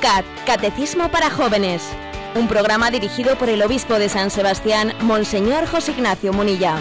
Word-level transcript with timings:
Yucat, 0.00 0.24
Catecismo 0.46 1.10
para 1.10 1.28
Jóvenes. 1.28 1.82
Un 2.34 2.48
programa 2.48 2.90
dirigido 2.90 3.36
por 3.36 3.50
el 3.50 3.60
obispo 3.60 3.98
de 3.98 4.08
San 4.08 4.30
Sebastián, 4.30 4.94
Monseñor 5.02 5.66
José 5.66 5.92
Ignacio 5.92 6.32
Munilla. 6.32 6.78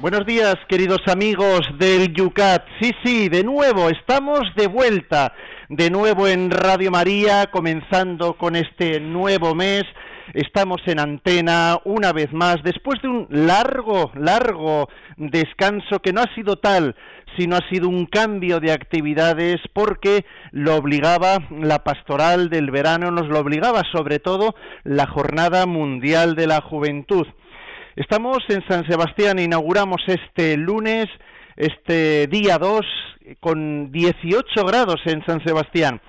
Buenos 0.00 0.26
días, 0.26 0.56
queridos 0.68 1.02
amigos 1.06 1.60
del 1.78 2.12
Yucat. 2.12 2.64
Sí, 2.80 2.90
sí, 3.04 3.28
de 3.28 3.44
nuevo, 3.44 3.90
estamos 3.90 4.40
de 4.56 4.66
vuelta, 4.66 5.34
de 5.68 5.88
nuevo 5.88 6.26
en 6.26 6.50
Radio 6.50 6.90
María, 6.90 7.46
comenzando 7.52 8.36
con 8.36 8.56
este 8.56 8.98
nuevo 8.98 9.54
mes. 9.54 9.84
Estamos 10.34 10.80
en 10.86 10.98
antena 10.98 11.78
una 11.84 12.12
vez 12.12 12.32
más, 12.32 12.56
después 12.62 13.00
de 13.02 13.08
un 13.08 13.26
largo, 13.30 14.10
largo 14.14 14.88
descanso 15.16 16.00
que 16.00 16.12
no 16.12 16.20
ha 16.20 16.34
sido 16.34 16.56
tal, 16.56 16.96
sino 17.38 17.56
ha 17.56 17.68
sido 17.68 17.88
un 17.88 18.06
cambio 18.06 18.60
de 18.60 18.72
actividades 18.72 19.56
porque 19.72 20.24
lo 20.50 20.76
obligaba 20.76 21.38
la 21.50 21.84
pastoral 21.84 22.50
del 22.50 22.70
verano, 22.70 23.10
nos 23.10 23.28
lo 23.28 23.38
obligaba 23.38 23.82
sobre 23.92 24.18
todo 24.18 24.54
la 24.84 25.06
Jornada 25.06 25.66
Mundial 25.66 26.34
de 26.34 26.46
la 26.46 26.60
Juventud. 26.60 27.26
Estamos 27.94 28.38
en 28.48 28.66
San 28.68 28.86
Sebastián, 28.86 29.38
inauguramos 29.38 30.02
este 30.06 30.56
lunes, 30.56 31.06
este 31.56 32.26
día 32.26 32.58
2, 32.58 32.84
con 33.40 33.90
18 33.90 34.64
grados 34.66 35.00
en 35.06 35.24
San 35.24 35.42
Sebastián. 35.44 36.00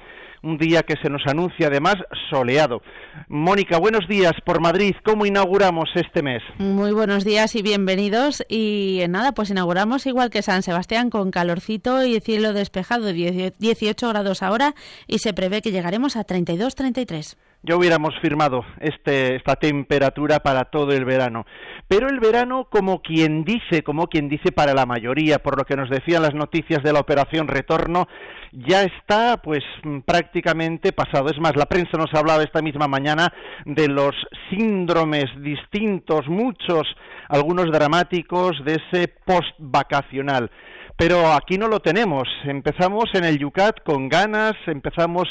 Un 0.47 0.57
día 0.57 0.83
que 0.83 0.95
se 1.03 1.09
nos 1.09 1.23
anuncia 1.27 1.67
además 1.67 1.95
soleado. 2.29 2.81
Mónica, 3.27 3.79
buenos 3.79 4.07
días 4.07 4.31
por 4.45 4.61
Madrid. 4.61 4.95
¿Cómo 5.03 5.25
inauguramos 5.25 5.89
este 5.93 6.23
mes? 6.23 6.41
Muy 6.57 6.93
buenos 6.93 7.25
días 7.25 7.53
y 7.55 7.61
bienvenidos. 7.61 8.41
Y 8.47 9.01
nada, 9.09 9.33
pues 9.33 9.49
inauguramos 9.49 10.05
igual 10.05 10.29
que 10.29 10.41
San 10.41 10.63
Sebastián 10.63 11.09
con 11.09 11.31
calorcito 11.31 12.01
y 12.05 12.21
cielo 12.21 12.53
despejado, 12.53 13.11
18 13.11 14.07
grados 14.07 14.41
ahora 14.41 14.73
y 15.05 15.19
se 15.19 15.33
prevé 15.33 15.61
que 15.61 15.73
llegaremos 15.73 16.15
a 16.15 16.25
32-33 16.25 17.35
ya 17.63 17.75
hubiéramos 17.75 18.13
firmado 18.22 18.66
este, 18.80 19.36
esta 19.36 19.55
temperatura 19.55 20.39
para 20.39 20.66
todo 20.66 20.91
el 20.91 21.05
verano. 21.05 21.45
Pero 21.88 22.08
el 22.08 22.19
verano, 22.19 22.67
como 22.69 23.02
quien 23.02 23.44
dice, 23.44 23.83
como 23.83 24.08
quien 24.08 24.30
dice 24.30 24.52
para 24.52 24.73
la 24.73 24.86
mayoría, 24.86 25.39
por 25.39 25.58
lo 25.58 25.66
que 25.66 25.75
nos 25.75 25.89
decían 25.89 26.22
las 26.22 26.33
noticias 26.33 26.83
de 26.83 26.94
la 26.94 26.99
operación 26.99 27.47
Retorno, 27.47 28.08
ya 28.52 28.83
está 28.83 29.38
pues 29.38 29.64
prácticamente 30.05 30.91
pasado. 30.94 31.30
Es 31.30 31.39
más, 31.39 31.55
la 31.55 31.66
prensa 31.66 31.97
nos 31.97 32.14
hablaba 32.14 32.44
esta 32.44 32.61
misma 32.61 32.88
mañana 32.88 33.33
de 33.66 33.88
los 33.88 34.16
síndromes 34.49 35.25
distintos, 35.42 36.27
muchos, 36.27 36.83
algunos 37.30 37.71
dramáticos, 37.71 38.64
de 38.64 38.75
ese 38.75 39.08
post 39.25 39.53
vacacional. 39.58 40.49
Pero 40.95 41.31
aquí 41.31 41.58
no 41.58 41.67
lo 41.67 41.80
tenemos. 41.80 42.27
Empezamos 42.44 43.05
en 43.14 43.23
el 43.23 43.38
Yucat 43.38 43.83
con 43.83 44.09
ganas, 44.09 44.55
empezamos 44.66 45.27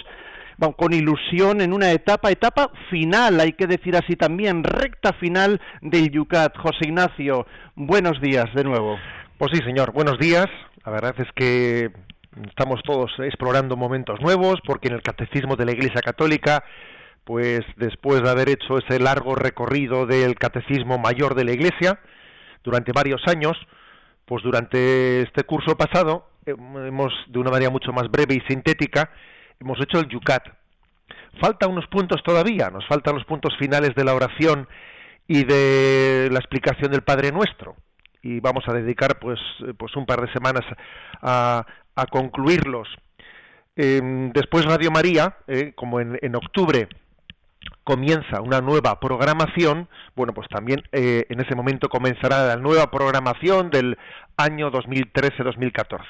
con 0.76 0.92
ilusión 0.92 1.60
en 1.60 1.72
una 1.72 1.92
etapa, 1.92 2.30
etapa 2.30 2.70
final, 2.90 3.40
hay 3.40 3.52
que 3.52 3.66
decir 3.66 3.96
así 3.96 4.16
también, 4.16 4.64
recta 4.64 5.12
final 5.14 5.60
del 5.82 6.10
Yucat. 6.10 6.56
José 6.56 6.86
Ignacio, 6.86 7.46
buenos 7.74 8.20
días 8.20 8.46
de 8.54 8.64
nuevo. 8.64 8.98
Pues 9.38 9.52
sí, 9.52 9.62
señor, 9.64 9.92
buenos 9.92 10.18
días. 10.18 10.46
La 10.84 10.92
verdad 10.92 11.14
es 11.18 11.28
que 11.34 11.90
estamos 12.48 12.80
todos 12.84 13.12
explorando 13.18 13.76
momentos 13.76 14.20
nuevos, 14.20 14.60
porque 14.66 14.88
en 14.88 14.94
el 14.94 15.02
catecismo 15.02 15.56
de 15.56 15.66
la 15.66 15.72
Iglesia 15.72 16.00
Católica, 16.00 16.64
pues 17.24 17.60
después 17.76 18.22
de 18.22 18.30
haber 18.30 18.48
hecho 18.48 18.78
ese 18.78 18.98
largo 18.98 19.34
recorrido 19.34 20.06
del 20.06 20.36
catecismo 20.36 20.96
mayor 20.98 21.34
de 21.34 21.44
la 21.44 21.52
Iglesia, 21.52 22.00
durante 22.64 22.92
varios 22.92 23.20
años, 23.26 23.56
pues 24.24 24.42
durante 24.42 25.22
este 25.22 25.44
curso 25.44 25.76
pasado, 25.76 26.28
hemos, 26.46 27.12
de 27.28 27.38
una 27.38 27.50
manera 27.50 27.70
mucho 27.70 27.92
más 27.92 28.10
breve 28.10 28.34
y 28.34 28.40
sintética, 28.48 29.10
hemos 29.60 29.80
hecho 29.80 29.98
el 29.98 30.08
yucat. 30.08 30.46
Falta 31.40 31.66
unos 31.66 31.86
puntos 31.88 32.22
todavía, 32.22 32.70
nos 32.70 32.86
faltan 32.86 33.14
los 33.14 33.24
puntos 33.24 33.54
finales 33.58 33.94
de 33.94 34.04
la 34.04 34.14
oración 34.14 34.68
y 35.28 35.44
de 35.44 36.28
la 36.30 36.38
explicación 36.38 36.90
del 36.90 37.02
Padre 37.02 37.32
Nuestro. 37.32 37.76
Y 38.22 38.40
vamos 38.40 38.64
a 38.68 38.72
dedicar 38.72 39.18
pues, 39.18 39.38
eh, 39.60 39.74
pues 39.76 39.94
un 39.96 40.06
par 40.06 40.20
de 40.20 40.32
semanas 40.32 40.64
a, 41.22 41.64
concluirlos. 42.10 42.88
Em, 43.74 44.32
después 44.32 44.64
Radio 44.64 44.90
María, 44.90 45.36
eh, 45.46 45.72
como 45.74 46.00
en, 46.00 46.18
en, 46.22 46.34
octubre 46.34 46.88
comienza 47.84 48.40
una 48.40 48.60
nueva 48.60 48.98
programación, 49.00 49.88
bueno, 50.14 50.32
pues 50.32 50.48
también 50.48 50.82
eh, 50.92 51.26
en 51.28 51.40
ese 51.40 51.54
momento 51.54 51.88
comenzará 51.88 52.46
la 52.46 52.56
nueva 52.56 52.90
programación 52.90 53.70
del 53.70 53.96
año 54.36 54.70
2013-2014 54.70 56.00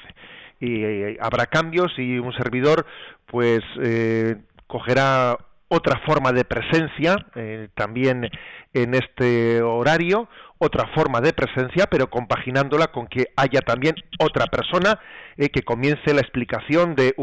y 0.59 0.83
eh, 0.83 1.17
habrá 1.21 1.45
cambios 1.47 1.91
y 1.97 2.17
un 2.19 2.33
servidor 2.33 2.85
pues 3.25 3.61
eh, 3.81 4.37
cogerá 4.67 5.37
otra 5.69 6.01
forma 6.05 6.31
de 6.31 6.45
presencia 6.45 7.27
eh, 7.35 7.67
también 7.75 8.29
en 8.73 8.93
este 8.93 9.61
horario, 9.61 10.29
otra 10.59 10.87
forma 10.95 11.19
de 11.19 11.33
presencia, 11.33 11.87
pero 11.87 12.09
compaginándola 12.09 12.87
con 12.87 13.07
que 13.07 13.27
haya 13.35 13.59
también 13.61 13.95
otra 14.19 14.45
persona 14.47 14.99
que 15.35 15.61
comience 15.63 16.13
la 16.13 16.21
explicación 16.21 16.95
de 16.95 17.13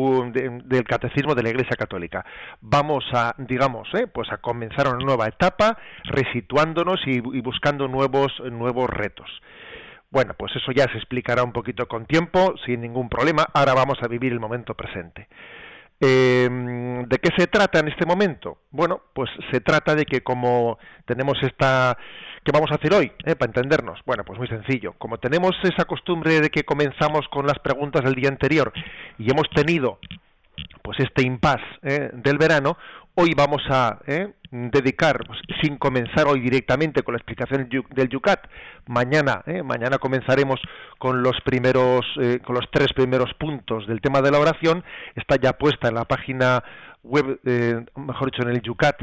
del 0.67 0.85
catecismo 0.85 1.35
de 1.35 1.43
la 1.43 1.49
Iglesia 1.49 1.77
Católica. 1.77 2.25
Vamos 2.61 3.05
a, 3.13 3.35
digamos, 3.39 3.89
pues 4.13 4.31
a 4.31 4.37
comenzar 4.37 4.87
una 4.89 5.05
nueva 5.05 5.27
etapa, 5.27 5.79
resituándonos 6.05 7.01
y, 7.07 7.17
y 7.17 7.41
buscando 7.41 7.89
nuevos 7.89 8.33
nuevos 8.51 8.89
retos. 8.89 9.29
Bueno, 10.15 10.35
pues 10.39 10.55
eso 10.55 10.71
ya 10.71 10.85
se 10.93 10.97
explicará 10.97 11.43
un 11.43 11.51
poquito 11.51 11.89
con 11.89 12.07
tiempo, 12.07 12.55
sin 12.65 12.83
ningún 12.83 13.09
problema. 13.09 13.49
Ahora 13.53 13.75
vamos 13.75 13.99
a 14.01 14.07
vivir 14.07 14.33
el 14.33 14.39
momento 14.39 14.75
presente. 14.75 15.27
Em, 15.99 17.03
¿De 17.09 17.19
qué 17.19 17.31
se 17.37 17.49
trata 17.49 17.81
en 17.81 17.89
este 17.89 18.07
momento? 18.07 18.59
Bueno, 18.71 19.03
pues 19.13 19.29
se 19.51 19.59
trata 19.61 19.97
de 19.97 20.05
que 20.05 20.23
como 20.23 20.79
tenemos 21.05 21.37
esta... 21.43 21.99
¿Qué 22.45 22.53
vamos 22.53 22.71
a 22.71 22.77
hacer 22.77 22.95
hoy? 22.95 23.11
Eh, 23.25 23.35
para 23.35 23.51
entendernos. 23.51 23.99
Bueno, 24.07 24.23
pues 24.25 24.39
muy 24.39 24.47
sencillo. 24.47 24.93
Como 24.99 25.19
tenemos 25.19 25.51
esa 25.65 25.85
costumbre 25.85 26.41
de 26.41 26.51
que 26.51 26.63
comenzamos 26.63 27.27
con 27.27 27.49
las 27.49 27.59
preguntas 27.59 28.05
del 28.05 28.15
día 28.15 28.29
anterior 28.29 28.73
y 29.19 29.29
hemos 29.33 29.51
tenido 29.51 29.99
pues 30.83 31.01
este 31.01 31.27
impasse 31.27 31.65
eh, 31.83 32.11
del 32.13 32.39
verano, 32.39 32.79
hoy 33.15 33.33
vamos 33.37 33.63
a 33.71 33.99
eh, 34.07 34.33
dedicar, 34.51 35.25
pues, 35.27 35.39
sin 35.63 35.77
comenzar 35.77 36.27
hoy 36.27 36.41
directamente 36.41 37.03
con 37.03 37.15
la 37.15 37.19
explicación 37.19 37.69
del 37.69 38.09
Yucat, 38.09 38.47
mañana, 38.87 39.43
eh, 39.47 39.63
mañana 39.63 39.99
comenzaremos 39.99 40.61
con 40.99 41.23
los 41.23 41.41
primeros, 41.45 42.05
con 42.45 42.55
los 42.55 42.71
tres 42.71 42.93
primeros 42.95 43.33
puntos 43.35 43.87
del 43.87 44.01
tema 44.01 44.21
de 44.21 44.31
la 44.31 44.39
oración, 44.39 44.85
está 45.15 45.37
ya 45.37 45.55
puesta 45.55 45.89
en 45.89 45.95
la 45.95 46.05
página 46.05 46.63
web, 47.03 47.41
mejor 47.97 48.31
dicho, 48.31 48.43
en 48.43 48.55
el 48.55 48.63
Yucat 48.63 49.03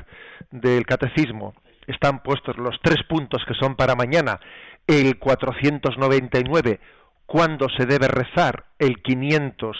del 0.52 0.86
Catecismo, 0.86 1.54
están 1.88 2.24
puestos 2.24 2.58
los 2.58 2.80
tres 2.82 3.04
puntos 3.08 3.44
que 3.46 3.54
son 3.54 3.76
para 3.76 3.96
mañana, 3.96 4.40
el 4.88 5.18
499, 5.20 6.80
cuándo 7.26 7.68
se 7.70 7.86
debe 7.86 8.08
rezar, 8.08 8.66
el 8.80 9.02
500, 9.02 9.78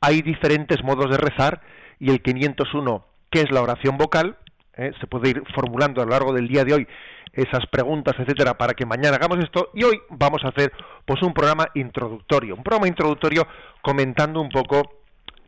hay 0.00 0.22
diferentes 0.22 0.82
modos 0.84 1.10
de 1.10 1.18
rezar. 1.18 1.60
Y 1.98 2.10
el 2.10 2.20
501, 2.20 3.04
que 3.30 3.40
es 3.40 3.50
la 3.50 3.62
oración 3.62 3.96
vocal, 3.96 4.36
¿eh? 4.76 4.92
se 5.00 5.06
puede 5.06 5.30
ir 5.30 5.42
formulando 5.54 6.00
a 6.00 6.04
lo 6.04 6.10
largo 6.10 6.32
del 6.32 6.48
día 6.48 6.64
de 6.64 6.74
hoy 6.74 6.88
esas 7.32 7.66
preguntas, 7.66 8.14
etcétera, 8.18 8.54
para 8.56 8.72
que 8.72 8.86
mañana 8.86 9.16
hagamos 9.16 9.38
esto 9.44 9.70
y 9.74 9.84
hoy 9.84 10.00
vamos 10.08 10.42
a 10.44 10.48
hacer 10.48 10.72
pues 11.04 11.22
un 11.22 11.34
programa 11.34 11.66
introductorio, 11.74 12.54
un 12.54 12.62
programa 12.62 12.88
introductorio 12.88 13.46
comentando 13.82 14.40
un 14.40 14.48
poco 14.48 14.82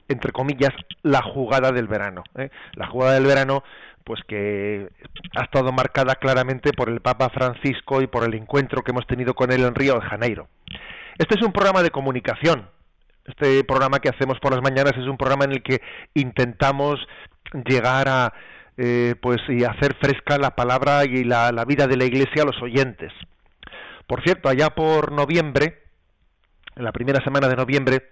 entre 0.06 0.32
comillas 0.32 0.72
la 1.02 1.22
jugada 1.22 1.72
del 1.72 1.86
verano, 1.86 2.24
¿eh? 2.36 2.50
la 2.74 2.86
jugada 2.88 3.14
del 3.14 3.26
verano 3.26 3.62
pues 4.04 4.20
que 4.26 4.88
ha 5.36 5.44
estado 5.44 5.70
marcada 5.70 6.14
claramente 6.14 6.72
por 6.72 6.88
el 6.88 7.00
Papa 7.00 7.28
Francisco 7.28 8.00
y 8.00 8.06
por 8.06 8.24
el 8.24 8.34
encuentro 8.34 8.82
que 8.82 8.90
hemos 8.90 9.06
tenido 9.06 9.34
con 9.34 9.52
él 9.52 9.64
en 9.64 9.74
Río 9.74 9.94
de 9.94 10.06
Janeiro. 10.06 10.48
Este 11.18 11.34
es 11.34 11.42
un 11.42 11.52
programa 11.52 11.82
de 11.82 11.90
comunicación, 11.90 12.68
este 13.28 13.62
programa 13.64 14.00
que 14.00 14.08
hacemos 14.08 14.40
por 14.40 14.52
las 14.52 14.62
mañanas 14.62 14.94
es 14.96 15.06
un 15.06 15.18
programa 15.18 15.44
en 15.44 15.52
el 15.52 15.62
que 15.62 15.82
intentamos 16.14 16.98
llegar 17.64 18.08
a 18.08 18.32
eh, 18.76 19.16
pues 19.20 19.38
y 19.48 19.64
hacer 19.64 19.96
fresca 20.00 20.38
la 20.38 20.54
palabra 20.54 21.04
y 21.04 21.24
la, 21.24 21.50
vida 21.66 21.88
de 21.88 21.96
la 21.96 22.04
Iglesia 22.04 22.42
a 22.42 22.46
los 22.46 22.62
oyentes. 22.62 23.12
Por 24.06 24.22
cierto, 24.22 24.48
allá 24.48 24.70
por 24.70 25.10
noviembre, 25.10 25.82
en 26.76 26.84
la 26.84 26.92
primera 26.92 27.22
semana 27.24 27.48
de 27.48 27.56
noviembre, 27.56 28.10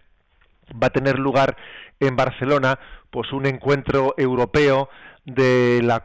va 0.73 0.89
a 0.89 0.91
tener 0.91 1.21
lugar 1.21 1.57
en 2.01 2.17
Barcelona 2.17 2.79
pues 3.11 3.33
un 3.33 3.47
encuentro 3.47 4.15
europeo 4.19 4.89
de 5.25 5.81
la, 5.85 6.05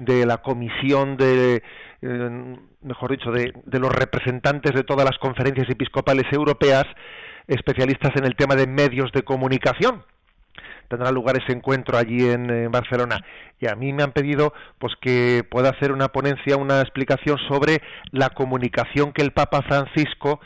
de 0.00 0.26
la 0.26 0.38
comisión 0.42 1.16
de 1.16 1.62
eh, 2.02 2.56
mejor 2.82 3.10
dicho 3.10 3.30
de, 3.30 3.52
de 3.64 3.78
los 3.78 3.90
representantes 3.90 4.74
de 4.74 4.84
todas 4.84 5.06
las 5.06 5.18
conferencias 5.18 5.70
episcopales 5.70 6.26
europeas 6.32 6.84
especialistas 7.46 8.12
en 8.16 8.24
el 8.24 8.36
tema 8.36 8.56
de 8.56 8.66
medios 8.66 9.10
de 9.12 9.22
comunicación. 9.22 10.04
Tendrá 10.88 11.10
lugar 11.10 11.36
ese 11.36 11.52
encuentro 11.52 11.96
allí 11.96 12.28
en, 12.28 12.70
Barcelona 12.70 13.24
y 13.60 13.68
a 13.68 13.74
mí 13.74 13.92
me 13.92 14.02
han 14.02 14.12
pedido 14.12 14.52
pues 14.78 14.94
que 15.00 15.44
pueda 15.50 15.70
hacer 15.70 15.92
una 15.92 16.08
ponencia 16.08 16.56
una 16.56 16.80
explicación 16.80 17.38
sobre 17.48 17.82
la 18.10 18.30
comunicación 18.30 19.12
que 19.12 19.22
el 19.22 19.32
Papa 19.32 19.62
Francisco 19.62 20.40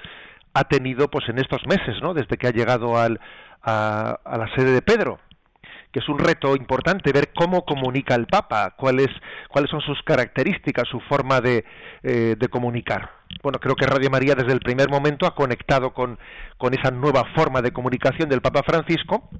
ha 0.54 0.64
tenido 0.64 1.10
pues 1.10 1.28
en 1.28 1.38
estos 1.38 1.66
meses 1.66 1.96
no 2.02 2.14
desde 2.14 2.36
que 2.36 2.46
ha 2.46 2.52
llegado 2.52 2.98
al, 2.98 3.20
a, 3.62 4.18
la 4.24 4.48
sede 4.54 4.72
de 4.72 4.82
Pedro 4.82 5.18
que 5.92 6.00
es 6.00 6.08
un 6.08 6.18
reto 6.18 6.54
importante 6.56 7.10
ver 7.12 7.32
cómo 7.34 7.64
comunica 7.64 8.14
el 8.14 8.26
Papa, 8.26 8.74
cuáles 8.76 9.08
cuáles 9.48 9.70
son 9.70 9.80
sus 9.80 10.02
características, 10.02 10.86
su 10.88 11.00
forma 11.00 11.40
de, 11.40 11.64
eh, 12.02 12.36
de 12.38 12.48
comunicar. 12.48 13.08
Bueno, 13.42 13.58
creo 13.58 13.74
que 13.76 13.86
Radio 13.86 14.10
María 14.10 14.34
desde 14.34 14.52
el 14.52 14.60
primer 14.60 14.90
momento 14.90 15.26
ha 15.26 15.34
conectado 15.34 15.94
con, 15.94 16.18
con 16.58 16.74
esa 16.74 16.90
nueva 16.90 17.24
forma 17.34 17.62
de 17.62 17.72
comunicación 17.72 18.28
del 18.28 18.42
Papa 18.42 18.62
Francisco 18.62 19.30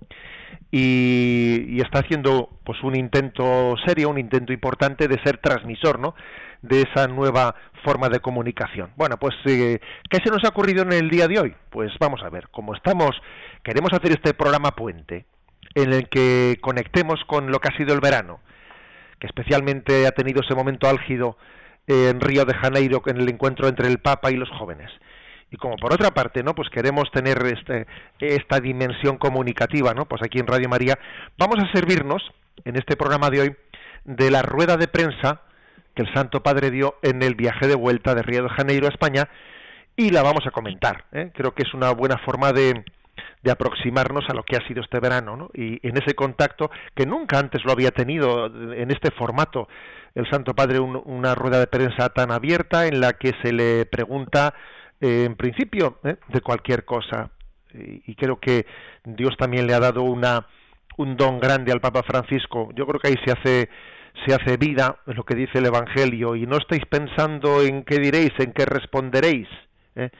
y, 0.71 1.81
está 1.81 2.01
haciendo 2.01 2.51
pues 2.65 2.83
un 2.83 2.97
intento 2.97 3.77
serio, 3.87 4.11
un 4.11 4.19
intento 4.19 4.53
importante 4.53 5.09
de 5.09 5.21
ser 5.23 5.39
transmisor, 5.39 5.99
¿no? 5.99 6.15
de 6.63 6.83
esa 6.83 7.07
nueva 7.07 7.55
forma 7.85 8.09
de 8.09 8.21
comunicación. 8.21 8.91
Bueno, 8.97 9.19
pues 9.19 9.35
eh, 9.45 9.79
¿qué 10.11 10.19
se 10.25 10.31
nos 10.31 10.43
ha 10.45 10.49
ocurrido 10.49 10.83
en 10.83 10.93
el 10.93 11.11
día 11.11 11.29
de 11.29 11.39
hoy? 11.39 11.55
Pues 11.71 11.93
vamos 12.01 12.23
a 12.25 12.31
ver, 12.31 12.49
como 12.49 12.75
estamos 12.75 13.11
queremos 13.63 13.93
hacer 13.93 14.13
este 14.13 14.35
programa 14.35 14.73
puente 14.73 15.27
en 15.75 15.93
el 15.93 16.09
que 16.09 16.59
conectemos 16.61 17.21
con 17.27 17.51
lo 17.51 17.61
que 17.61 17.69
ha 17.69 17.77
sido 17.77 17.95
el 17.95 18.01
verano, 18.01 18.41
que 19.21 19.27
especialmente 19.27 20.07
ha 20.07 20.13
tenido 20.13 20.41
ese 20.41 20.55
momento 20.55 20.89
álgido 20.89 21.37
en 21.87 22.21
Río 22.21 22.45
de 22.45 22.55
Janeiro 22.55 23.03
en 23.07 23.19
el 23.19 23.29
encuentro 23.29 23.69
entre 23.69 23.89
el 23.89 23.99
Papa 23.99 24.31
y 24.31 24.37
los 24.37 24.51
jóvenes. 24.51 24.91
Y 25.51 25.57
como 25.57 25.77
por 25.77 25.93
otra 25.93 26.11
parte, 26.11 26.43
¿no? 26.43 26.55
Pues 26.55 26.69
queremos 26.71 27.11
tener 27.13 27.39
este, 27.47 27.87
esta 28.19 28.61
dimensión 28.61 29.17
comunicativa, 29.17 29.95
¿no? 29.95 30.07
Pues 30.07 30.23
aquí 30.23 30.39
en 30.39 30.47
Radio 30.47 30.69
María 30.69 30.99
vamos 31.39 31.57
a 31.63 31.73
servirnos 31.73 32.23
en 32.65 32.77
este 32.77 32.97
programa 32.97 33.31
de 33.31 33.41
hoy 33.41 33.57
de 34.05 34.31
la 34.31 34.43
rueda 34.43 34.77
de 34.77 34.89
prensa 34.89 35.43
que 35.95 36.03
el 36.03 36.13
Santo 36.13 36.43
Padre 36.43 36.71
dio 36.71 36.97
en 37.03 37.23
el 37.23 37.35
viaje 37.35 37.67
de 37.69 37.75
vuelta 37.75 38.15
de 38.15 38.23
Río 38.23 38.43
de 38.43 38.49
Janeiro 38.51 38.87
a 38.87 38.91
España 38.91 39.29
y 39.97 40.11
la 40.11 40.23
vamos 40.23 40.47
a 40.47 40.51
comentar. 40.51 41.05
¿eh? 41.13 41.31
Creo 41.35 41.55
que 41.55 41.63
es 41.63 41.73
una 41.75 41.91
buena 41.93 42.19
forma 42.19 42.53
de, 42.53 42.85
de 43.43 43.51
aproximarnos 43.51 44.25
a 44.29 44.35
lo 44.35 44.43
que 44.43 44.57
ha 44.57 44.67
sido 44.67 44.83
este 44.83 45.01
verano, 45.01 45.37
¿no? 45.37 45.51
Y 45.55 45.87
en 45.87 45.97
ese 45.97 46.15
contacto 46.15 46.71
que 46.95 47.07
nunca 47.07 47.39
antes 47.39 47.65
lo 47.65 47.73
había 47.73 47.93
tenido 47.93 48.47
en 48.47 48.91
este 48.91 49.11
formato 49.11 49.69
el 50.17 50.29
Santo 50.31 50.55
Padre 50.55 50.81
una 50.81 51.35
rueda 51.35 51.61
de 51.61 51.67
prensa 51.67 52.09
tan 52.09 52.33
abierta 52.33 52.87
en 52.87 53.01
la 53.01 53.13
que 53.13 53.33
se 53.43 53.53
le 53.53 53.85
pregunta 53.85 54.55
en 55.01 55.37
principio 55.37 55.99
¿eh? 56.05 56.17
de 56.29 56.41
cualquier 56.41 56.85
cosa 56.85 57.31
y, 57.75 58.15
creo 58.15 58.41
que 58.41 58.67
Dios 59.05 59.37
también 59.37 59.67
le 59.67 59.75
ha 59.75 59.81
dado 59.81 60.03
una 60.03 60.47
un 60.97 61.17
don 61.17 61.39
grande 61.39 61.73
al 61.73 61.81
Papa 61.83 62.03
Francisco. 62.03 62.71
Yo 62.75 62.87
creo 62.87 62.99
que 62.99 63.09
ahí 63.09 63.17
se 63.25 63.33
hace 63.33 63.69
se 64.25 64.35
hace 64.35 64.57
vida 64.57 64.97
lo 65.05 65.25
que 65.25 65.35
dice 65.35 65.59
el 65.59 65.67
Evangelio 65.67 66.37
y 66.37 66.47
no 66.47 66.57
estáis 66.57 66.87
pensando 66.87 67.61
en 67.63 67.85
qué 67.85 67.99
diréis, 67.99 68.33
en 68.39 68.53
qué 68.53 68.65
responderéis. 68.65 69.49
¿eh? 69.95 70.11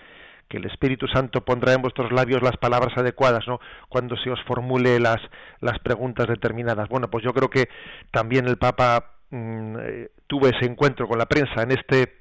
que 0.49 0.59
el 0.59 0.67
Espíritu 0.67 1.07
Santo 1.09 1.45
pondrá 1.45 1.73
en 1.73 1.83
vuestros 1.83 2.13
labios 2.13 2.43
las 2.43 2.57
palabras 2.57 2.97
adecuadas, 2.97 3.47
¿no? 3.47 3.61
Cuando 3.89 4.17
se 4.17 4.31
os 4.31 4.43
formule 4.45 5.01
las, 5.01 5.19
las 5.61 5.79
preguntas 5.81 6.29
determinadas. 6.29 6.89
Bueno, 6.89 7.11
pues 7.11 7.25
yo 7.25 7.33
creo 7.33 7.51
que 7.51 7.69
también 8.13 8.47
el 8.47 8.57
Papa 8.57 9.13
mm, 9.31 9.77
eh, 9.81 10.11
tuvo 10.27 10.47
ese 10.47 10.67
encuentro 10.67 11.09
con 11.09 11.19
la 11.19 11.27
prensa 11.27 11.63
en 11.63 11.73
este, 11.73 12.19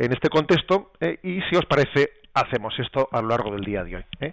en 0.00 0.12
este 0.12 0.30
contexto, 0.30 0.92
eh, 0.98 1.18
y 1.22 1.42
si 1.42 1.56
os 1.56 1.66
parece, 1.66 2.10
hacemos 2.32 2.72
esto 2.78 3.08
a 3.12 3.20
lo 3.20 3.28
largo 3.28 3.52
del 3.52 3.60
día 3.60 3.84
de 3.84 3.96
hoy. 3.96 4.04
¿eh? 4.20 4.32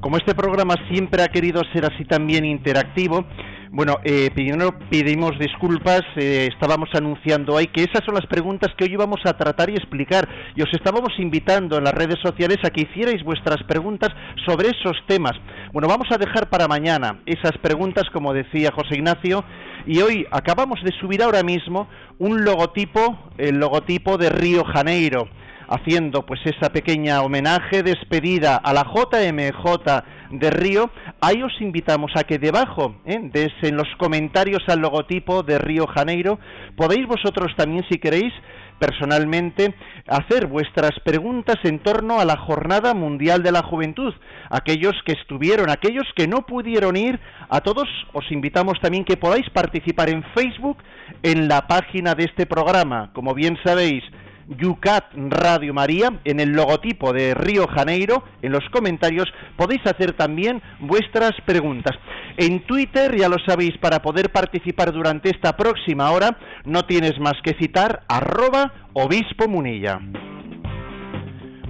Como 0.00 0.16
este 0.16 0.32
programa 0.34 0.76
siempre 0.88 1.22
ha 1.22 1.28
querido 1.28 1.62
ser 1.72 1.86
así 1.86 2.04
también 2.04 2.44
interactivo, 2.44 3.26
bueno, 3.70 3.98
eh, 4.04 4.30
pedimos 4.32 5.38
disculpas, 5.38 6.02
eh, 6.16 6.48
estábamos 6.52 6.88
anunciando 6.94 7.56
ahí 7.56 7.66
que 7.66 7.82
esas 7.82 8.04
son 8.04 8.14
las 8.14 8.26
preguntas 8.26 8.72
que 8.76 8.84
hoy 8.84 8.92
íbamos 8.92 9.20
a 9.24 9.36
tratar 9.36 9.70
y 9.70 9.74
explicar 9.74 10.28
y 10.54 10.62
os 10.62 10.72
estábamos 10.72 11.12
invitando 11.18 11.78
en 11.78 11.84
las 11.84 11.94
redes 11.94 12.18
sociales 12.22 12.58
a 12.64 12.70
que 12.70 12.82
hicierais 12.82 13.22
vuestras 13.22 13.62
preguntas 13.64 14.10
sobre 14.46 14.68
esos 14.68 14.96
temas. 15.06 15.32
Bueno, 15.72 15.88
vamos 15.88 16.08
a 16.10 16.18
dejar 16.18 16.48
para 16.48 16.68
mañana 16.68 17.20
esas 17.26 17.58
preguntas, 17.58 18.04
como 18.12 18.32
decía 18.32 18.72
José 18.72 18.96
Ignacio, 18.96 19.44
y 19.86 20.00
hoy 20.00 20.26
acabamos 20.30 20.82
de 20.82 20.92
subir 21.00 21.22
ahora 21.22 21.42
mismo 21.42 21.88
un 22.18 22.44
logotipo, 22.44 23.18
el 23.36 23.58
logotipo 23.58 24.18
de 24.18 24.30
Río 24.30 24.64
Janeiro 24.64 25.28
haciendo 25.68 26.24
pues 26.24 26.40
esa 26.44 26.70
pequeña 26.70 27.22
homenaje, 27.22 27.82
despedida 27.82 28.56
a 28.56 28.72
la 28.72 28.84
JMJ 28.84 30.02
de 30.30 30.50
Río, 30.50 30.90
ahí 31.20 31.42
os 31.42 31.60
invitamos 31.60 32.12
a 32.16 32.24
que 32.24 32.38
debajo, 32.38 32.96
¿eh? 33.04 33.30
en 33.62 33.76
los 33.76 33.88
comentarios 33.98 34.62
al 34.68 34.80
logotipo 34.80 35.42
de 35.42 35.58
Río 35.58 35.86
Janeiro, 35.86 36.38
podéis 36.76 37.06
vosotros 37.06 37.52
también, 37.56 37.84
si 37.90 37.98
queréis, 37.98 38.32
personalmente, 38.78 39.74
hacer 40.06 40.46
vuestras 40.46 40.92
preguntas 41.04 41.56
en 41.64 41.80
torno 41.80 42.20
a 42.20 42.24
la 42.24 42.36
Jornada 42.36 42.94
Mundial 42.94 43.42
de 43.42 43.52
la 43.52 43.62
Juventud. 43.62 44.14
Aquellos 44.50 44.94
que 45.04 45.12
estuvieron, 45.12 45.68
aquellos 45.70 46.06
que 46.14 46.28
no 46.28 46.46
pudieron 46.46 46.96
ir, 46.96 47.18
a 47.48 47.60
todos 47.60 47.88
os 48.12 48.30
invitamos 48.30 48.80
también 48.80 49.04
que 49.04 49.16
podáis 49.16 49.48
participar 49.50 50.08
en 50.10 50.22
Facebook 50.34 50.78
en 51.22 51.48
la 51.48 51.66
página 51.66 52.14
de 52.14 52.24
este 52.24 52.46
programa. 52.46 53.10
Como 53.12 53.34
bien 53.34 53.58
sabéis, 53.64 54.04
Yucat 54.48 55.12
Radio 55.14 55.74
María, 55.74 56.20
en 56.24 56.40
el 56.40 56.52
logotipo 56.52 57.12
de 57.12 57.34
Río 57.34 57.66
Janeiro, 57.68 58.24
en 58.42 58.52
los 58.52 58.64
comentarios 58.70 59.28
podéis 59.56 59.86
hacer 59.86 60.14
también 60.14 60.62
vuestras 60.80 61.32
preguntas. 61.44 61.96
En 62.36 62.64
Twitter, 62.66 63.14
ya 63.16 63.28
lo 63.28 63.36
sabéis, 63.46 63.76
para 63.78 64.00
poder 64.00 64.30
participar 64.30 64.92
durante 64.92 65.30
esta 65.30 65.56
próxima 65.56 66.10
hora, 66.10 66.38
no 66.64 66.84
tienes 66.84 67.18
más 67.18 67.34
que 67.42 67.54
citar 67.54 68.04
arroba 68.08 68.72
obispo 68.94 69.48
munilla. 69.48 70.00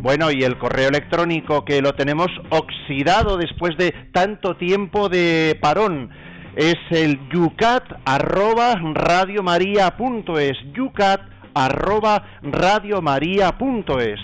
Bueno, 0.00 0.30
y 0.30 0.44
el 0.44 0.58
correo 0.58 0.88
electrónico 0.90 1.64
que 1.64 1.82
lo 1.82 1.94
tenemos 1.94 2.28
oxidado 2.50 3.36
después 3.36 3.76
de 3.76 3.92
tanto 4.12 4.56
tiempo 4.56 5.08
de 5.08 5.58
parón 5.60 6.10
es 6.54 6.76
el 6.90 7.18
yucat 7.30 7.84
arroba 8.04 8.74
radiomaria.es 8.94 10.56
yucat 10.72 11.37
arroba 11.54 12.22
radiomaria.es. 12.42 14.20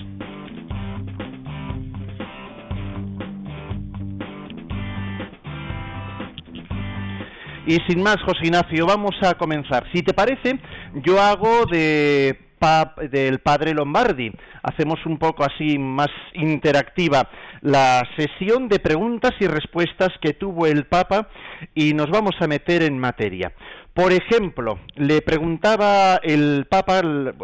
Y 7.67 7.79
sin 7.89 8.03
más, 8.03 8.19
José 8.23 8.41
Ignacio, 8.45 8.87
vamos 8.87 9.15
a 9.23 9.35
comenzar. 9.35 9.85
Si 9.93 10.03
te 10.03 10.13
parece, 10.13 10.59
yo 11.05 11.21
hago 11.21 11.65
de 11.67 12.45
del 13.11 13.41
padre 13.41 13.75
Lombardi. 13.75 14.33
Hacemos 14.63 15.05
un 15.05 15.19
poco 15.19 15.45
así 15.45 15.79
más 15.79 16.09
interactiva 16.33 17.29
la 17.61 18.03
sesión 18.17 18.69
de 18.69 18.79
preguntas 18.79 19.33
y 19.41 19.47
respuestas 19.47 20.11
que 20.21 20.33
tuvo 20.33 20.67
el 20.67 20.87
Papa 20.87 21.29
y 21.75 21.95
nos 21.95 22.11
vamos 22.11 22.35
a 22.41 22.47
meter 22.47 22.83
en 22.83 22.99
materia. 22.99 23.53
Por 23.95 24.13
ejemplo, 24.13 24.81
le 24.97 25.23
preguntaba 25.23 26.17
el 26.17 26.67
Papa, 26.69 27.01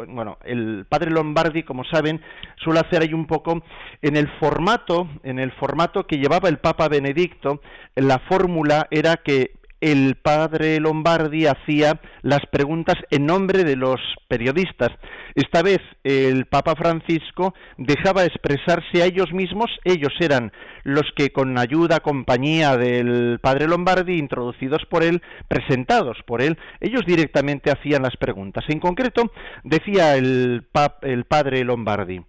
bueno, 0.09 0.38
el 0.45 0.85
padre 0.88 1.12
Lombardi, 1.12 1.62
como 1.62 1.85
saben, 1.85 2.21
suele 2.57 2.80
hacer 2.80 3.02
ahí 3.02 3.14
un 3.14 3.28
poco 3.28 3.62
en 4.02 4.16
el 4.16 4.28
formato, 4.40 5.09
en 5.23 5.38
el 5.38 5.52
formato 5.52 6.09
que 6.09 6.19
llevaba 6.19 6.49
el 6.49 6.59
Papa 6.59 6.88
Benedicto, 6.88 7.61
la 7.95 8.19
fórmula 8.28 8.88
era 8.90 9.19
que 9.19 9.59
el 9.80 10.16
padre 10.16 10.78
Lombardi 10.80 11.46
hacía 11.46 12.00
las 12.22 12.40
preguntas 12.50 12.96
en 13.10 13.26
nombre 13.26 13.64
de 13.64 13.76
los 13.76 14.00
periodistas. 14.28 14.90
Esta 15.34 15.62
vez 15.62 15.78
el 16.04 16.46
Papa 16.46 16.75
Francisco 16.76 17.54
dejaba 17.78 18.25
expresarse 18.25 19.02
a 19.02 19.06
ellos 19.06 19.32
mismos, 19.32 19.70
ellos 19.84 20.12
eran 20.20 20.52
los 20.84 21.04
que 21.16 21.30
con 21.30 21.58
ayuda, 21.58 22.00
compañía 22.00 22.76
del 22.76 23.38
padre 23.40 23.68
Lombardi, 23.68 24.18
introducidos 24.18 24.82
por 24.90 25.02
él, 25.02 25.22
presentados 25.49 26.18
por 26.26 26.42
él, 26.42 26.58
ellos 26.80 27.02
directamente 27.06 27.70
hacían 27.70 28.02
las 28.02 28.16
preguntas. 28.16 28.64
En 28.68 28.80
concreto, 28.80 29.32
decía 29.64 30.16
el, 30.16 30.66
el 31.02 31.25
padre 31.25 31.64
Lombardi, 31.64 32.20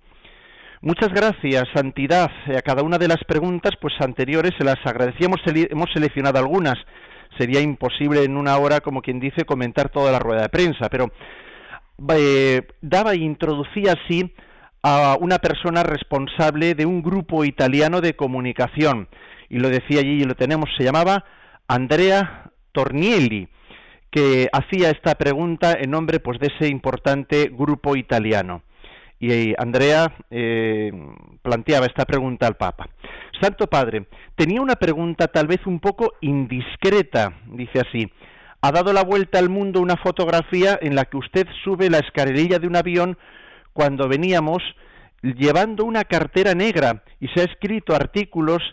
Muchas 0.83 1.09
gracias, 1.09 1.65
Santidad. 1.75 2.31
A 2.57 2.61
cada 2.63 2.81
una 2.81 2.97
de 2.97 3.07
las 3.07 3.23
preguntas 3.27 3.73
pues 3.79 3.93
anteriores 3.99 4.53
se 4.57 4.63
las 4.63 4.83
agradecíamos, 4.83 5.39
hemos 5.45 5.91
seleccionado 5.93 6.39
algunas 6.39 6.75
sería 7.37 7.61
imposible 7.61 8.23
en 8.23 8.37
una 8.37 8.57
hora, 8.57 8.81
como 8.81 9.01
quien 9.01 9.19
dice, 9.19 9.45
comentar 9.45 9.89
toda 9.89 10.11
la 10.11 10.19
rueda 10.19 10.43
de 10.43 10.49
prensa, 10.49 10.89
pero 10.89 11.11
eh, 12.15 12.67
daba 12.81 13.13
e 13.13 13.17
introducía 13.17 13.93
así 13.93 14.33
a 14.83 15.17
una 15.19 15.37
persona 15.37 15.83
responsable 15.83 16.73
de 16.73 16.85
un 16.85 17.01
grupo 17.01 17.45
italiano 17.45 18.01
de 18.01 18.15
comunicación, 18.15 19.07
y 19.49 19.59
lo 19.59 19.69
decía 19.69 19.99
allí 19.99 20.21
y 20.21 20.23
lo 20.23 20.35
tenemos, 20.35 20.69
se 20.77 20.83
llamaba 20.83 21.25
Andrea 21.67 22.51
Tornielli, 22.71 23.47
que 24.09 24.49
hacía 24.51 24.89
esta 24.89 25.15
pregunta 25.15 25.73
en 25.79 25.91
nombre 25.91 26.19
pues 26.19 26.39
de 26.39 26.47
ese 26.47 26.67
importante 26.67 27.49
grupo 27.51 27.95
italiano. 27.95 28.63
Y 29.21 29.53
Andrea 29.55 30.11
eh, 30.31 30.91
planteaba 31.43 31.85
esta 31.85 32.05
pregunta 32.05 32.47
al 32.47 32.57
Papa. 32.57 32.89
Santo 33.39 33.67
Padre, 33.67 34.07
tenía 34.35 34.59
una 34.59 34.75
pregunta 34.75 35.27
tal 35.27 35.45
vez 35.45 35.59
un 35.67 35.79
poco 35.79 36.13
indiscreta, 36.21 37.33
dice 37.45 37.81
así. 37.81 38.11
Ha 38.61 38.71
dado 38.71 38.93
la 38.93 39.03
vuelta 39.03 39.37
al 39.37 39.49
mundo 39.49 39.79
una 39.79 39.95
fotografía 39.97 40.77
en 40.81 40.95
la 40.95 41.05
que 41.05 41.17
usted 41.17 41.47
sube 41.63 41.91
la 41.91 41.99
escalerilla 41.99 42.57
de 42.57 42.65
un 42.65 42.75
avión 42.75 43.15
cuando 43.73 44.07
veníamos 44.07 44.63
llevando 45.21 45.85
una 45.85 46.03
cartera 46.03 46.55
negra 46.55 47.03
y 47.19 47.27
se 47.27 47.41
ha 47.41 47.43
escrito 47.43 47.95
artículos 47.95 48.63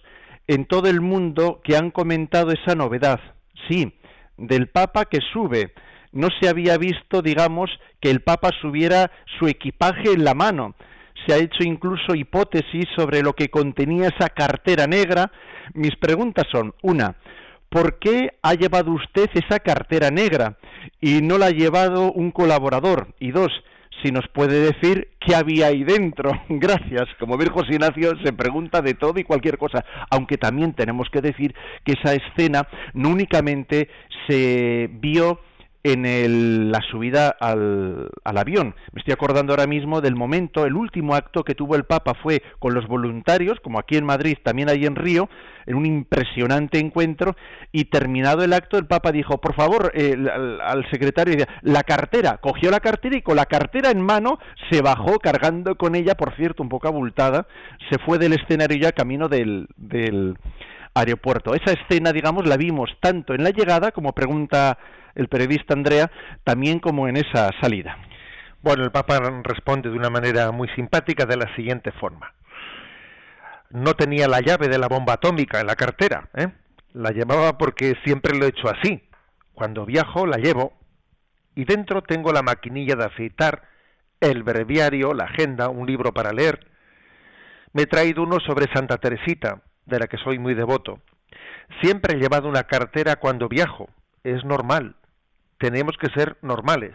en 0.47 0.65
todo 0.65 0.89
el 0.89 1.03
mundo 1.03 1.61
que 1.63 1.77
han 1.77 1.91
comentado 1.91 2.53
esa 2.53 2.75
novedad. 2.75 3.21
Sí, 3.69 3.93
del 4.39 4.69
Papa 4.69 5.05
que 5.05 5.19
sube. 5.31 5.75
No 6.13 6.29
se 6.41 6.49
había 6.49 6.79
visto, 6.79 7.23
digamos, 7.23 7.71
que 8.01 8.11
el 8.11 8.21
Papa 8.21 8.51
subiera 8.61 9.11
su 9.39 9.47
equipaje 9.47 10.13
en 10.13 10.25
la 10.25 10.35
mano. 10.35 10.75
Se 11.27 11.35
ha 11.35 11.39
hecho 11.39 11.63
incluso 11.63 12.15
hipótesis 12.15 12.87
sobre 12.97 13.23
lo 13.23 13.33
que 13.33 13.49
contenía 13.49 14.09
esa 14.09 14.29
cartera 14.29 14.87
negra. 14.87 15.31
Mis 15.75 15.97
preguntas 15.97 16.47
son, 16.51 16.75
una, 16.83 17.17
¿por 17.69 17.99
qué 17.99 18.31
ha 18.43 18.55
llevado 18.55 18.93
usted 18.93 19.29
esa 19.35 19.59
cartera 19.61 20.11
negra 20.11 20.57
y 21.01 21.21
no 21.21 21.39
la 21.39 21.47
ha 21.47 21.51
llevado 21.51 22.13
un 22.13 22.31
colaborador? 22.31 23.09
Y 23.19 23.31
dos, 23.31 23.51
si 24.03 24.11
nos 24.13 24.27
puede 24.29 24.61
decir 24.61 25.09
qué 25.21 25.35
había 25.35 25.67
ahí 25.67 25.85
dentro. 25.85 26.33
Gracias. 26.49 27.09
Como 27.19 27.37
ver 27.37 27.51
José 27.51 27.75
Ignacio 27.75 28.13
se 28.25 28.33
pregunta 28.33 28.81
de 28.81 28.95
todo 28.95 29.19
y 29.19 29.25
cualquier 29.25 29.59
cosa, 29.59 29.85
aunque 30.11 30.39
también 30.39 30.73
tenemos 30.73 31.09
que 31.11 31.21
decir 31.21 31.55
que 31.85 31.93
esa 31.93 32.15
escena 32.15 32.69
no 32.95 33.11
únicamente 33.11 33.89
se 34.27 34.89
vio 34.93 35.41
en 35.93 36.71
la 36.71 36.81
subida 36.83 37.29
al, 37.41 38.11
avión. 38.25 38.75
Me 38.93 39.01
estoy 39.01 39.13
acordando 39.13 39.53
ahora 39.53 39.67
mismo 39.67 40.01
del 40.01 40.15
momento, 40.15 40.67
el 40.67 40.75
último 40.75 41.15
acto 41.15 41.45
que 41.45 41.55
tuvo 41.55 41.77
el 41.77 41.85
Papa 41.85 42.15
fue 42.15 42.43
con 42.59 42.75
los 42.75 42.87
voluntarios, 42.87 43.59
como 43.61 43.79
aquí 43.79 43.97
en 43.97 44.05
Madrid, 44.05 44.39
también 44.43 44.69
ahí 44.69 44.87
en 44.87 44.97
Río, 44.97 45.29
en 45.67 45.77
un 45.77 45.87
impresionante 45.87 46.79
encuentro, 46.79 47.37
y 47.73 47.87
terminado 47.87 48.45
el 48.45 48.53
acto 48.53 48.79
el 48.79 48.87
Papa 48.87 49.13
dijo, 49.13 49.41
por 49.41 49.55
favor, 49.55 49.91
eh, 49.95 50.17
al, 50.63 50.89
secretario, 50.91 51.47
la 51.63 51.83
cartera, 51.83 52.39
cogió 52.39 52.71
la 52.71 52.81
cartera 52.81 53.17
y 53.17 53.23
con 53.23 53.37
la 53.37 53.47
cartera 53.47 53.91
en 53.91 54.01
mano 54.01 54.39
se 54.71 54.83
bajó 54.83 55.19
cargando 55.19 55.77
con 55.77 55.95
ella, 55.95 56.15
por 56.15 56.35
cierto, 56.37 56.63
un 56.63 56.69
poco 56.69 56.89
abultada, 56.89 57.47
se 57.91 57.99
fue 57.99 58.19
del 58.19 58.35
escenario 58.35 58.79
ya 58.79 58.93
camino 58.93 59.29
del, 59.29 59.67
del 59.77 60.37
aeropuerto. 60.99 61.55
Esa 61.55 61.73
escena, 61.73 62.13
digamos, 62.13 62.47
la 62.47 62.57
vimos 62.57 62.91
tanto 63.01 63.35
en 63.35 63.45
la 63.45 63.51
llegada, 63.51 63.93
como 63.93 64.13
pregunta 64.13 64.79
el 65.15 65.29
periodista 65.29 65.75
Andrea, 65.75 66.11
también 66.45 66.79
como 66.79 67.09
en 67.09 67.17
esa 67.17 67.51
salida. 67.61 67.99
Bueno, 68.63 68.85
el 68.85 68.91
Papa 68.91 69.21
responde 69.45 69.91
de 69.91 69.97
una 69.97 70.11
manera 70.11 70.51
muy 70.51 70.69
simpática 70.71 71.27
de 71.27 71.37
la 71.37 71.55
siguiente 71.55 71.93
forma. 71.93 72.35
No 73.71 73.95
tenía 73.95 74.29
la 74.29 74.41
llave 74.41 74.69
de 74.69 74.79
la 74.79 74.89
bomba 74.89 75.15
atómica 75.15 75.61
en 75.61 75.67
la 75.67 75.77
cartera, 75.77 76.29
¿eh? 76.35 76.49
la 76.93 77.11
llevaba 77.11 77.59
porque 77.59 77.97
siempre 78.05 78.37
lo 78.37 78.47
he 78.47 78.49
hecho 78.49 78.69
así. 78.69 79.09
Cuando 79.55 79.85
viajo 79.85 80.27
la 80.27 80.39
llevo 80.39 80.73
y 81.55 81.65
dentro 81.65 82.03
tengo 82.03 82.33
la 82.33 82.43
maquinilla 82.43 82.97
de 82.97 83.05
afeitar, 83.05 83.63
el 84.21 84.43
breviario, 84.43 85.15
la 85.15 85.25
agenda, 85.25 85.69
un 85.69 85.87
libro 85.87 86.13
para 86.13 86.33
leer. 86.33 86.67
Me 87.73 87.83
he 87.83 87.87
traído 87.87 88.23
uno 88.23 88.39
sobre 88.41 88.73
Santa 88.73 88.99
Teresita, 88.99 89.63
de 89.89 89.99
la 89.99 90.07
que 90.07 90.19
soy 90.19 90.39
muy 90.39 90.55
devoto. 90.55 91.01
Siempre 91.83 92.15
he 92.15 92.21
llevado 92.21 92.49
una 92.49 92.65
cartera 92.65 93.17
cuando 93.17 93.49
viajo, 93.49 93.89
es 94.23 94.45
normal 94.45 94.95
tenemos 95.59 95.97
que 95.99 96.09
ser 96.09 96.37
normales. 96.43 96.95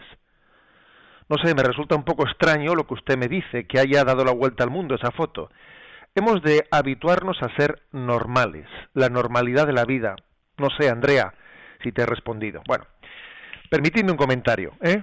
No 1.28 1.36
sé, 1.38 1.54
me 1.54 1.62
resulta 1.62 1.94
un 1.94 2.04
poco 2.04 2.26
extraño 2.26 2.74
lo 2.74 2.86
que 2.86 2.94
usted 2.94 3.16
me 3.16 3.28
dice, 3.28 3.66
que 3.66 3.78
haya 3.78 4.04
dado 4.04 4.24
la 4.24 4.32
vuelta 4.32 4.64
al 4.64 4.70
mundo 4.70 4.94
esa 4.94 5.10
foto. 5.10 5.50
Hemos 6.14 6.42
de 6.42 6.66
habituarnos 6.70 7.42
a 7.42 7.54
ser 7.56 7.82
normales, 7.92 8.66
la 8.92 9.08
normalidad 9.08 9.66
de 9.66 9.72
la 9.72 9.84
vida. 9.84 10.16
No 10.58 10.68
sé, 10.78 10.88
Andrea, 10.88 11.34
si 11.82 11.92
te 11.92 12.02
he 12.02 12.06
respondido. 12.06 12.62
Bueno, 12.66 12.84
permitidme 13.70 14.12
un 14.12 14.16
comentario, 14.16 14.72
¿eh? 14.80 15.02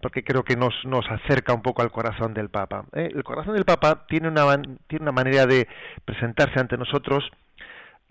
Porque 0.00 0.24
creo 0.24 0.44
que 0.44 0.56
nos, 0.56 0.74
nos 0.84 1.04
acerca 1.10 1.54
un 1.54 1.62
poco 1.62 1.82
al 1.82 1.90
corazón 1.90 2.34
del 2.34 2.48
Papa. 2.48 2.84
¿eh? 2.92 3.10
El 3.14 3.24
corazón 3.24 3.54
del 3.54 3.64
Papa 3.64 4.06
tiene 4.08 4.28
una, 4.28 4.60
tiene 4.86 5.02
una 5.02 5.12
manera 5.12 5.46
de 5.46 5.68
presentarse 6.04 6.58
ante 6.58 6.76
nosotros 6.76 7.30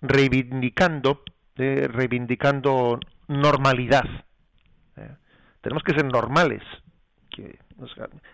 reivindicando, 0.00 1.22
¿eh? 1.56 1.88
reivindicando 1.90 3.00
normalidad. 3.26 4.04
¿eh? 4.96 5.10
Tenemos 5.60 5.82
que 5.82 5.94
ser 5.94 6.04
normales. 6.04 6.62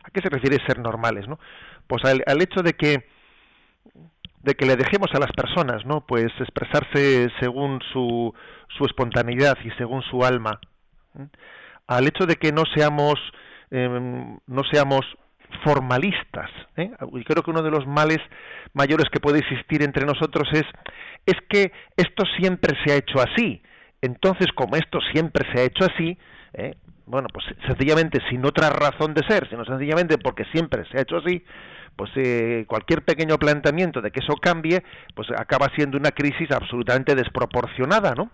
¿A 0.04 0.10
qué 0.10 0.20
se 0.22 0.30
refiere 0.30 0.64
ser 0.66 0.78
normales? 0.78 1.28
¿no? 1.28 1.38
Pues 1.86 2.02
al, 2.04 2.42
hecho 2.42 2.62
de 2.62 2.72
que 2.74 3.06
de 4.40 4.54
que 4.54 4.66
le 4.66 4.76
dejemos 4.76 5.08
a 5.14 5.18
las 5.18 5.32
personas, 5.32 5.86
¿no? 5.86 6.04
Pues 6.06 6.26
expresarse 6.38 7.30
según 7.40 7.80
su, 7.92 8.34
su 8.76 8.84
espontaneidad 8.84 9.56
y 9.64 9.70
según 9.78 10.02
su 10.02 10.22
alma. 10.22 10.60
¿eh? 11.18 11.26
Al 11.86 12.06
hecho 12.06 12.26
de 12.26 12.36
que 12.36 12.52
no 12.52 12.64
seamos 12.74 13.14
em, 13.74 14.38
no 14.46 14.62
seamos 14.70 15.04
formalistas. 15.62 16.50
¿eh? 16.76 16.90
Y 17.12 17.24
creo 17.24 17.42
que 17.42 17.50
uno 17.50 17.62
de 17.62 17.70
los 17.70 17.86
males 17.86 18.18
mayores 18.72 19.06
que 19.12 19.20
puede 19.20 19.38
existir 19.38 19.82
entre 19.82 20.04
nosotros 20.04 20.48
es 20.52 20.64
es 21.26 21.36
que 21.48 21.72
esto 21.96 22.24
siempre 22.38 22.76
se 22.84 22.92
ha 22.92 22.96
hecho 22.96 23.20
así. 23.20 23.62
Entonces, 24.02 24.48
como 24.54 24.76
esto 24.76 24.98
siempre 25.12 25.50
se 25.52 25.60
ha 25.60 25.64
hecho 25.64 25.84
así, 25.84 26.18
¿eh? 26.52 26.74
bueno, 27.06 27.28
pues 27.32 27.46
sencillamente 27.66 28.18
sin 28.28 28.44
otra 28.44 28.70
razón 28.70 29.14
de 29.14 29.22
ser, 29.26 29.48
sino 29.48 29.64
sencillamente 29.64 30.18
porque 30.18 30.44
siempre 30.52 30.84
se 30.90 30.98
ha 30.98 31.02
hecho 31.02 31.16
así, 31.16 31.42
pues 31.96 32.10
eh, 32.16 32.64
cualquier 32.66 33.02
pequeño 33.02 33.38
planteamiento 33.38 34.00
de 34.00 34.10
que 34.10 34.20
eso 34.20 34.34
cambie, 34.36 34.82
pues 35.14 35.28
acaba 35.30 35.70
siendo 35.74 35.96
una 35.96 36.10
crisis 36.10 36.50
absolutamente 36.50 37.14
desproporcionada, 37.14 38.14
¿no? 38.14 38.30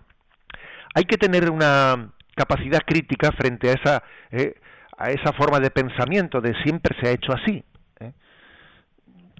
Hay 0.93 1.05
que 1.05 1.17
tener 1.17 1.49
una 1.49 2.11
capacidad 2.35 2.81
crítica 2.85 3.31
frente 3.31 3.69
a 3.69 3.73
esa 3.73 4.03
eh, 4.31 4.55
a 5.01 5.09
esa 5.09 5.33
forma 5.33 5.59
de 5.59 5.71
pensamiento 5.71 6.41
de 6.41 6.53
siempre 6.63 6.95
se 7.01 7.09
ha 7.09 7.11
hecho 7.11 7.33
así. 7.33 7.63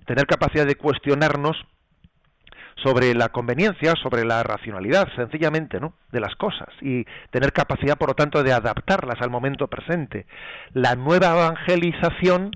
Tener 0.08 0.26
capacidad 0.26 0.66
de 0.66 0.76
cuestionarnos 0.76 1.56
sobre 2.84 3.14
la 3.14 3.30
conveniencia, 3.30 3.94
sobre 4.02 4.26
la 4.26 4.42
racionalidad, 4.42 5.08
sencillamente, 5.16 5.80
¿no? 5.80 5.94
de 6.12 6.20
las 6.20 6.36
cosas 6.36 6.68
y 6.82 7.06
tener 7.30 7.54
capacidad, 7.54 7.98
por 7.98 8.10
lo 8.10 8.16
tanto, 8.16 8.42
de 8.44 8.52
adaptarlas 8.52 9.22
al 9.22 9.30
momento 9.30 9.68
presente. 9.68 10.26
La 10.74 10.96
nueva 10.96 11.32
evangelización 11.32 12.52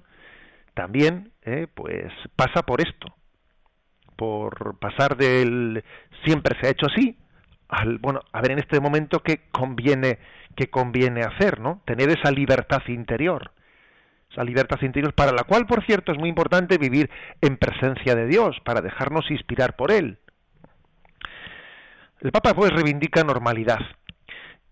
también, 0.74 1.32
eh, 1.44 1.68
pues, 1.74 2.12
pasa 2.36 2.64
por 2.64 2.82
esto, 2.82 3.16
por 4.16 4.80
pasar 4.80 5.16
del 5.16 5.84
siempre 6.24 6.60
se 6.60 6.68
ha 6.68 6.72
hecho 6.72 6.88
así 6.88 7.16
al 7.70 7.98
bueno, 8.00 8.22
a 8.32 8.42
ver 8.42 8.52
en 8.52 8.60
este 8.60 8.80
momento 8.80 9.22
qué 9.22 9.42
conviene 9.52 10.20
qué 10.56 10.70
conviene 10.70 11.22
hacer, 11.22 11.60
¿no? 11.60 11.82
Tener 11.86 12.10
esa 12.10 12.32
libertad 12.32 12.82
interior 12.88 13.52
esa 14.36 14.44
libertad 14.44 14.82
interior 14.82 15.14
para 15.14 15.32
la 15.32 15.44
cual, 15.44 15.66
por 15.66 15.86
cierto, 15.86 16.12
es 16.12 16.18
muy 16.18 16.30
importante 16.30 16.78
vivir 16.78 17.10
en 17.42 17.58
presencia 17.58 18.16
de 18.16 18.28
Dios, 18.28 18.58
para 18.66 18.82
dejarnos 18.82 19.30
inspirar 19.32 19.76
por 19.76 19.92
Él. 19.92 20.18
El 22.20 22.32
Papa 22.32 22.54
pues 22.54 22.72
reivindica 22.72 23.24
normalidad. 23.24 23.80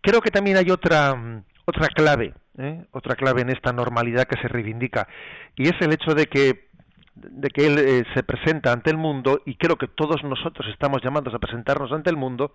Creo 0.01 0.21
que 0.21 0.31
también 0.31 0.57
hay 0.57 0.69
otra 0.69 1.43
otra 1.65 1.88
clave, 1.88 2.33
¿eh? 2.57 2.83
otra 2.91 3.15
clave 3.15 3.41
en 3.41 3.50
esta 3.50 3.71
normalidad 3.71 4.25
que 4.25 4.41
se 4.41 4.50
reivindica, 4.50 5.07
y 5.55 5.69
es 5.69 5.75
el 5.79 5.93
hecho 5.93 6.13
de 6.13 6.27
que 6.27 6.67
de 7.15 7.50
que 7.50 7.67
él 7.67 7.77
eh, 7.79 8.03
se 8.13 8.24
presenta 8.24 8.72
ante 8.72 8.89
el 8.89 8.98
mundo 8.98 9.41
y 9.46 9.55
creo 9.55 9.77
que 9.77 9.88
todos 9.88 10.24
nosotros 10.24 10.67
estamos 10.72 11.01
llamados 11.03 11.34
a 11.34 11.39
presentarnos 11.39 11.91
ante 11.91 12.10
el 12.10 12.17
mundo 12.17 12.53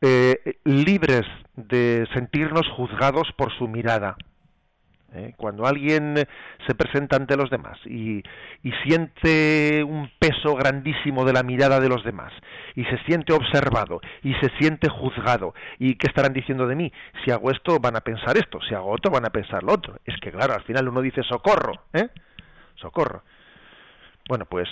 eh, 0.00 0.58
libres 0.64 1.24
de 1.54 2.06
sentirnos 2.12 2.68
juzgados 2.76 3.28
por 3.36 3.52
su 3.56 3.68
mirada. 3.68 4.16
¿eh? 5.14 5.34
Cuando 5.36 5.66
alguien 5.66 6.16
se 6.66 6.74
presenta 6.74 7.16
ante 7.16 7.36
los 7.36 7.50
demás 7.50 7.78
y, 7.86 8.22
siente 8.84 9.82
un 9.84 10.10
peso 10.18 10.54
grandísimo 10.54 11.24
de 11.24 11.32
la 11.32 11.42
mirada 11.42 11.80
de 11.80 11.88
los 11.88 12.04
demás 12.04 12.32
y 12.74 12.84
se 12.84 12.98
siente 13.04 13.32
observado 13.32 14.00
y 14.22 14.34
se 14.34 14.50
siente 14.58 14.88
juzgado 14.88 15.54
y 15.78 15.94
qué 15.94 16.08
estarán 16.08 16.32
diciendo 16.32 16.66
de 16.66 16.74
mí 16.74 16.92
si 17.24 17.30
hago 17.30 17.50
esto 17.50 17.78
van 17.80 17.96
a 17.96 18.00
pensar 18.00 18.36
esto 18.36 18.58
si 18.68 18.74
hago 18.74 18.90
otro 18.90 19.10
van 19.10 19.24
a 19.24 19.30
pensar 19.30 19.62
lo 19.62 19.72
otro 19.72 19.96
es 20.04 20.16
que 20.20 20.32
claro 20.32 20.54
al 20.54 20.62
final 20.64 20.88
uno 20.88 21.00
dice 21.00 21.22
socorro 21.22 21.72
¿eh? 21.92 22.08
socorro 22.74 23.22
bueno 24.28 24.46
pues 24.46 24.68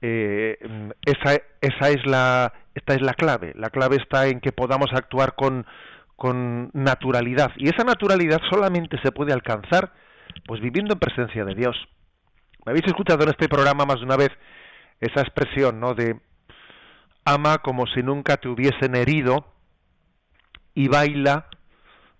eh, 0.00 0.58
esa, 1.04 1.40
esa 1.60 1.90
es 1.90 2.06
la 2.06 2.52
esta 2.74 2.94
es 2.94 3.02
la 3.02 3.14
clave 3.14 3.52
la 3.56 3.70
clave 3.70 3.96
está 3.96 4.28
en 4.28 4.40
que 4.40 4.52
podamos 4.52 4.92
actuar 4.92 5.34
con 5.34 5.66
con 6.18 6.70
naturalidad. 6.74 7.52
Y 7.58 7.68
esa 7.68 7.84
naturalidad 7.84 8.40
solamente 8.50 8.98
se 9.04 9.12
puede 9.12 9.32
alcanzar 9.32 9.92
pues 10.48 10.60
viviendo 10.60 10.94
en 10.94 10.98
presencia 10.98 11.44
de 11.44 11.54
Dios. 11.54 11.76
Me 12.66 12.70
habéis 12.70 12.86
escuchado 12.86 13.22
en 13.22 13.28
este 13.28 13.48
programa 13.48 13.84
más 13.86 14.00
de 14.00 14.04
una 14.04 14.16
vez 14.16 14.30
esa 14.98 15.20
expresión, 15.20 15.78
¿no? 15.78 15.94
De 15.94 16.20
ama 17.24 17.58
como 17.58 17.86
si 17.86 18.02
nunca 18.02 18.36
te 18.36 18.48
hubiesen 18.48 18.96
herido 18.96 19.46
y 20.74 20.88
baila 20.88 21.46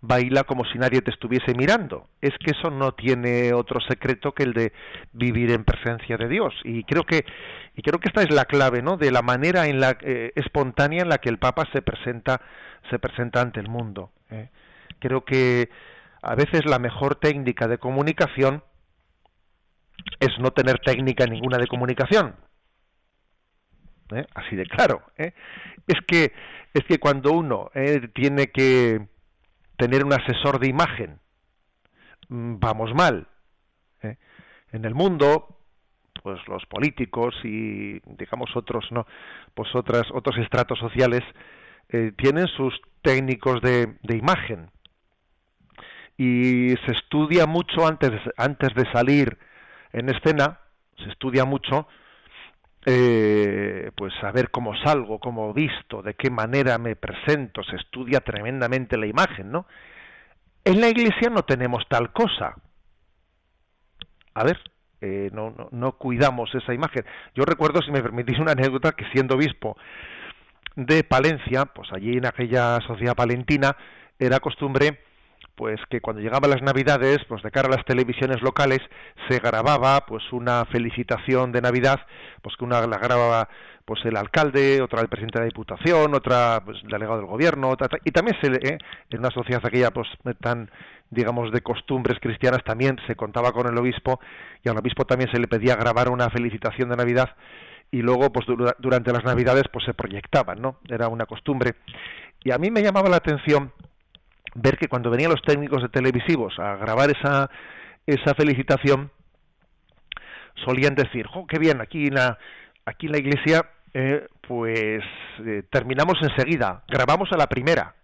baila 0.01 0.45
como 0.45 0.65
si 0.65 0.79
nadie 0.79 1.03
te 1.03 1.11
estuviese 1.11 1.55
mirando. 1.55 2.09
Es 2.21 2.33
que 2.39 2.53
eso 2.53 2.71
no 2.71 2.93
tiene 2.93 3.53
otro 3.53 3.81
secreto 3.81 4.33
que 4.33 4.45
el 4.45 4.53
de 4.53 4.73
vivir 5.13 5.51
en 5.51 5.65
presencia 5.65 6.17
de 6.17 6.29
Dios. 6.29 6.55
Y 6.65 6.85
creo 6.85 7.05
que 7.05 7.25
y 7.75 7.83
creo 7.83 8.01
que 8.01 8.09
esta 8.09 8.23
es 8.23 8.31
la 8.33 8.45
clave, 8.45 8.83
¿no? 8.83 8.97
De 8.97 9.11
la 9.11 9.23
manera 9.23 9.67
en 9.67 9.81
la 9.81 9.97
eh, 10.01 10.33
espontánea 10.35 11.03
en 11.03 11.09
la 11.09 11.19
que 11.19 11.29
el 11.29 11.39
Papa 11.39 11.65
se 11.73 11.83
presenta 11.83 12.41
se 12.91 12.99
presenta 12.99 13.41
ante 13.41 13.61
el 13.61 13.69
mundo. 13.69 14.13
¿eh? 14.31 14.51
Creo 15.01 15.25
que 15.25 15.69
a 16.23 16.35
veces 16.35 16.65
la 16.65 16.79
mejor 16.79 17.17
técnica 17.17 17.69
de 17.69 17.79
comunicación 17.79 18.63
es 20.21 20.31
no 20.39 20.53
tener 20.53 20.79
técnica 20.79 21.27
ninguna 21.27 21.59
de 21.59 21.67
comunicación. 21.67 22.37
¿eh? 24.13 24.27
Así 24.35 24.57
de 24.57 24.65
claro. 24.65 25.03
Es 25.17 25.99
que 26.07 26.33
es 26.75 26.85
que 26.85 26.99
cuando 26.99 27.33
uno 27.33 27.71
tiene 28.15 28.49
que 28.49 29.07
tener 29.79 30.05
un 30.05 30.13
asesor 30.13 30.59
de 30.59 30.69
imagen, 30.69 31.19
mm, 32.29 32.59
vamos 32.59 32.95
mal. 32.95 33.27
En 34.71 34.85
el 34.85 34.95
mundo, 34.95 35.57
pues 36.23 36.47
los 36.47 36.67
políticos 36.67 37.35
y 37.43 38.01
digamos 38.19 38.55
otros 38.55 38.85
no, 38.91 39.07
pues 39.55 39.75
otras 39.75 40.03
otros 40.13 40.37
estratos 40.37 40.79
sociales 40.79 41.23
tienen 42.19 42.49
sus 42.49 42.79
técnicos 43.01 43.63
de, 43.63 43.97
de 44.03 44.17
imagen 44.19 44.71
y 46.19 46.75
se 46.85 46.93
estudia 46.93 47.47
mucho 47.47 47.87
antes 47.87 48.11
antes 48.37 48.75
de 48.75 48.85
salir 48.93 49.39
en 49.93 50.11
escena 50.11 50.59
se 50.99 51.09
estudia 51.11 51.45
mucho 51.45 51.87
eh, 52.91 53.91
pues 53.95 54.15
saber 54.19 54.51
cómo 54.51 54.75
salgo, 54.83 55.19
cómo 55.19 55.53
visto, 55.53 56.01
de 56.01 56.15
qué 56.15 56.31
manera 56.31 56.79
me 56.79 56.97
presento, 56.97 57.63
se 57.63 57.77
estudia 57.77 58.21
tremendamente 58.21 58.97
la 58.97 59.07
imagen, 59.07 59.51
¿no? 59.51 59.67
En 60.65 60.81
la 60.81 60.89
iglesia 60.89 61.29
no 61.29 61.43
tenemos 61.43 61.87
tal 61.91 62.15
cosa. 62.15 62.55
A 64.33 64.43
ver, 64.43 64.59
eh, 65.03 65.29
no, 65.35 65.51
no, 65.51 65.69
no, 65.71 65.93
cuidamos 65.99 66.55
esa 66.55 66.73
imagen. 66.73 67.05
Yo 67.35 67.45
recuerdo, 67.45 67.83
si 67.83 67.91
me 67.91 68.03
permitís 68.03 68.39
una 68.39 68.53
anécdota, 68.53 68.93
que 68.93 69.05
siendo 69.13 69.35
obispo 69.35 69.77
de 70.75 71.05
Palencia, 71.05 71.67
pues 71.67 71.93
allí 71.93 72.17
en 72.17 72.25
aquella 72.25 72.81
sociedad 72.87 73.15
palentina, 73.15 73.77
era 74.19 74.41
costumbre 74.41 75.01
pues 75.59 75.81
que 75.91 76.01
cuando 76.01 76.23
llegaban 76.23 76.51
las 76.51 76.63
navidades, 76.63 77.19
pues 77.29 77.43
de 77.43 77.51
cara 77.51 77.67
a 77.67 77.77
las 77.77 77.85
televisiones 77.85 78.41
locales 78.43 78.79
se 79.29 79.41
grababa 79.41 80.07
pues 80.07 80.23
una 80.31 80.65
felicitación 80.67 81.51
de 81.51 81.61
Navidad, 81.61 81.99
pues 82.43 82.57
que 82.57 82.65
una 82.65 82.87
la 82.87 82.97
grababa 82.99 83.49
pues 83.85 84.05
el 84.05 84.17
alcalde, 84.17 84.81
otra 84.81 85.01
el 85.01 85.09
presidente 85.09 85.41
de 85.41 85.47
la 85.47 85.49
Diputación, 85.49 86.15
otra 86.15 86.63
pues 86.65 86.79
el 86.85 86.89
delegado 86.89 87.17
del 87.17 87.27
gobierno, 87.27 87.77
y 88.05 88.11
también 88.13 88.37
se 88.41 88.47
eh, 88.53 88.79
en 89.11 89.19
una 89.19 89.31
sociedad 89.31 89.61
aquella 89.67 89.91
pues 89.91 90.07
tan 90.41 90.71
digamos 91.11 91.51
de 91.51 91.61
costumbres 91.61 92.21
cristianas 92.21 92.63
también 92.63 92.97
se 93.09 93.17
contaba 93.17 93.51
con 93.51 93.67
el 93.67 93.77
obispo 93.79 94.21
y 94.63 94.69
al 94.69 94.79
obispo 94.79 95.07
también 95.07 95.29
se 95.33 95.41
le 95.41 95.49
pedía 95.49 95.75
grabar 95.75 96.09
una 96.09 96.31
felicitación 96.31 96.89
de 96.91 96.97
Navidad 96.97 97.31
y 97.91 98.03
luego 98.03 98.31
pues 98.31 98.47
durante 98.79 99.13
las 99.13 99.25
Navidades 99.25 99.65
pues 99.73 99.85
se 99.87 99.95
proyectaban, 99.95 100.63
¿no? 100.63 100.77
Era 100.89 101.09
una 101.09 101.27
costumbre. 101.27 101.75
Y 102.45 102.53
a 102.53 102.59
mí 102.59 102.71
me 102.71 102.83
llamaba 102.83 103.09
la 103.09 103.17
atención 103.17 103.73
ver 104.61 104.77
que 104.77 104.89
cuando 104.89 105.11
venían 105.11 105.31
los 105.31 105.43
técnicos 105.43 105.83
de 105.83 105.89
televisivos 105.89 106.59
a 106.59 106.77
grabar 106.77 107.11
esa, 107.11 107.51
esa 108.07 108.35
felicitación, 108.35 109.11
solían 110.65 110.95
decir, 110.95 111.27
¡jo, 111.27 111.47
qué 111.47 111.59
bien! 111.59 111.81
Aquí 111.81 112.07
en 112.07 112.15
la, 112.15 112.39
aquí 112.85 113.09
la 113.09 113.19
iglesia, 113.19 113.67
eh, 113.95 114.27
pues 114.47 115.03
eh, 115.45 115.63
terminamos 115.71 116.15
enseguida, 116.23 116.85
grabamos 116.89 117.31
a 117.33 117.37
la 117.37 117.47
primera, 117.47 117.95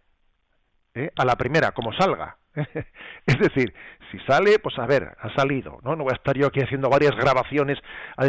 ¿eh? 0.94 1.11
a 1.16 1.25
la 1.25 1.37
primera, 1.37 1.73
como 1.73 1.92
salga. 1.92 2.37
es 3.26 3.38
decir, 3.38 3.75
si 4.12 4.18
sale, 4.20 4.61
pues 4.61 4.78
a 4.78 4.87
ver, 4.87 5.16
ha 5.20 5.34
salido, 5.34 5.80
¿no? 5.82 5.96
No 5.96 6.04
voy 6.04 6.12
a 6.12 6.16
estar 6.16 6.37
yo 6.37 6.46
aquí 6.46 6.61
haciendo 6.61 6.88
varias 6.88 7.16
grabaciones, 7.16 7.78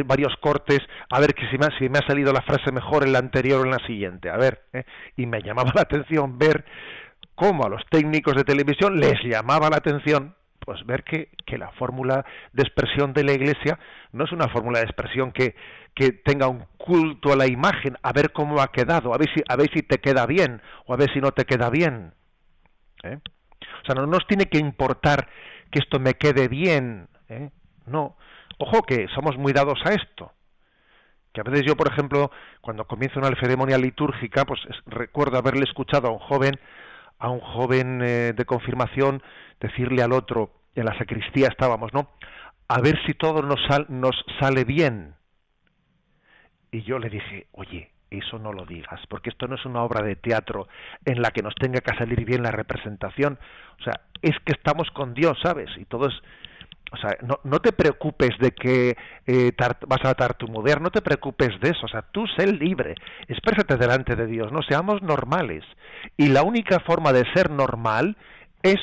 varios 0.06 0.36
cortes, 0.38 0.80
a 1.12 1.20
ver 1.20 1.36
que 1.36 1.48
si 1.50 1.60
me, 1.60 1.68
ha, 1.68 1.78
si 1.78 1.90
me 1.90 2.00
ha 2.00 2.08
salido 2.08 2.34
la 2.34 2.42
frase 2.42 2.72
mejor 2.72 3.04
en 3.04 3.14
la 3.14 3.20
anterior 3.20 3.62
o 3.62 3.66
en 3.66 3.72
la 3.72 3.86
siguiente, 3.86 4.32
a 4.32 4.38
ver, 4.38 4.64
y 5.16 5.28
me 5.28 5.44
llamaba 5.44 5.72
la 5.76 5.82
atención 5.82 6.40
ver 6.40 6.66
como 7.36 7.66
a 7.66 7.70
los 7.70 7.84
técnicos 7.90 8.36
de 8.36 8.44
televisión 8.44 9.00
les 9.00 9.22
llamaba 9.24 9.70
la 9.70 9.78
atención 9.78 10.36
pues 10.66 10.84
ver 10.86 11.04
que, 11.04 11.30
que 11.46 11.58
la 11.58 11.72
fórmula 11.74 12.26
de 12.52 12.64
expresión 12.64 13.14
de 13.14 13.24
la 13.24 13.34
Iglesia 13.34 13.78
no 14.12 14.26
es 14.26 14.32
una 14.32 14.50
fórmula 14.50 14.80
de 14.80 14.86
expresión 14.86 15.32
que, 15.32 15.56
que 15.94 16.12
tenga 16.12 16.48
un 16.48 16.66
culto 16.78 17.32
a 17.32 17.36
la 17.36 17.48
imagen, 17.48 17.98
a 18.02 18.12
ver 18.12 18.34
cómo 18.34 18.60
ha 18.60 18.72
quedado, 18.72 19.14
a 19.14 19.18
ver 19.18 19.30
si, 19.34 19.44
a 19.48 19.56
ver 19.56 19.70
si 19.74 19.84
te 19.84 20.00
queda 20.00 20.26
bien 20.26 20.62
o 20.88 20.94
a 20.94 20.98
ver 20.98 21.12
si 21.14 21.20
no 21.20 21.32
te 21.32 21.46
queda 21.46 21.70
bien. 21.70 22.14
¿eh? 23.04 23.20
O 23.84 23.86
sea, 23.86 23.96
no 23.96 24.08
nos 24.08 24.26
tiene 24.28 24.48
que 24.48 24.58
importar 24.58 25.28
que 25.72 25.80
esto 25.80 26.00
me 26.00 26.16
quede 26.16 26.48
bien. 26.48 27.08
¿eh? 27.30 27.52
No. 27.86 28.18
Ojo 28.58 28.82
que 28.84 29.08
somos 29.14 29.38
muy 29.38 29.54
dados 29.54 29.80
a 29.86 29.94
esto. 29.94 30.32
Que 31.32 31.42
a 31.42 31.44
veces 31.44 31.64
yo, 31.68 31.76
por 31.76 31.92
ejemplo, 31.92 32.32
cuando 32.62 32.86
comienzo 32.86 33.20
una 33.20 33.30
ceremonia 33.40 33.78
litúrgica, 33.78 34.46
pues 34.46 34.62
recuerdo 34.88 35.38
haberle 35.38 35.66
escuchado 35.66 36.08
a 36.08 36.12
un 36.12 36.20
joven 36.20 36.58
a 37.20 37.30
un 37.30 37.40
joven 37.40 38.02
eh, 38.02 38.34
de 38.34 38.46
confirmación 38.46 39.22
decirle 39.60 40.04
al 40.04 40.12
otro, 40.12 40.52
en 40.76 40.86
la 40.86 40.98
sacristía 40.98 41.48
estábamos, 41.48 41.94
¿no? 41.94 42.10
A 42.68 42.82
ver 42.82 42.98
si 43.06 43.14
todo 43.14 43.42
nos, 43.42 43.60
nos 43.90 44.26
sale 44.40 44.64
bien. 44.64 45.16
Y 46.72 46.82
yo 46.84 47.00
le 47.00 47.10
dije, 47.10 47.48
oye, 47.54 47.92
eso 48.10 48.40
no 48.40 48.54
lo 48.54 48.66
digas, 48.66 49.00
porque 49.10 49.30
esto 49.30 49.48
no 49.48 49.56
es 49.56 49.66
una 49.66 49.84
obra 49.84 50.06
de 50.06 50.16
teatro 50.16 50.68
en 51.06 51.22
la 51.22 51.32
que 51.32 51.42
nos 51.42 51.56
tenga 51.56 51.82
que 51.82 51.96
salir 51.96 52.26
bien 52.26 52.44
la 52.44 52.52
representación. 52.52 53.40
O 53.80 53.84
sea, 53.84 54.02
es 54.22 54.36
que 54.46 54.54
estamos 54.54 54.90
con 54.92 55.14
Dios, 55.14 55.38
¿sabes? 55.42 55.70
Y 55.78 55.86
todo 55.86 56.08
es, 56.08 56.16
o 56.96 56.98
sea, 56.98 57.18
no, 57.22 57.40
no 57.44 57.60
te 57.60 57.72
preocupes 57.72 58.32
de 58.40 58.52
que 58.52 58.98
eh, 59.28 59.52
vas 59.88 60.06
a 60.06 60.14
tartamudear, 60.14 60.82
no 60.82 60.92
te 60.92 61.02
preocupes 61.02 61.50
de 61.62 61.70
eso, 61.70 61.86
o 61.86 61.90
sea, 61.90 62.02
tú 62.02 62.26
sé 62.38 62.48
libre, 62.48 62.96
exprésate 63.28 63.78
delante 63.78 64.16
de 64.16 64.26
Dios, 64.26 64.52
no 64.52 64.62
seamos 64.64 65.02
normales. 65.02 65.64
Y 66.18 66.28
la 66.28 66.44
única 66.44 66.80
forma 66.80 67.14
de 67.14 67.26
ser 67.34 67.52
normal 67.52 68.18
es 68.64 68.78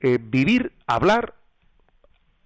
eh, 0.00 0.18
vivir, 0.20 0.72
hablar, 0.86 1.34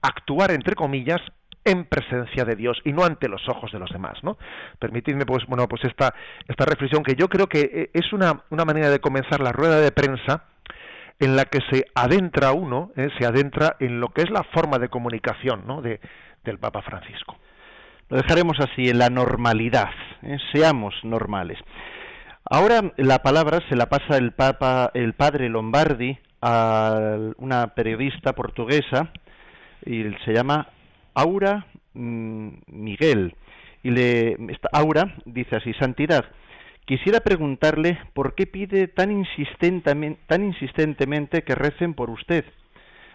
actuar, 0.03 0.51
entre 0.51 0.75
comillas, 0.75 1.21
en 1.65 1.85
presencia 1.85 2.45
de 2.45 2.57
Dios 2.57 2.81
y 2.85 2.93
no 2.93 3.05
ante 3.05 3.29
los 3.29 3.47
ojos 3.49 3.71
de 3.71 3.79
los 3.79 3.91
demás, 3.91 4.19
¿no? 4.23 4.39
Permitidme, 4.79 5.27
pues, 5.27 5.45
bueno, 5.47 5.69
pues 5.69 5.85
esta, 5.85 6.15
esta 6.49 6.65
reflexión 6.65 7.03
que 7.03 7.15
yo 7.15 7.29
creo 7.29 7.49
que 7.49 7.61
eh, 7.61 7.91
es 7.93 8.13
una, 8.13 8.45
una 8.51 8.65
manera 8.65 8.89
de 8.89 9.01
comenzar 9.01 9.41
la 9.41 9.53
rueda 9.53 9.79
de 9.79 9.93
prensa 9.93 10.45
en 11.21 11.37
la 11.37 11.45
que 11.45 11.61
se 11.71 11.85
adentra 11.95 12.53
uno, 12.53 12.91
eh, 12.97 13.09
se 13.19 13.27
adentra 13.27 13.77
en 13.79 14.01
lo 14.01 14.09
que 14.09 14.23
es 14.23 14.31
la 14.31 14.43
forma 14.43 14.79
de 14.79 14.89
comunicación 14.89 15.65
¿no? 15.67 15.83
de, 15.83 16.01
del 16.45 16.59
Papa 16.59 16.83
Francisco. 16.83 17.37
Lo 18.09 18.17
dejaremos 18.17 18.59
así, 18.59 18.89
en 18.89 18.99
la 18.99 19.11
normalidad, 19.11 19.91
¿eh? 20.23 20.39
seamos 20.53 20.95
normales. 21.05 21.59
Ahora 22.45 22.93
la 22.97 23.21
palabra 23.21 23.61
se 23.69 23.77
la 23.77 23.87
pasa 23.87 24.17
el 24.17 24.33
Papa, 24.33 24.91
el 24.95 25.13
padre 25.13 25.49
Lombardi 25.49 26.19
a 26.43 27.17
una 27.37 27.69
periodista 27.69 28.33
portuguesa 28.33 29.13
y 29.85 30.03
se 30.25 30.33
llama 30.33 30.69
Aura 31.15 31.67
mm, 31.95 32.49
Miguel. 32.67 33.37
Y 33.83 33.91
le, 33.91 34.37
Aura 34.73 35.15
dice 35.27 35.57
así, 35.57 35.73
Santidad, 35.75 36.25
Quisiera 36.87 37.21
preguntarle 37.21 38.01
por 38.15 38.35
qué 38.35 38.47
pide 38.47 38.89
tan 38.89 39.13
insistentemente, 39.13 40.21
tan 40.27 40.45
insistentemente 40.45 41.43
que 41.43 41.55
recen 41.55 41.95
por 41.95 42.11
usted. 42.11 42.45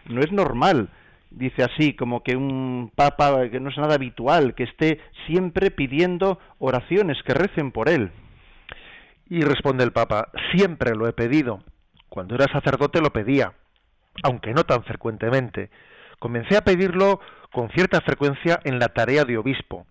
No 0.06 0.22
es 0.22 0.32
normal, 0.32 0.90
dice 1.32 1.64
así, 1.64 1.94
como 1.94 2.24
que 2.24 2.38
un 2.38 2.92
papa, 2.96 3.50
que 3.50 3.60
no 3.60 3.70
es 3.70 3.78
nada 3.78 3.96
habitual, 3.96 4.56
que 4.56 4.64
esté 4.64 5.02
siempre 5.28 5.72
pidiendo 5.72 6.40
oraciones, 6.60 7.22
que 7.24 7.34
recen 7.34 7.72
por 7.72 7.90
él. 7.90 8.12
Y 9.28 9.42
responde 9.42 9.84
el 9.84 9.92
papa, 9.92 10.30
siempre 10.54 10.96
lo 10.96 11.08
he 11.08 11.14
pedido. 11.14 11.64
Cuando 12.08 12.36
era 12.36 12.46
sacerdote 12.46 13.02
lo 13.02 13.12
pedía, 13.12 13.54
aunque 14.24 14.54
no 14.54 14.64
tan 14.64 14.84
frecuentemente. 14.84 15.70
Comencé 16.20 16.56
a 16.56 16.64
pedirlo 16.64 17.20
con 17.52 17.70
cierta 17.72 18.00
frecuencia 18.02 18.60
en 18.64 18.80
la 18.80 18.90
tarea 18.90 19.26
de 19.26 19.38
obispo 19.38 19.86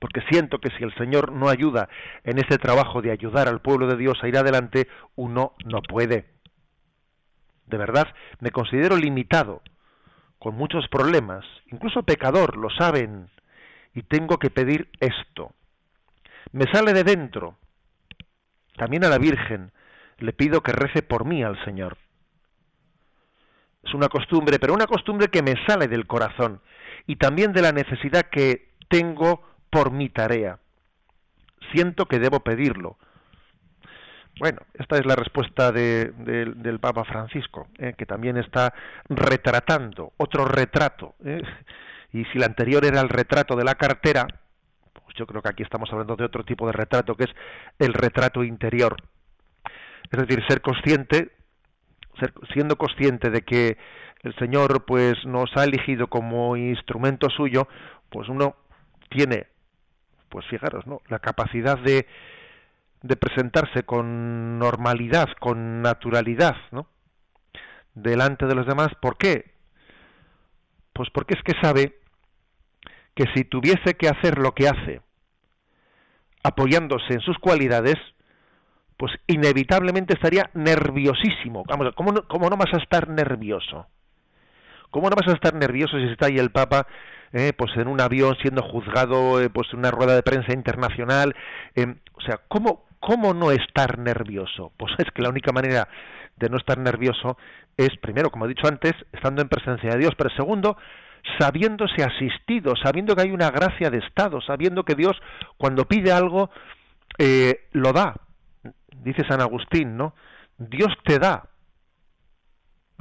porque 0.00 0.22
siento 0.30 0.58
que 0.58 0.70
si 0.70 0.82
el 0.82 0.94
Señor 0.94 1.30
no 1.30 1.48
ayuda 1.48 1.88
en 2.24 2.38
este 2.38 2.58
trabajo 2.58 3.02
de 3.02 3.12
ayudar 3.12 3.46
al 3.48 3.60
pueblo 3.60 3.86
de 3.86 3.96
Dios 3.96 4.18
a 4.22 4.28
ir 4.28 4.36
adelante, 4.36 4.88
uno 5.14 5.54
no 5.64 5.82
puede. 5.82 6.26
De 7.66 7.76
verdad, 7.76 8.08
me 8.40 8.50
considero 8.50 8.96
limitado, 8.96 9.62
con 10.38 10.56
muchos 10.56 10.88
problemas, 10.88 11.44
incluso 11.70 12.02
pecador, 12.02 12.56
lo 12.56 12.70
saben, 12.70 13.28
y 13.94 14.02
tengo 14.02 14.38
que 14.38 14.48
pedir 14.48 14.88
esto. 15.00 15.52
Me 16.52 16.64
sale 16.72 16.94
de 16.94 17.04
dentro. 17.04 17.58
También 18.76 19.04
a 19.04 19.08
la 19.08 19.18
Virgen 19.18 19.70
le 20.18 20.32
pido 20.32 20.62
que 20.62 20.72
rece 20.72 21.02
por 21.02 21.26
mí 21.26 21.42
al 21.42 21.62
Señor. 21.66 21.98
Es 23.84 23.92
una 23.92 24.08
costumbre, 24.08 24.58
pero 24.58 24.72
una 24.72 24.86
costumbre 24.86 25.28
que 25.28 25.42
me 25.42 25.54
sale 25.66 25.88
del 25.88 26.06
corazón 26.06 26.62
y 27.06 27.16
también 27.16 27.52
de 27.52 27.62
la 27.62 27.72
necesidad 27.72 28.30
que 28.30 28.70
tengo 28.88 29.49
por 29.70 29.90
mi 29.92 30.08
tarea. 30.08 30.58
Siento 31.72 32.06
que 32.06 32.18
debo 32.18 32.40
pedirlo. 32.40 32.98
Bueno, 34.38 34.60
esta 34.74 34.96
es 34.96 35.04
la 35.04 35.16
respuesta 35.16 35.70
del 35.70 36.78
Papa 36.80 37.04
Francisco, 37.04 37.68
¿eh? 37.78 37.94
que 37.96 38.06
también 38.06 38.38
está 38.38 38.72
retratando 39.08 40.12
otro 40.16 40.46
retrato. 40.46 41.14
¿eh? 41.24 41.42
Y 42.12 42.24
si 42.26 42.38
la 42.38 42.46
anterior 42.46 42.84
era 42.84 43.00
el 43.00 43.08
retrato 43.08 43.54
de 43.54 43.64
la 43.64 43.74
cartera, 43.74 44.26
pues 44.94 45.14
yo 45.16 45.26
creo 45.26 45.42
que 45.42 45.50
aquí 45.50 45.62
estamos 45.62 45.90
hablando 45.92 46.16
de 46.16 46.24
otro 46.24 46.44
tipo 46.44 46.66
de 46.66 46.72
retrato, 46.72 47.14
que 47.16 47.24
es 47.24 47.30
el 47.78 47.92
retrato 47.92 48.42
interior. 48.42 48.96
Es 50.10 50.18
decir, 50.18 50.42
ser 50.48 50.62
consciente, 50.62 51.32
ser, 52.18 52.32
siendo 52.54 52.76
consciente 52.76 53.30
de 53.30 53.42
que 53.42 53.76
el 54.22 54.34
Señor 54.36 54.84
pues 54.86 55.24
nos 55.26 55.54
ha 55.56 55.64
elegido 55.64 56.06
como 56.08 56.56
instrumento 56.56 57.28
suyo, 57.28 57.68
pues 58.08 58.28
uno 58.28 58.56
tiene, 59.10 59.48
pues 60.30 60.46
fijaros, 60.46 60.86
¿no? 60.86 61.02
La 61.08 61.18
capacidad 61.18 61.78
de 61.78 62.06
de 63.02 63.16
presentarse 63.16 63.82
con 63.84 64.58
normalidad, 64.58 65.28
con 65.40 65.80
naturalidad, 65.80 66.56
¿no? 66.70 66.86
delante 67.94 68.46
de 68.46 68.54
los 68.54 68.66
demás. 68.66 68.88
¿Por 69.00 69.16
qué? 69.16 69.52
Pues 70.92 71.08
porque 71.10 71.34
es 71.34 71.42
que 71.42 71.60
sabe 71.60 71.98
que 73.14 73.24
si 73.34 73.44
tuviese 73.44 73.94
que 73.94 74.08
hacer 74.08 74.38
lo 74.38 74.52
que 74.52 74.68
hace, 74.68 75.00
apoyándose 76.42 77.14
en 77.14 77.20
sus 77.20 77.38
cualidades, 77.38 77.96
pues 78.96 79.12
inevitablemente 79.26 80.14
estaría 80.14 80.50
nerviosísimo. 80.54 81.64
Vamos, 81.66 81.94
¿cómo 81.94 82.12
no, 82.12 82.28
cómo 82.28 82.48
no 82.48 82.56
vas 82.56 82.72
a 82.74 82.82
estar 82.82 83.08
nervioso? 83.08 83.86
¿Cómo 84.90 85.08
no 85.08 85.16
vas 85.16 85.28
a 85.28 85.34
estar 85.34 85.54
nervioso 85.54 85.98
si 85.98 86.04
está 86.04 86.26
ahí 86.26 86.38
el 86.38 86.50
Papa 86.50 86.86
eh, 87.32 87.52
pues 87.56 87.70
en 87.76 87.88
un 87.88 88.00
avión 88.00 88.36
siendo 88.42 88.62
juzgado, 88.62 89.40
eh, 89.40 89.50
pues 89.50 89.68
en 89.72 89.80
una 89.80 89.90
rueda 89.90 90.14
de 90.14 90.22
prensa 90.22 90.52
internacional? 90.52 91.34
Eh, 91.74 91.86
o 92.14 92.20
sea, 92.22 92.40
¿cómo, 92.48 92.84
¿Cómo 93.00 93.32
no 93.32 93.50
estar 93.50 93.98
nervioso? 93.98 94.72
Pues 94.78 94.92
es 94.98 95.10
que 95.12 95.22
la 95.22 95.30
única 95.30 95.52
manera 95.52 95.88
de 96.36 96.48
no 96.48 96.56
estar 96.56 96.78
nervioso 96.78 97.36
es, 97.76 97.90
primero, 98.00 98.30
como 98.30 98.44
he 98.44 98.48
dicho 98.48 98.68
antes, 98.68 98.92
estando 99.12 99.42
en 99.42 99.48
presencia 99.48 99.90
de 99.90 99.98
Dios, 99.98 100.12
pero 100.16 100.30
segundo, 100.30 100.76
sabiéndose 101.38 102.02
asistido, 102.02 102.74
sabiendo 102.82 103.14
que 103.14 103.22
hay 103.22 103.30
una 103.30 103.50
gracia 103.50 103.90
de 103.90 103.98
Estado, 103.98 104.40
sabiendo 104.40 104.84
que 104.84 104.94
Dios, 104.94 105.20
cuando 105.56 105.86
pide 105.86 106.12
algo, 106.12 106.50
eh, 107.18 107.68
lo 107.72 107.92
da. 107.92 108.14
Dice 109.02 109.24
San 109.28 109.40
Agustín, 109.40 109.96
¿no? 109.96 110.14
Dios 110.58 110.92
te 111.04 111.18
da 111.18 111.49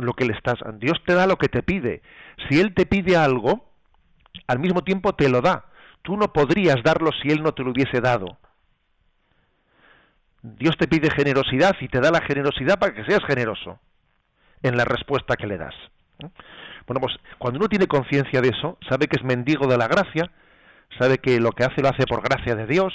lo 0.04 0.14
que 0.14 0.26
le 0.26 0.34
estás, 0.34 0.60
Dios 0.76 1.02
te 1.06 1.14
da 1.14 1.28
lo 1.28 1.38
que 1.38 1.50
te 1.50 1.64
pide. 1.64 2.02
Si 2.48 2.60
Él 2.60 2.74
te 2.74 2.86
pide 2.86 3.16
algo, 3.16 3.70
al 4.48 4.60
mismo 4.60 4.84
tiempo 4.84 5.14
te 5.14 5.30
lo 5.30 5.42
da. 5.42 5.66
Tú 6.02 6.18
no 6.18 6.32
podrías 6.34 6.78
darlo 6.84 7.12
si 7.22 7.30
Él 7.30 7.44
no 7.44 7.54
te 7.54 7.64
lo 7.64 7.72
hubiese 7.72 8.02
dado. 8.02 8.38
Dios 10.42 10.78
te 10.78 10.88
pide 10.88 11.12
generosidad 11.12 11.76
y 11.82 11.90
te 11.90 12.00
da 12.00 12.12
la 12.12 12.22
generosidad 12.22 12.80
para 12.80 12.94
que 12.94 13.04
seas 13.04 13.24
generoso 13.28 13.80
en 14.64 14.78
la 14.78 14.86
respuesta 14.86 15.36
que 15.36 15.48
le 15.48 15.58
das. 15.58 15.76
Bueno, 16.88 17.02
pues 17.02 17.16
cuando 17.38 17.60
uno 17.60 17.70
tiene 17.70 17.88
conciencia 17.88 18.42
de 18.42 18.50
eso, 18.50 18.78
sabe 18.90 19.08
que 19.08 19.18
es 19.18 19.24
mendigo 19.24 19.68
de 19.68 19.78
la 19.78 19.88
gracia, 19.88 20.32
sabe 20.98 21.18
que 21.20 21.40
lo 21.40 21.52
que 21.52 21.64
hace 21.64 21.82
lo 21.82 21.90
hace 21.90 22.06
por 22.06 22.22
gracia 22.22 22.56
de 22.56 22.66
Dios, 22.66 22.94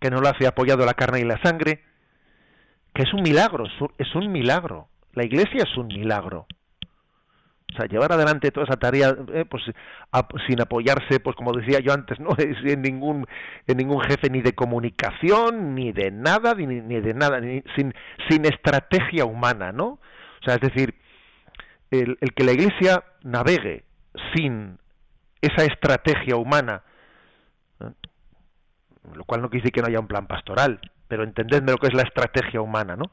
que 0.00 0.10
no 0.10 0.20
lo 0.20 0.28
hace 0.28 0.46
apoyado 0.46 0.84
la 0.84 0.94
carne 0.94 1.20
y 1.20 1.24
la 1.24 1.40
sangre, 1.42 1.82
que 2.92 3.02
es 3.02 3.12
un 3.12 3.22
milagro, 3.22 3.66
es 3.98 4.14
un 4.14 4.30
milagro. 4.30 4.88
La 5.14 5.24
iglesia 5.24 5.62
es 5.62 5.76
un 5.76 5.88
milagro. 5.88 6.46
O 7.72 7.76
sea, 7.76 7.86
llevar 7.86 8.12
adelante 8.12 8.52
toda 8.52 8.66
esa 8.66 8.76
tarea, 8.76 9.16
eh, 9.32 9.44
pues 9.44 9.64
sin 10.46 10.60
apoyarse, 10.60 11.18
pues 11.18 11.34
como 11.34 11.52
decía 11.52 11.80
yo 11.80 11.92
antes, 11.92 12.20
no 12.20 12.30
en 12.38 12.82
ningún 12.82 13.26
en 13.66 13.76
ningún 13.76 14.00
jefe 14.02 14.30
ni 14.30 14.42
de 14.42 14.54
comunicación 14.54 15.74
ni 15.74 15.90
de 15.90 16.12
nada 16.12 16.54
ni, 16.54 16.66
de 16.66 17.14
nada, 17.14 17.40
ni, 17.40 17.64
sin 17.74 17.92
sin 18.28 18.44
estrategia 18.44 19.24
humana, 19.24 19.72
¿no? 19.72 19.86
O 19.86 20.44
sea, 20.44 20.54
es 20.54 20.60
decir, 20.60 20.94
el, 21.90 22.16
el 22.20 22.32
que 22.34 22.44
la 22.44 22.52
Iglesia 22.52 23.02
navegue 23.22 23.84
sin 24.34 24.78
esa 25.40 25.64
estrategia 25.64 26.36
humana, 26.36 26.82
lo 29.14 29.24
cual 29.24 29.42
no 29.42 29.50
quiere 29.50 29.62
decir 29.62 29.72
que 29.72 29.82
no 29.82 29.88
haya 29.88 30.00
un 30.00 30.06
plan 30.06 30.26
pastoral, 30.26 30.80
pero 31.08 31.24
entendedme 31.24 31.72
lo 31.72 31.78
que 31.78 31.88
es 31.88 31.94
la 31.94 32.02
estrategia 32.02 32.60
humana, 32.60 32.96
¿no? 32.96 33.10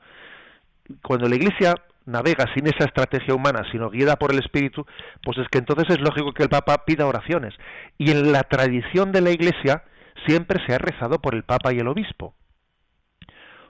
Cuando 1.01 1.27
la 1.27 1.35
Iglesia 1.35 1.75
navega 2.05 2.45
sin 2.53 2.67
esa 2.67 2.85
estrategia 2.85 3.33
humana, 3.33 3.63
sino 3.71 3.89
guiada 3.89 4.17
por 4.17 4.31
el 4.31 4.39
Espíritu, 4.39 4.85
pues 5.23 5.37
es 5.37 5.47
que 5.49 5.59
entonces 5.59 5.89
es 5.89 5.99
lógico 6.01 6.33
que 6.33 6.43
el 6.43 6.49
Papa 6.49 6.85
pida 6.85 7.05
oraciones. 7.05 7.53
Y 7.97 8.11
en 8.11 8.31
la 8.31 8.43
tradición 8.43 9.11
de 9.11 9.21
la 9.21 9.31
Iglesia 9.31 9.83
siempre 10.25 10.63
se 10.65 10.73
ha 10.73 10.77
rezado 10.77 11.19
por 11.19 11.35
el 11.35 11.43
Papa 11.43 11.73
y 11.73 11.79
el 11.79 11.87
Obispo. 11.87 12.35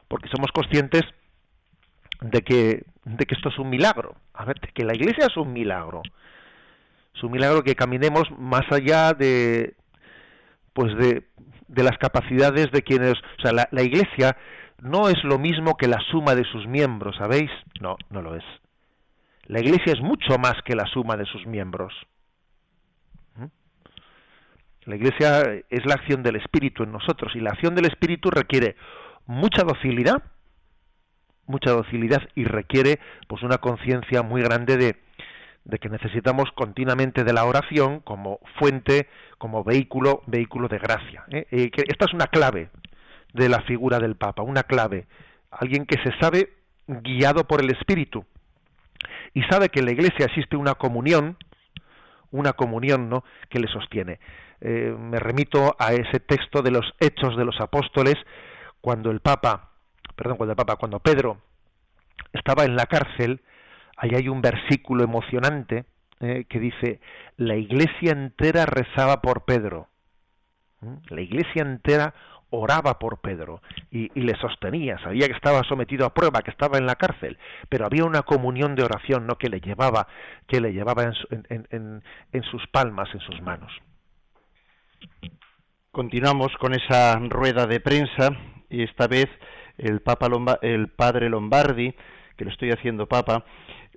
Porque 0.07 0.29
somos 0.29 0.51
conscientes 0.51 1.03
de 2.21 2.41
que, 2.41 2.83
de 3.05 3.25
que 3.25 3.35
esto 3.35 3.49
es 3.49 3.59
un 3.59 3.69
milagro. 3.69 4.15
A 4.33 4.45
ver, 4.45 4.59
que 4.59 4.83
la 4.83 4.95
Iglesia 4.95 5.27
es 5.27 5.37
un 5.37 5.53
milagro. 5.53 6.01
Es 7.15 7.23
un 7.23 7.31
milagro 7.31 7.63
que 7.63 7.75
caminemos 7.75 8.29
más 8.37 8.63
allá 8.71 9.13
de, 9.13 9.75
pues 10.73 10.95
de, 10.97 11.27
de 11.67 11.83
las 11.83 11.97
capacidades 11.97 12.71
de 12.71 12.81
quienes, 12.81 13.13
o 13.13 13.41
sea, 13.41 13.67
la 13.69 13.81
Iglesia 13.81 14.37
no 14.81 15.09
es 15.09 15.23
lo 15.23 15.37
mismo 15.37 15.77
que 15.77 15.87
la 15.87 15.99
suma 16.09 16.33
de 16.35 16.43
sus 16.43 16.67
miembros, 16.67 17.15
¿sabéis? 17.17 17.51
No, 17.79 17.97
no 18.09 18.21
lo 18.21 18.35
es. 18.35 18.43
La 19.45 19.59
Iglesia 19.59 19.93
es 19.93 20.01
mucho 20.01 20.37
más 20.39 20.55
que 20.65 20.75
la 20.75 20.85
suma 20.87 21.17
de 21.17 21.25
sus 21.25 21.45
miembros. 21.45 21.93
¿Mm? 23.35 23.45
La 24.85 24.95
Iglesia 24.95 25.41
es 25.69 25.85
la 25.85 25.93
acción 25.93 26.23
del 26.23 26.37
Espíritu 26.37 26.83
en 26.83 26.91
nosotros 26.91 27.35
y 27.35 27.39
la 27.39 27.51
acción 27.51 27.75
del 27.75 27.85
Espíritu 27.85 28.31
requiere 28.31 28.75
mucha 29.27 29.63
docilidad, 29.63 30.23
mucha 31.45 31.71
docilidad 31.71 32.27
y 32.33 32.45
requiere 32.45 32.99
pues 33.27 33.43
una 33.43 33.59
conciencia 33.59 34.23
muy 34.23 34.41
grande 34.41 34.77
de, 34.77 34.95
de 35.63 35.77
que 35.77 35.89
necesitamos 35.89 36.51
continuamente 36.55 37.23
de 37.23 37.33
la 37.33 37.45
oración 37.45 37.99
como 37.99 38.39
fuente, 38.57 39.07
como 39.37 39.63
vehículo, 39.63 40.23
vehículo 40.25 40.67
de 40.69 40.79
gracia. 40.79 41.23
¿eh? 41.29 41.45
Esta 41.51 42.05
es 42.05 42.13
una 42.13 42.27
clave 42.27 42.71
de 43.33 43.49
la 43.49 43.61
figura 43.61 43.99
del 43.99 44.15
Papa, 44.15 44.43
una 44.43 44.63
clave, 44.63 45.07
alguien 45.51 45.85
que 45.85 46.01
se 46.03 46.17
sabe 46.19 46.53
guiado 46.87 47.47
por 47.47 47.61
el 47.61 47.69
Espíritu 47.69 48.25
y 49.33 49.43
sabe 49.43 49.69
que 49.69 49.79
en 49.79 49.85
la 49.85 49.91
Iglesia 49.91 50.25
existe 50.25 50.57
una 50.57 50.75
comunión, 50.75 51.37
una 52.31 52.53
comunión, 52.53 53.09
¿no? 53.09 53.23
que 53.49 53.59
le 53.59 53.67
sostiene. 53.67 54.19
Eh, 54.61 54.95
me 54.97 55.19
remito 55.19 55.75
a 55.79 55.93
ese 55.93 56.19
texto 56.19 56.61
de 56.61 56.71
los 56.71 56.93
Hechos 56.99 57.35
de 57.37 57.45
los 57.45 57.59
Apóstoles 57.59 58.15
cuando 58.79 59.11
el 59.11 59.19
Papa, 59.19 59.71
perdón, 60.15 60.37
cuando 60.37 60.51
el 60.51 60.57
Papa, 60.57 60.75
cuando 60.75 60.99
Pedro 60.99 61.41
estaba 62.33 62.63
en 62.63 62.75
la 62.75 62.85
cárcel, 62.85 63.41
ahí 63.97 64.11
hay 64.15 64.27
un 64.27 64.41
versículo 64.41 65.03
emocionante 65.03 65.85
eh, 66.19 66.45
que 66.47 66.59
dice 66.59 66.99
la 67.37 67.55
Iglesia 67.55 68.11
entera 68.11 68.65
rezaba 68.65 69.21
por 69.21 69.45
Pedro. 69.45 69.87
¿Mm? 70.81 70.95
La 71.09 71.21
Iglesia 71.21 71.63
entera 71.63 72.13
oraba 72.51 72.99
por 72.99 73.19
Pedro 73.19 73.61
y, 73.89 74.07
le 74.19 74.35
sostenía, 74.35 74.97
sabía 74.99 75.27
que 75.27 75.33
estaba 75.33 75.63
sometido 75.63 76.05
a 76.05 76.13
prueba, 76.13 76.41
que 76.41 76.51
estaba 76.51 76.77
en 76.77 76.85
la 76.85 76.95
cárcel, 76.95 77.37
pero 77.69 77.85
había 77.85 78.05
una 78.05 78.21
comunión 78.21 78.75
de 78.75 78.83
oración 78.83 79.25
¿no? 79.25 79.37
que 79.37 79.49
le 79.49 79.59
llevaba, 79.59 80.07
que 80.47 80.61
le 80.61 80.73
llevaba 80.73 81.03
en, 81.03 82.43
sus 82.43 82.67
palmas, 82.67 83.09
en 83.13 83.21
sus 83.21 83.41
manos. 83.41 83.71
Continuamos 85.91 86.51
con 86.59 86.73
esa 86.73 87.17
rueda 87.19 87.67
de 87.67 87.79
prensa 87.79 88.29
y 88.69 88.83
esta 88.83 89.07
vez 89.07 89.27
el 89.77 90.01
Papa 90.01 90.27
el 90.61 90.89
padre 90.89 91.29
Lombardi, 91.29 91.93
que 92.37 92.45
lo 92.45 92.51
estoy 92.51 92.71
haciendo 92.71 93.07
Papa, 93.07 93.43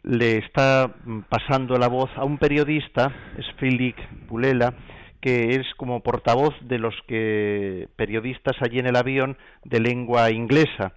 le 0.03 0.38
está 0.38 0.95
pasando 1.29 1.77
la 1.79 1.88
voz 1.88 2.11
a 2.17 2.25
un 2.25 2.38
periodista, 2.38 3.12
es 3.38 3.47
Félix 3.59 3.99
Bulela, 4.29 4.75
que 5.25 5.57
es 5.57 5.67
como 5.79 6.01
portavoz 6.01 6.55
de 6.61 6.79
los 6.79 6.95
que 7.09 7.89
periodistas 7.97 8.57
allí 8.61 8.79
en 8.79 8.87
el 8.87 8.95
avión 8.95 9.39
de 9.65 9.81
lengua 9.81 10.31
inglesa. 10.31 10.93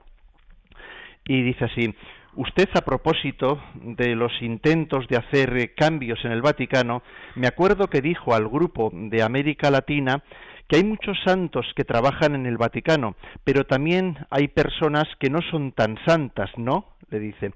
Y 1.24 1.44
dice 1.44 1.64
así, 1.64 1.96
usted 2.36 2.68
a 2.74 2.82
propósito 2.82 3.64
de 3.76 4.16
los 4.16 4.34
intentos 4.42 5.08
de 5.08 5.16
hacer 5.16 5.74
cambios 5.76 6.20
en 6.26 6.34
el 6.34 6.42
Vaticano, 6.42 7.04
me 7.36 7.48
acuerdo 7.48 7.88
que 7.88 8.02
dijo 8.02 8.36
al 8.36 8.50
grupo 8.50 8.92
de 8.94 9.24
América 9.24 9.72
Latina 9.72 10.22
que 10.68 10.76
hay 10.76 10.84
muchos 10.84 11.18
santos 11.24 11.66
que 11.74 11.86
trabajan 11.86 12.36
en 12.36 12.48
el 12.48 12.58
Vaticano, 12.58 13.16
pero 13.46 13.66
también 13.66 14.18
hay 14.30 14.50
personas 14.50 15.06
que 15.22 15.30
no 15.30 15.40
son 15.52 15.72
tan 15.72 15.98
santas, 16.06 16.50
¿no? 16.58 16.98
Le 17.12 17.20
dice. 17.20 17.54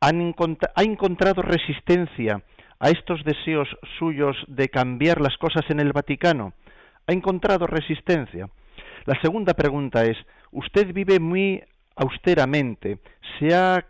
Han 0.00 0.34
ha 0.74 0.82
encontrado 0.82 1.40
resistencia 1.40 2.42
a 2.78 2.90
estos 2.90 3.24
deseos 3.24 3.68
suyos 3.98 4.36
de 4.48 4.68
cambiar 4.68 5.20
las 5.20 5.36
cosas 5.38 5.64
en 5.68 5.80
el 5.80 5.92
Vaticano? 5.92 6.52
¿Ha 7.06 7.12
encontrado 7.12 7.66
resistencia? 7.66 8.48
La 9.04 9.20
segunda 9.20 9.54
pregunta 9.54 10.04
es, 10.04 10.16
usted 10.50 10.92
vive 10.92 11.20
muy 11.20 11.62
austeramente, 11.94 12.98
se 13.38 13.54
ha, 13.54 13.86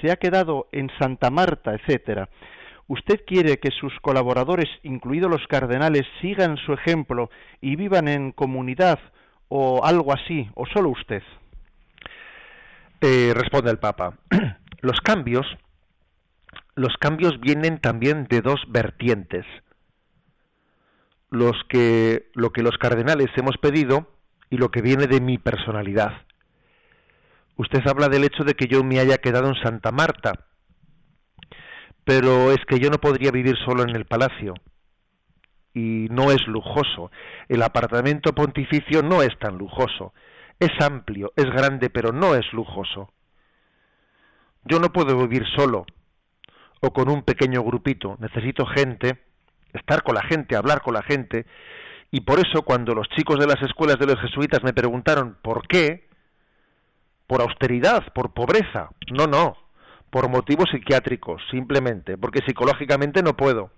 se 0.00 0.10
ha 0.10 0.16
quedado 0.16 0.66
en 0.72 0.90
Santa 0.98 1.30
Marta, 1.30 1.74
etcétera. 1.74 2.28
¿Usted 2.88 3.20
quiere 3.26 3.58
que 3.58 3.70
sus 3.70 3.92
colaboradores, 4.00 4.68
incluidos 4.82 5.30
los 5.30 5.46
cardenales, 5.48 6.06
sigan 6.20 6.56
su 6.56 6.72
ejemplo 6.72 7.30
y 7.60 7.76
vivan 7.76 8.06
en 8.08 8.32
comunidad 8.32 9.00
o 9.48 9.84
algo 9.84 10.12
así, 10.12 10.48
o 10.54 10.66
solo 10.66 10.90
usted? 10.90 11.22
Eh, 13.00 13.32
responde 13.34 13.70
el 13.70 13.78
Papa. 13.78 14.14
los 14.80 15.00
cambios, 15.00 15.46
los 16.76 16.94
cambios 16.98 17.40
vienen 17.40 17.80
también 17.80 18.26
de 18.28 18.42
dos 18.42 18.60
vertientes. 18.68 19.46
Los 21.30 21.56
que, 21.68 22.30
lo 22.34 22.52
que 22.52 22.62
los 22.62 22.76
cardenales 22.76 23.28
hemos 23.36 23.56
pedido 23.56 24.06
y 24.50 24.58
lo 24.58 24.70
que 24.70 24.82
viene 24.82 25.06
de 25.06 25.20
mi 25.20 25.38
personalidad. 25.38 26.12
Usted 27.56 27.80
habla 27.86 28.08
del 28.08 28.24
hecho 28.24 28.44
de 28.44 28.54
que 28.54 28.66
yo 28.66 28.84
me 28.84 29.00
haya 29.00 29.18
quedado 29.18 29.48
en 29.48 29.60
Santa 29.62 29.90
Marta, 29.90 30.46
pero 32.04 32.52
es 32.52 32.58
que 32.68 32.78
yo 32.78 32.90
no 32.90 32.98
podría 32.98 33.30
vivir 33.30 33.56
solo 33.64 33.82
en 33.82 33.96
el 33.96 34.04
palacio 34.04 34.54
y 35.72 36.08
no 36.10 36.30
es 36.30 36.46
lujoso. 36.46 37.10
El 37.48 37.62
apartamento 37.62 38.34
pontificio 38.34 39.02
no 39.02 39.22
es 39.22 39.36
tan 39.38 39.56
lujoso. 39.56 40.12
Es 40.60 40.70
amplio, 40.80 41.32
es 41.36 41.46
grande, 41.46 41.88
pero 41.88 42.12
no 42.12 42.34
es 42.34 42.50
lujoso. 42.52 43.10
Yo 44.64 44.78
no 44.78 44.92
puedo 44.92 45.16
vivir 45.16 45.44
solo 45.56 45.86
o 46.86 46.92
con 46.92 47.08
un 47.08 47.22
pequeño 47.22 47.62
grupito. 47.62 48.16
Necesito 48.20 48.64
gente, 48.66 49.18
estar 49.72 50.02
con 50.02 50.14
la 50.14 50.22
gente, 50.22 50.56
hablar 50.56 50.82
con 50.82 50.94
la 50.94 51.02
gente. 51.02 51.46
Y 52.10 52.20
por 52.20 52.38
eso 52.38 52.62
cuando 52.62 52.94
los 52.94 53.08
chicos 53.08 53.38
de 53.38 53.46
las 53.46 53.60
escuelas 53.62 53.98
de 53.98 54.06
los 54.06 54.20
jesuitas 54.20 54.62
me 54.62 54.72
preguntaron 54.72 55.36
por 55.42 55.66
qué, 55.66 56.08
por 57.26 57.40
austeridad, 57.42 58.12
por 58.12 58.32
pobreza. 58.32 58.90
No, 59.10 59.26
no, 59.26 59.56
por 60.10 60.28
motivos 60.28 60.70
psiquiátricos, 60.70 61.42
simplemente, 61.50 62.16
porque 62.16 62.40
psicológicamente 62.46 63.22
no 63.22 63.36
puedo. 63.36 63.70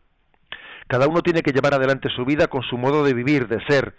Cada 0.87 1.09
uno 1.09 1.23
tiene 1.23 1.43
que 1.43 1.53
llevar 1.53 1.75
adelante 1.75 2.09
su 2.15 2.25
vida 2.25 2.49
con 2.49 2.63
su 2.63 2.77
modo 2.77 3.05
de 3.05 3.15
vivir, 3.15 3.49
de 3.49 3.65
ser. 3.67 3.95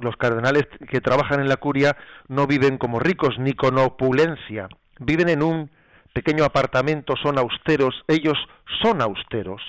Los, 0.00 0.16
cardenales 0.16 0.66
que 0.88 1.02
trabajan 1.02 1.40
en 1.40 1.48
la 1.48 1.56
curia 1.56 1.96
no 2.28 2.46
viven 2.46 2.78
como 2.78 2.98
ricos 2.98 3.38
ni 3.38 3.52
con 3.52 3.78
opulencia. 3.78 4.68
Viven 4.98 5.28
en 5.28 5.42
un 5.42 5.70
pequeño 6.12 6.44
apartamento, 6.44 7.14
son 7.22 7.38
austeros, 7.38 7.94
ellos 8.08 8.36
son 8.82 9.02
austeros. 9.02 9.62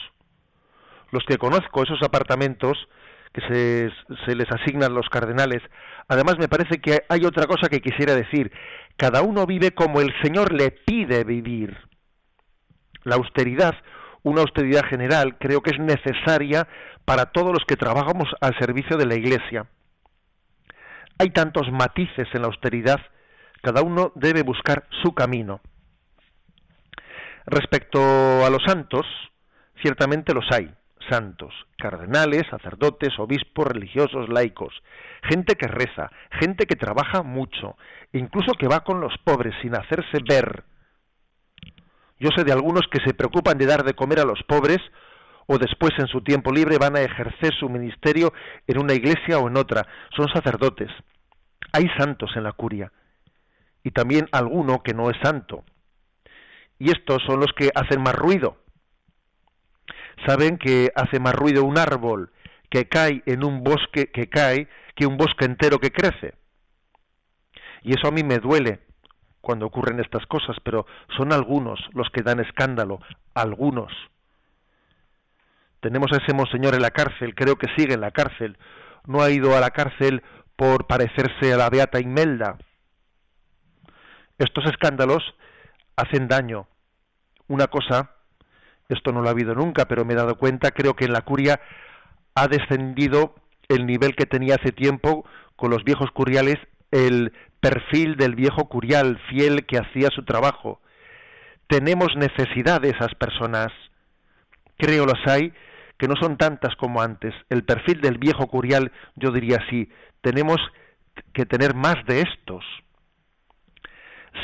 Los 1.11 1.23
que 1.25 1.37
conozco 1.37 1.83
esos 1.83 2.01
apartamentos 2.03 2.77
que 3.33 3.41
se, 3.41 3.91
se, 4.25 4.35
les 4.35 4.51
asignan 4.51 4.93
los 4.93 5.07
cardenales, 5.09 5.61
además 6.07 6.37
me 6.37 6.47
parece 6.47 6.79
que 6.81 7.03
hay 7.07 7.25
otra 7.25 7.47
cosa 7.47 7.69
que 7.69 7.81
quisiera 7.81 8.15
decir. 8.15 8.51
Cada 8.97 9.21
uno 9.21 9.45
vive 9.45 9.71
como 9.71 10.01
el 10.01 10.13
Señor 10.21 10.53
le 10.53 10.71
pide 10.71 11.23
vivir. 11.23 11.77
La 13.03 13.15
austeridad 13.15 13.75
una 14.23 14.41
austeridad 14.41 14.85
general 14.85 15.37
creo 15.39 15.61
que 15.61 15.71
es 15.71 15.79
necesaria 15.79 16.67
para 17.05 17.27
todos 17.27 17.51
los 17.51 17.65
que 17.65 17.75
trabajamos 17.75 18.29
al 18.39 18.57
servicio 18.59 18.97
de 18.97 19.05
la 19.05 19.15
Iglesia. 19.15 19.65
Hay 21.17 21.31
tantos 21.31 21.71
matices 21.71 22.27
en 22.33 22.41
la 22.41 22.47
austeridad, 22.47 22.99
cada 23.61 23.81
uno 23.81 24.11
debe 24.15 24.43
buscar 24.43 24.87
su 25.03 25.13
camino. 25.13 25.61
Respecto 27.51 27.99
a 28.45 28.49
los 28.49 28.63
santos, 28.65 29.05
ciertamente 29.81 30.33
los 30.33 30.45
hay, 30.51 30.73
santos, 31.09 31.53
cardenales, 31.77 32.43
sacerdotes, 32.49 33.09
obispos, 33.19 33.67
religiosos, 33.67 34.29
laicos, 34.29 34.73
gente 35.23 35.55
que 35.55 35.67
reza, 35.67 36.09
gente 36.39 36.65
que 36.65 36.77
trabaja 36.77 37.23
mucho, 37.23 37.75
incluso 38.13 38.53
que 38.53 38.69
va 38.69 38.85
con 38.85 39.01
los 39.01 39.11
pobres 39.25 39.53
sin 39.61 39.75
hacerse 39.75 40.19
ver, 40.25 40.63
yo 42.21 42.29
sé 42.33 42.45
de 42.45 42.53
algunos 42.53 42.83
que 42.89 43.03
se 43.03 43.13
preocupan 43.13 43.57
de 43.57 43.65
dar 43.65 43.83
de 43.83 43.95
comer 43.95 44.21
a 44.21 44.25
los 44.25 44.41
pobres 44.43 44.77
o 45.47 45.57
después 45.57 45.91
en 45.97 46.07
su 46.07 46.21
tiempo 46.21 46.53
libre 46.53 46.77
van 46.77 46.95
a 46.95 47.01
ejercer 47.01 47.51
su 47.59 47.67
ministerio 47.67 48.31
en 48.65 48.79
una 48.79 48.93
iglesia 48.93 49.39
o 49.39 49.49
en 49.49 49.57
otra. 49.57 49.85
Son 50.15 50.29
sacerdotes. 50.31 50.89
Hay 51.73 51.89
santos 51.97 52.31
en 52.37 52.43
la 52.43 52.53
curia 52.53 52.93
y 53.83 53.91
también 53.91 54.29
alguno 54.31 54.83
que 54.83 54.93
no 54.93 55.09
es 55.09 55.17
santo. 55.21 55.65
Y 56.81 56.89
estos 56.89 57.21
son 57.27 57.39
los 57.39 57.53
que 57.53 57.69
hacen 57.75 58.01
más 58.01 58.15
ruido. 58.15 58.57
Saben 60.25 60.57
que 60.57 60.91
hace 60.95 61.19
más 61.19 61.35
ruido 61.35 61.63
un 61.63 61.77
árbol 61.77 62.31
que 62.71 62.87
cae 62.87 63.21
en 63.27 63.43
un 63.43 63.63
bosque 63.63 64.07
que 64.11 64.29
cae 64.29 64.67
que 64.95 65.05
un 65.05 65.15
bosque 65.15 65.45
entero 65.45 65.77
que 65.77 65.91
crece. 65.91 66.33
Y 67.83 67.91
eso 67.91 68.07
a 68.07 68.11
mí 68.11 68.23
me 68.23 68.39
duele, 68.39 68.79
cuando 69.41 69.67
ocurren 69.67 69.99
estas 69.99 70.25
cosas, 70.25 70.57
pero 70.63 70.87
son 71.15 71.31
algunos 71.31 71.79
los 71.93 72.09
que 72.09 72.23
dan 72.23 72.39
escándalo, 72.39 72.99
algunos. 73.35 73.93
Tenemos 75.81 76.11
a 76.11 76.17
ese 76.17 76.33
monseñor 76.33 76.73
en 76.73 76.81
la 76.81 76.89
cárcel, 76.89 77.35
creo 77.35 77.57
que 77.57 77.67
sigue 77.77 77.93
en 77.93 78.01
la 78.01 78.09
cárcel. 78.09 78.57
No 79.05 79.21
ha 79.21 79.29
ido 79.29 79.55
a 79.55 79.59
la 79.59 79.69
cárcel 79.69 80.23
por 80.55 80.87
parecerse 80.87 81.53
a 81.53 81.57
la 81.57 81.69
beata 81.69 81.99
Imelda. 81.99 82.57
Estos 84.39 84.65
escándalos 84.65 85.21
hacen 86.01 86.27
daño. 86.27 86.67
Una 87.47 87.67
cosa, 87.67 88.11
esto 88.89 89.11
no 89.11 89.21
lo 89.21 89.27
ha 89.27 89.31
habido 89.31 89.53
nunca, 89.55 89.85
pero 89.85 90.05
me 90.05 90.13
he 90.13 90.17
dado 90.17 90.35
cuenta, 90.35 90.71
creo 90.71 90.95
que 90.95 91.05
en 91.05 91.13
la 91.13 91.21
curia 91.21 91.59
ha 92.35 92.47
descendido 92.47 93.35
el 93.67 93.85
nivel 93.85 94.15
que 94.15 94.25
tenía 94.25 94.55
hace 94.55 94.71
tiempo 94.71 95.25
con 95.55 95.69
los 95.69 95.83
viejos 95.83 96.11
curiales 96.11 96.57
el 96.91 97.33
perfil 97.59 98.17
del 98.17 98.35
viejo 98.35 98.67
curial 98.67 99.19
fiel 99.29 99.65
que 99.65 99.77
hacía 99.77 100.09
su 100.13 100.25
trabajo. 100.25 100.81
Tenemos 101.67 102.09
necesidad 102.17 102.81
de 102.81 102.89
esas 102.89 103.15
personas. 103.15 103.71
Creo 104.77 105.05
las 105.05 105.25
hay 105.25 105.53
que 105.97 106.07
no 106.07 106.15
son 106.19 106.35
tantas 106.37 106.75
como 106.75 107.01
antes. 107.01 107.33
El 107.49 107.63
perfil 107.63 108.01
del 108.01 108.17
viejo 108.17 108.47
curial, 108.47 108.91
yo 109.15 109.31
diría 109.31 109.59
así, 109.65 109.89
tenemos 110.21 110.57
que 111.33 111.45
tener 111.45 111.75
más 111.75 111.95
de 112.07 112.21
estos. 112.21 112.65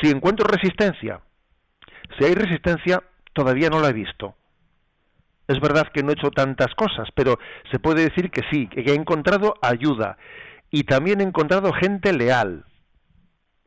Si 0.00 0.08
encuentro 0.10 0.46
resistencia, 0.46 1.20
si 2.16 2.24
hay 2.24 2.34
resistencia, 2.34 3.02
todavía 3.32 3.70
no 3.70 3.80
la 3.80 3.88
he 3.88 3.92
visto. 3.92 4.34
Es 5.46 5.60
verdad 5.60 5.88
que 5.92 6.02
no 6.02 6.10
he 6.10 6.14
hecho 6.14 6.30
tantas 6.30 6.74
cosas, 6.74 7.08
pero 7.14 7.38
se 7.70 7.78
puede 7.78 8.02
decir 8.02 8.30
que 8.30 8.42
sí, 8.50 8.68
que 8.68 8.80
he 8.80 8.94
encontrado 8.94 9.54
ayuda. 9.62 10.18
Y 10.70 10.84
también 10.84 11.20
he 11.20 11.24
encontrado 11.24 11.72
gente 11.72 12.12
leal. 12.12 12.66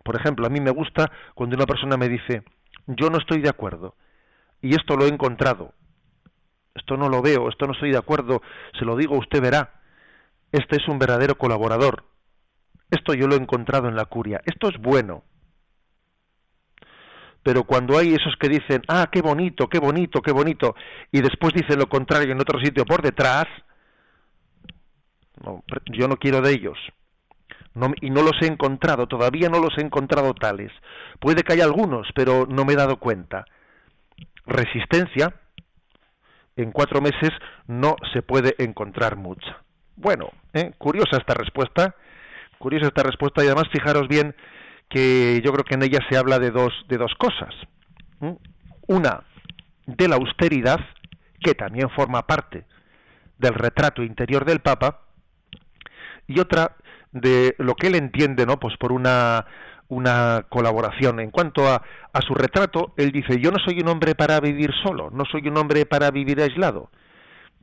Por 0.04 0.16
ejemplo, 0.16 0.46
a 0.46 0.50
mí 0.50 0.60
me 0.60 0.72
gusta 0.72 1.12
cuando 1.36 1.56
una 1.56 1.66
persona 1.66 1.98
me 1.98 2.10
dice, 2.10 2.44
yo 2.88 3.10
no 3.10 3.18
estoy 3.18 3.42
de 3.42 3.50
acuerdo, 3.50 3.96
y 4.62 4.76
esto 4.76 4.96
lo 4.96 5.06
he 5.06 5.10
encontrado, 5.10 5.74
esto 6.76 6.98
no 6.98 7.10
lo 7.10 7.22
veo, 7.22 7.50
esto 7.50 7.68
no 7.68 7.74
estoy 7.74 7.92
de 7.92 7.98
acuerdo, 7.98 8.42
se 8.78 8.86
lo 8.86 8.96
digo, 8.96 9.18
usted 9.18 9.42
verá, 9.42 9.82
este 10.52 10.78
es 10.78 10.88
un 10.88 11.00
verdadero 11.00 11.36
colaborador, 11.36 12.06
esto 12.90 13.14
yo 13.14 13.28
lo 13.28 13.36
he 13.36 13.40
encontrado 13.40 13.88
en 13.88 13.96
la 13.96 14.06
curia, 14.06 14.42
esto 14.46 14.70
es 14.70 14.78
bueno. 14.80 15.24
Pero 17.44 17.64
cuando 17.64 17.98
hay 17.98 18.14
esos 18.14 18.36
que 18.40 18.50
dicen, 18.50 18.82
ah, 18.88 19.10
qué 19.12 19.22
bonito, 19.22 19.68
qué 19.68 19.80
bonito, 19.80 20.22
qué 20.22 20.32
bonito, 20.32 20.76
y 21.12 21.22
después 21.22 21.54
dicen 21.54 21.80
lo 21.80 21.88
contrario 21.88 22.32
en 22.32 22.40
otro 22.40 22.60
sitio 22.60 22.86
por 22.86 23.02
detrás, 23.02 23.46
yo 25.92 26.08
no 26.08 26.18
quiero 26.18 26.42
de 26.42 26.52
ellos 26.52 26.78
y 28.02 28.10
no 28.10 28.22
los 28.22 28.34
he 28.42 28.48
encontrado, 28.48 29.08
todavía 29.08 29.50
no 29.50 29.60
los 29.60 29.78
he 29.78 29.82
encontrado 29.82 30.34
tales. 30.34 30.72
Puede 31.20 31.44
que 31.44 31.54
haya 31.54 31.64
algunos, 31.64 32.08
pero 32.14 32.46
no 32.50 32.66
me 32.66 32.74
he 32.74 32.76
dado 32.76 32.98
cuenta. 32.98 33.46
Resistencia, 34.46 35.34
en 36.58 36.72
cuatro 36.72 37.02
meses 37.02 37.30
no 37.68 37.96
se 38.14 38.22
puede 38.22 38.56
encontrar 38.58 39.16
mucha. 39.16 39.62
Bueno, 39.96 40.32
¿eh? 40.54 40.72
curiosa 40.78 41.18
esta 41.18 41.34
respuesta, 41.34 41.96
curiosa 42.58 42.88
esta 42.88 43.04
respuesta 43.04 43.44
y 43.44 43.48
además 43.48 43.70
fijaros 43.72 44.08
bien 44.08 44.36
que 44.92 45.42
yo 45.44 45.52
creo 45.54 45.64
que 45.64 45.76
en 45.76 45.84
ella 45.84 46.00
se 46.10 46.18
habla 46.18 46.38
de 46.38 46.52
dos, 46.52 46.74
de 46.88 46.98
dos 46.98 47.14
cosas. 47.16 47.56
Una, 48.88 49.24
de 49.88 50.08
la 50.08 50.18
austeridad, 50.18 50.80
que 51.42 51.56
también 51.56 51.90
forma 51.90 52.28
parte 52.28 52.66
del 53.38 53.54
retrato 53.54 54.04
interior 54.04 54.46
del 54.46 54.60
Papa, 54.60 55.02
y 56.28 56.40
otra 56.40 56.76
de 57.12 57.56
lo 57.58 57.76
que 57.76 57.88
él 57.88 57.96
entiende, 57.96 58.46
¿no? 58.46 58.60
Pues 58.60 58.78
por 58.78 58.92
una 58.92 59.46
una 59.92 60.46
colaboración. 60.48 61.20
En 61.20 61.32
cuanto 61.32 61.68
a, 61.68 61.84
a 62.14 62.22
su 62.22 62.34
retrato, 62.34 62.94
él 62.96 63.12
dice, 63.12 63.42
yo 63.42 63.52
no 63.52 63.60
soy 63.60 63.82
un 63.82 63.90
hombre 63.90 64.16
para 64.16 64.40
vivir 64.40 64.72
solo, 64.82 65.10
no 65.12 65.26
soy 65.26 65.50
un 65.50 65.58
hombre 65.58 65.86
para 65.86 66.12
vivir 66.12 66.40
aislado. 66.42 66.90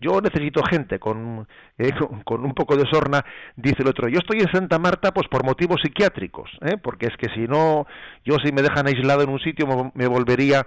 Yo 0.00 0.20
necesito 0.20 0.62
gente 0.62 0.98
con, 0.98 1.46
eh, 1.76 1.90
con, 2.24 2.44
un 2.44 2.54
poco 2.54 2.76
de 2.76 2.88
sorna, 2.90 3.24
dice 3.56 3.82
el 3.82 3.88
otro. 3.88 4.08
Yo 4.08 4.18
estoy 4.18 4.40
en 4.40 4.50
Santa 4.52 4.78
Marta 4.78 5.12
pues 5.12 5.28
por 5.28 5.44
motivos 5.44 5.80
psiquiátricos, 5.82 6.50
¿eh? 6.62 6.76
porque 6.76 7.06
es 7.06 7.16
que 7.16 7.28
si 7.34 7.48
no, 7.48 7.86
yo 8.24 8.36
si 8.44 8.52
me 8.52 8.62
dejan 8.62 8.86
aislado 8.86 9.22
en 9.22 9.30
un 9.30 9.40
sitio 9.40 9.66
me, 9.94 10.06
volvería 10.06 10.64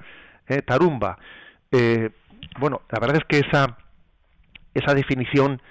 eh, 0.47 0.61
tarumba. 0.61 1.17
Eh, 1.71 2.09
bueno, 2.59 2.81
la 2.89 2.99
verdad 2.99 3.17
es 3.17 3.25
que 3.27 3.47
esa, 3.47 3.77
esa 4.73 4.93
definición 4.93 5.61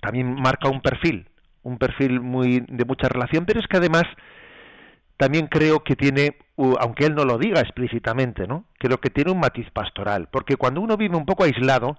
también 0.00 0.34
marca 0.34 0.68
un 0.68 0.80
perfil 0.80 1.26
un 1.62 1.78
perfil 1.78 2.20
muy 2.20 2.64
de 2.68 2.84
mucha 2.84 3.08
relación, 3.08 3.44
pero 3.44 3.60
es 3.60 3.66
que 3.66 3.76
además 3.76 4.04
también 5.16 5.48
creo 5.48 5.84
que 5.84 5.96
tiene, 5.96 6.38
aunque 6.56 7.04
él 7.04 7.14
no 7.14 7.24
lo 7.24 7.36
diga 7.36 7.60
explícitamente, 7.60 8.46
¿no? 8.46 8.64
Creo 8.78 8.98
que 8.98 9.10
tiene 9.10 9.30
un 9.30 9.40
matiz 9.40 9.70
pastoral, 9.70 10.28
porque 10.30 10.56
cuando 10.56 10.80
uno 10.80 10.96
vive 10.96 11.16
un 11.16 11.26
poco 11.26 11.44
aislado, 11.44 11.98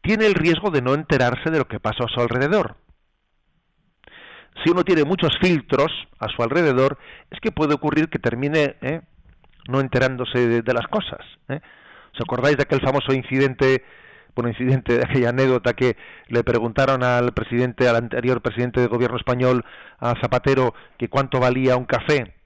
tiene 0.00 0.26
el 0.26 0.34
riesgo 0.34 0.70
de 0.70 0.82
no 0.82 0.94
enterarse 0.94 1.50
de 1.50 1.58
lo 1.58 1.68
que 1.68 1.80
pasa 1.80 2.04
a 2.04 2.08
su 2.08 2.20
alrededor. 2.20 2.76
si 4.64 4.70
uno 4.70 4.82
tiene 4.82 5.04
muchos 5.04 5.30
filtros 5.40 5.92
a 6.18 6.28
su 6.28 6.42
alrededor, 6.42 6.98
es 7.30 7.38
que 7.40 7.52
puede 7.52 7.74
ocurrir 7.74 8.08
que 8.08 8.18
termine 8.18 8.76
¿eh? 8.80 9.02
no 9.68 9.80
enterándose 9.80 10.62
de, 10.62 10.74
las 10.74 10.86
cosas. 10.88 11.20
¿eh? 11.48 11.60
¿Os 12.14 12.20
acordáis 12.20 12.56
de 12.56 12.64
aquel 12.64 12.80
famoso 12.80 13.12
incidente, 13.12 13.84
bueno, 14.34 14.50
incidente, 14.50 14.98
de 14.98 15.04
aquella 15.04 15.28
anécdota 15.28 15.74
que 15.74 15.96
le 16.28 16.42
preguntaron 16.42 17.04
al 17.04 17.32
presidente, 17.32 17.88
al 17.88 17.96
anterior 17.96 18.40
presidente 18.40 18.80
del 18.80 18.88
gobierno 18.88 19.16
español, 19.16 19.64
a 19.98 20.14
Zapatero, 20.20 20.74
que 20.98 21.08
cuánto 21.08 21.38
valía 21.38 21.76
un 21.76 21.84
café? 21.84 22.37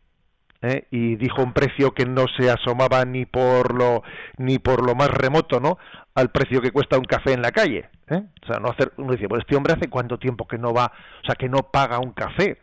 ¿Eh? 0.62 0.86
y 0.90 1.16
dijo 1.16 1.42
un 1.42 1.52
precio 1.52 1.92
que 1.92 2.06
no 2.06 2.26
se 2.36 2.50
asomaba 2.50 3.04
ni 3.04 3.26
por 3.26 3.74
lo 3.74 4.02
ni 4.38 4.58
por 4.58 4.86
lo 4.86 4.94
más 4.94 5.08
remoto 5.08 5.60
no 5.60 5.78
al 6.14 6.30
precio 6.30 6.60
que 6.60 6.70
cuesta 6.70 6.98
un 6.98 7.04
café 7.04 7.32
en 7.32 7.42
la 7.42 7.50
calle 7.50 7.90
¿eh? 8.08 8.22
o 8.42 8.46
sea 8.46 8.60
no 8.60 8.70
hacer 8.70 8.92
uno 8.96 9.12
dice 9.12 9.28
pues 9.28 9.40
este 9.40 9.56
hombre 9.56 9.74
hace 9.74 9.88
cuánto 9.88 10.18
tiempo 10.18 10.46
que 10.46 10.58
no 10.58 10.72
va 10.72 10.92
o 11.22 11.26
sea 11.26 11.34
que 11.34 11.48
no 11.48 11.58
paga 11.70 11.98
un 11.98 12.12
café 12.12 12.58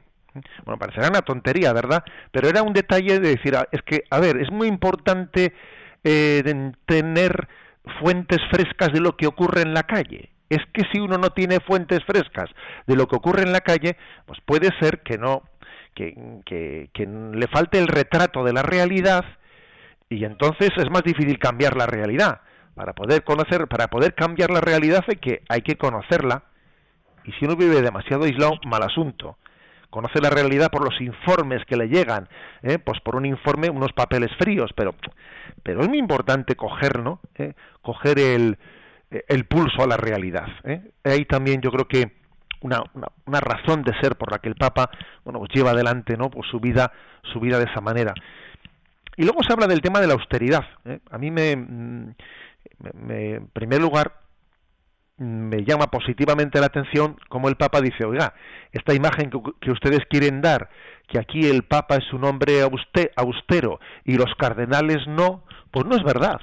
bueno 0.65 0.79
parecerá 0.79 1.09
una 1.09 1.21
tontería 1.21 1.73
verdad 1.73 2.03
pero 2.31 2.47
era 2.47 2.63
un 2.63 2.73
detalle 2.73 3.19
de 3.19 3.35
decir 3.35 3.55
ah, 3.55 3.67
es 3.71 3.81
que 3.83 4.03
a 4.09 4.19
ver 4.19 4.37
es 4.37 4.51
muy 4.51 4.67
importante 4.67 5.53
eh, 6.03 6.71
tener 6.85 7.47
fuentes 7.99 8.39
frescas 8.49 8.93
de 8.93 9.01
lo 9.01 9.17
que 9.17 9.27
ocurre 9.27 9.61
en 9.61 9.73
la 9.73 9.83
calle 9.83 10.31
es 10.49 10.59
que 10.73 10.83
si 10.91 10.99
uno 10.99 11.17
no 11.17 11.29
tiene 11.31 11.59
fuentes 11.59 11.99
frescas 12.05 12.49
de 12.87 12.95
lo 12.95 13.07
que 13.07 13.15
ocurre 13.15 13.43
en 13.43 13.51
la 13.51 13.61
calle 13.61 13.97
pues 14.25 14.39
puede 14.45 14.69
ser 14.79 15.01
que 15.01 15.17
no 15.17 15.43
que, 15.93 16.89
le 17.33 17.47
falte 17.47 17.79
el 17.79 17.87
retrato 17.87 18.43
de 18.43 18.53
la 18.53 18.61
realidad 18.61 19.25
y 20.09 20.23
entonces 20.23 20.69
es 20.77 20.89
más 20.89 21.03
difícil 21.03 21.37
cambiar 21.39 21.75
la 21.75 21.85
realidad. 21.85 22.41
Para 22.75 22.93
poder 22.93 23.23
conocer, 23.23 23.67
para 23.67 23.87
poder 23.87 24.15
cambiar 24.15 24.51
la 24.51 24.61
realidad 24.61 25.03
hay 25.07 25.17
que, 25.17 25.43
hay 25.49 25.61
que 25.61 25.77
conocerla. 25.77 26.43
Y 27.25 27.31
si 27.33 27.45
uno 27.45 27.55
vive 27.55 27.81
demasiado 27.81 28.23
aislado, 28.23 28.53
mal 28.65 28.83
asunto. 28.83 29.37
Conoce 29.89 30.21
la 30.21 30.29
realidad 30.29 30.69
por 30.71 30.83
los 30.83 30.99
informes 31.01 31.65
que 31.65 31.75
le 31.75 31.87
llegan, 31.87 32.29
¿eh? 32.61 32.77
pues 32.77 32.99
por 33.01 33.15
un 33.15 33.25
informe, 33.25 33.69
unos 33.69 33.91
papeles 33.91 34.29
fríos, 34.37 34.71
pero, 34.75 34.93
pero 35.63 35.81
es 35.81 35.89
muy 35.89 35.97
importante 35.97 36.55
coger, 36.55 36.99
¿no? 36.99 37.19
¿Eh? 37.35 37.53
Coger 37.81 38.19
el, 38.19 38.57
el 39.09 39.45
pulso 39.45 39.83
a 39.83 39.87
la 39.87 39.97
realidad. 39.97 40.47
¿eh? 40.63 40.91
Ahí 41.03 41.25
también 41.25 41.61
yo 41.61 41.71
creo 41.71 41.87
que 41.87 42.18
una, 42.61 42.83
una, 43.25 43.39
razón 43.39 43.83
de 43.83 43.93
ser 44.01 44.15
por 44.15 44.31
la 44.31 44.39
que 44.39 44.49
el 44.49 44.55
Papa 44.55 44.89
bueno 45.23 45.39
pues 45.39 45.51
lleva 45.53 45.71
adelante 45.71 46.17
no 46.17 46.29
pues 46.29 46.47
su 46.49 46.59
vida 46.59 46.91
su 47.31 47.39
vida 47.39 47.57
de 47.57 47.65
esa 47.65 47.81
manera. 47.81 48.13
Y 49.17 49.23
luego 49.23 49.43
se 49.43 49.51
habla 49.51 49.67
del 49.67 49.81
tema 49.81 49.99
de 49.99 50.07
la 50.07 50.13
austeridad 50.13 50.65
¿eh? 50.85 50.99
a 51.09 51.17
mí 51.17 51.31
me, 51.31 51.55
me, 51.55 53.35
en 53.35 53.47
primer 53.47 53.81
lugar 53.81 54.13
me 55.17 55.65
llama 55.65 55.87
positivamente 55.87 56.59
la 56.59 56.67
atención 56.67 57.17
como 57.27 57.49
el 57.49 57.55
Papa 57.55 57.81
dice 57.81 58.05
oiga 58.05 58.33
esta 58.71 58.93
imagen 58.93 59.29
que, 59.29 59.39
que 59.59 59.71
ustedes 59.71 59.99
quieren 60.09 60.41
dar 60.41 60.69
que 61.07 61.19
aquí 61.19 61.49
el 61.49 61.63
Papa 61.63 61.95
es 61.95 62.13
un 62.13 62.23
hombre 62.23 62.61
austero 63.15 63.79
y 64.05 64.15
los 64.15 64.33
cardenales 64.37 65.05
no 65.07 65.43
pues 65.71 65.85
no 65.85 65.95
es 65.95 66.03
verdad 66.03 66.39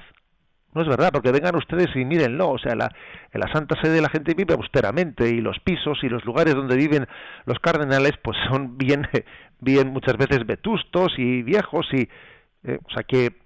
no 0.77 0.83
es 0.83 0.89
verdad, 0.89 1.11
porque 1.11 1.33
vengan 1.33 1.57
ustedes 1.57 1.89
y 1.97 2.05
mírenlo, 2.05 2.51
o 2.51 2.59
sea, 2.59 2.75
la, 2.75 2.95
en 3.33 3.41
la 3.41 3.51
Santa 3.51 3.81
Sede 3.81 4.03
la 4.03 4.11
gente 4.11 4.35
vive 4.35 4.53
austeramente 4.53 5.27
y 5.27 5.41
los 5.41 5.59
pisos 5.61 5.99
y 6.03 6.09
los 6.11 6.23
lugares 6.27 6.55
donde 6.55 6.77
viven 6.77 7.09
los 7.47 7.59
cardenales 7.61 8.13
pues 8.23 8.37
son 8.51 8.77
bien, 8.77 9.09
bien 9.61 9.89
muchas 9.89 10.19
veces 10.19 10.47
vetustos 10.47 11.15
y 11.17 11.43
viejos 11.43 11.87
y, 11.93 12.09
eh, 12.65 12.79
o 12.85 12.91
sea 12.91 13.05
que 13.05 13.37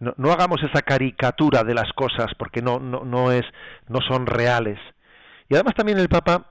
no, 0.00 0.14
no, 0.16 0.32
hagamos 0.32 0.62
esa 0.62 0.80
caricatura 0.80 1.64
de 1.64 1.74
las 1.74 1.92
cosas 1.92 2.32
porque 2.38 2.62
no, 2.62 2.78
no, 2.78 3.04
no, 3.04 3.30
es, 3.30 3.44
no 3.88 4.00
son 4.00 4.26
reales. 4.26 4.78
Y 5.50 5.54
además 5.54 5.74
también 5.74 5.98
el 5.98 6.08
Papa 6.08 6.46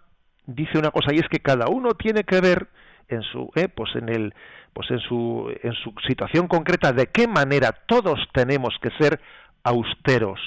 dice 0.45 0.78
una 0.78 0.91
cosa 0.91 1.12
y 1.12 1.17
es 1.17 1.28
que 1.28 1.39
cada 1.39 1.69
uno 1.69 1.95
tiene 1.95 2.23
que 2.23 2.39
ver 2.39 2.67
en 3.08 3.23
su, 3.23 3.49
eh, 3.56 3.67
pues 3.67 3.95
en 3.95 4.10
el, 4.10 4.34
pues 4.73 4.89
en 4.91 4.99
su, 4.99 5.52
en 5.63 5.73
su 5.73 5.93
situación 6.08 6.47
concreta 6.47 6.93
de 6.93 7.08
qué 7.08 7.28
manera 7.28 7.71
todos 7.88 8.19
tenemos 8.34 8.76
que 8.80 8.89
ser 8.99 9.19
austeros, 9.63 10.39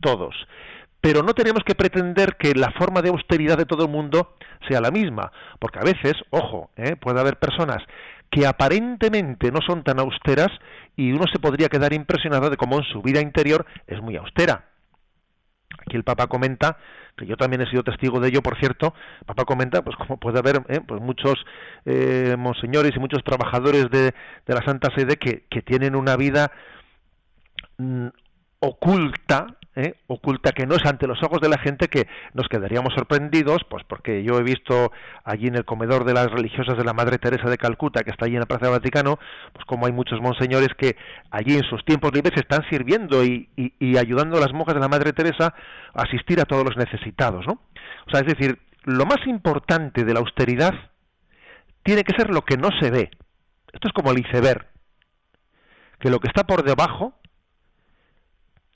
todos. 0.00 0.34
Pero 1.00 1.22
no 1.22 1.34
tenemos 1.34 1.64
que 1.64 1.74
pretender 1.74 2.36
que 2.36 2.54
la 2.54 2.70
forma 2.72 3.02
de 3.02 3.08
austeridad 3.08 3.58
de 3.58 3.66
todo 3.66 3.84
el 3.84 3.90
mundo 3.90 4.36
sea 4.68 4.80
la 4.80 4.90
misma, 4.90 5.32
porque 5.58 5.80
a 5.80 5.84
veces, 5.84 6.14
ojo, 6.30 6.70
¿eh? 6.76 6.96
puede 6.96 7.20
haber 7.20 7.38
personas 7.38 7.82
que 8.30 8.46
aparentemente 8.46 9.50
no 9.50 9.60
son 9.66 9.84
tan 9.84 9.98
austeras 9.98 10.48
y 10.96 11.12
uno 11.12 11.24
se 11.30 11.38
podría 11.38 11.68
quedar 11.68 11.92
impresionado 11.92 12.48
de 12.50 12.56
cómo 12.56 12.78
en 12.78 12.84
su 12.84 13.02
vida 13.02 13.20
interior 13.20 13.66
es 13.86 14.00
muy 14.00 14.16
austera. 14.16 14.64
Aquí 15.80 15.96
el 15.96 16.04
Papa 16.04 16.28
comenta, 16.28 16.78
que 17.16 17.26
yo 17.26 17.36
también 17.36 17.62
he 17.62 17.70
sido 17.70 17.82
testigo 17.82 18.20
de 18.20 18.28
ello, 18.28 18.42
por 18.42 18.58
cierto, 18.58 18.94
el 19.20 19.26
Papa 19.26 19.44
comenta, 19.44 19.82
pues 19.82 19.96
como 19.96 20.18
puede 20.18 20.38
haber 20.38 20.62
¿eh? 20.68 20.80
pues 20.86 21.02
muchos 21.02 21.34
eh, 21.84 22.36
monseñores 22.38 22.92
y 22.96 23.00
muchos 23.00 23.22
trabajadores 23.22 23.90
de, 23.90 24.14
de 24.46 24.54
la 24.54 24.64
Santa 24.64 24.88
Sede 24.94 25.16
que, 25.16 25.44
que 25.50 25.62
tienen 25.62 25.94
una 25.94 26.16
vida 26.16 26.52
mm, 27.78 28.08
oculta, 28.64 29.56
¿eh? 29.74 29.96
oculta 30.06 30.52
que 30.52 30.66
no 30.66 30.76
es 30.76 30.86
ante 30.86 31.08
los 31.08 31.20
ojos 31.24 31.40
de 31.40 31.48
la 31.48 31.58
gente 31.58 31.88
que 31.88 32.06
nos 32.32 32.48
quedaríamos 32.48 32.94
sorprendidos, 32.94 33.58
pues 33.68 33.82
porque 33.88 34.22
yo 34.22 34.38
he 34.38 34.44
visto 34.44 34.92
allí 35.24 35.48
en 35.48 35.56
el 35.56 35.64
comedor 35.64 36.04
de 36.04 36.14
las 36.14 36.30
religiosas 36.30 36.78
de 36.78 36.84
la 36.84 36.92
Madre 36.92 37.18
Teresa 37.18 37.50
de 37.50 37.58
Calcuta, 37.58 38.04
que 38.04 38.10
está 38.10 38.26
allí 38.26 38.34
en 38.34 38.40
la 38.40 38.46
Plaza 38.46 38.66
del 38.66 38.78
Vaticano, 38.78 39.18
pues 39.52 39.64
como 39.66 39.86
hay 39.86 39.92
muchos 39.92 40.20
monseñores 40.20 40.68
que 40.78 40.96
allí 41.32 41.56
en 41.56 41.64
sus 41.64 41.84
tiempos 41.84 42.12
libres 42.14 42.34
están 42.36 42.62
sirviendo 42.70 43.24
y, 43.24 43.48
ayudando 43.98 44.36
a 44.36 44.40
las 44.40 44.52
monjas 44.52 44.76
de 44.76 44.80
la 44.80 44.88
Madre 44.88 45.12
Teresa 45.12 45.54
a 45.92 46.02
asistir 46.02 46.40
a 46.40 46.44
todos 46.44 46.64
los 46.64 46.76
necesitados, 46.76 47.44
¿no? 47.44 47.62
O 48.06 48.10
sea, 48.12 48.20
es 48.20 48.26
decir, 48.26 48.60
lo 48.84 49.06
más 49.06 49.26
importante 49.26 50.04
de 50.04 50.14
la 50.14 50.20
austeridad 50.20 50.72
tiene 51.82 52.04
que 52.04 52.16
ser 52.16 52.30
lo 52.30 52.42
que 52.42 52.56
no 52.56 52.68
se 52.80 52.92
ve. 52.92 53.10
Esto 53.72 53.88
es 53.88 53.92
como 53.92 54.12
el 54.12 54.20
iceberg, 54.20 54.68
que 55.98 56.10
lo 56.10 56.20
que 56.20 56.28
está 56.28 56.44
por 56.44 56.62
debajo 56.62 57.14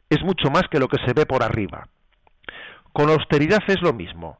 es 0.08 0.22
mucho 0.22 0.50
más 0.50 0.64
que 0.70 0.78
lo 0.78 0.88
que 0.88 0.98
se 1.04 1.12
ve 1.12 1.26
por 1.26 1.42
arriba. 1.42 1.88
Con 2.92 3.10
austeridad 3.10 3.62
es 3.66 3.80
lo 3.82 3.92
mismo. 3.92 4.38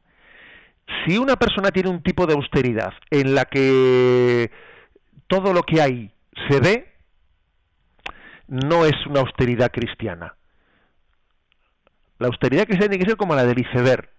Si 1.05 1.17
una 1.17 1.35
persona 1.35 1.71
tiene 1.71 1.89
un 1.89 2.01
tipo 2.01 2.25
de 2.25 2.33
austeridad 2.33 2.93
en 3.11 3.35
la 3.35 3.45
que 3.45 4.51
todo 5.27 5.53
lo 5.53 5.63
que 5.63 5.81
hay 5.81 6.11
se 6.49 6.59
ve, 6.59 6.93
no 8.47 8.85
es 8.85 8.95
una 9.05 9.19
austeridad 9.19 9.71
cristiana. 9.71 10.35
La 12.19 12.27
austeridad 12.27 12.65
cristiana 12.65 12.91
tiene 12.91 13.03
que 13.03 13.09
ser 13.09 13.17
como 13.17 13.35
la 13.35 13.45
del 13.45 13.59
iceberg. 13.59 14.09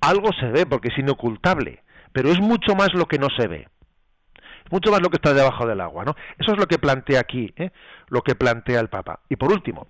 Algo 0.00 0.30
se 0.32 0.46
ve 0.46 0.66
porque 0.66 0.88
es 0.88 0.98
inocultable, 0.98 1.82
pero 2.12 2.30
es 2.30 2.40
mucho 2.40 2.74
más 2.74 2.92
lo 2.94 3.06
que 3.06 3.18
no 3.18 3.28
se 3.36 3.46
ve. 3.46 3.68
Mucho 4.70 4.90
más 4.90 5.00
lo 5.02 5.10
que 5.10 5.16
está 5.16 5.34
debajo 5.34 5.66
del 5.66 5.80
agua, 5.80 6.04
¿no? 6.04 6.16
Eso 6.38 6.52
es 6.52 6.58
lo 6.58 6.66
que 6.66 6.78
plantea 6.78 7.20
aquí, 7.20 7.52
¿eh? 7.56 7.70
lo 8.08 8.22
que 8.22 8.34
plantea 8.34 8.80
el 8.80 8.88
Papa. 8.88 9.20
Y 9.28 9.36
por 9.36 9.52
último, 9.52 9.86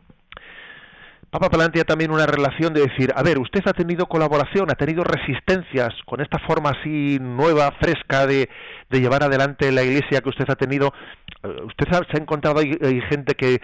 Papa 1.32 1.48
plantea 1.48 1.84
también 1.84 2.10
una 2.10 2.26
relación 2.26 2.74
de 2.74 2.82
decir, 2.82 3.10
a 3.16 3.22
ver, 3.22 3.38
usted 3.38 3.62
ha 3.64 3.72
tenido 3.72 4.04
colaboración, 4.04 4.70
ha 4.70 4.74
tenido 4.74 5.02
resistencias 5.02 5.94
con 6.04 6.20
esta 6.20 6.38
forma 6.40 6.72
así 6.78 7.16
nueva, 7.22 7.72
fresca 7.80 8.26
de, 8.26 8.50
llevar 8.90 9.22
adelante 9.22 9.72
la 9.72 9.82
iglesia 9.82 10.20
que 10.20 10.28
usted 10.28 10.44
ha 10.50 10.56
tenido. 10.56 10.92
Eh, 11.42 11.56
usted 11.64 11.86
se 11.88 12.18
ha 12.18 12.20
encontrado 12.20 12.60
hay, 12.60 13.00
gente 13.08 13.34
que, 13.34 13.62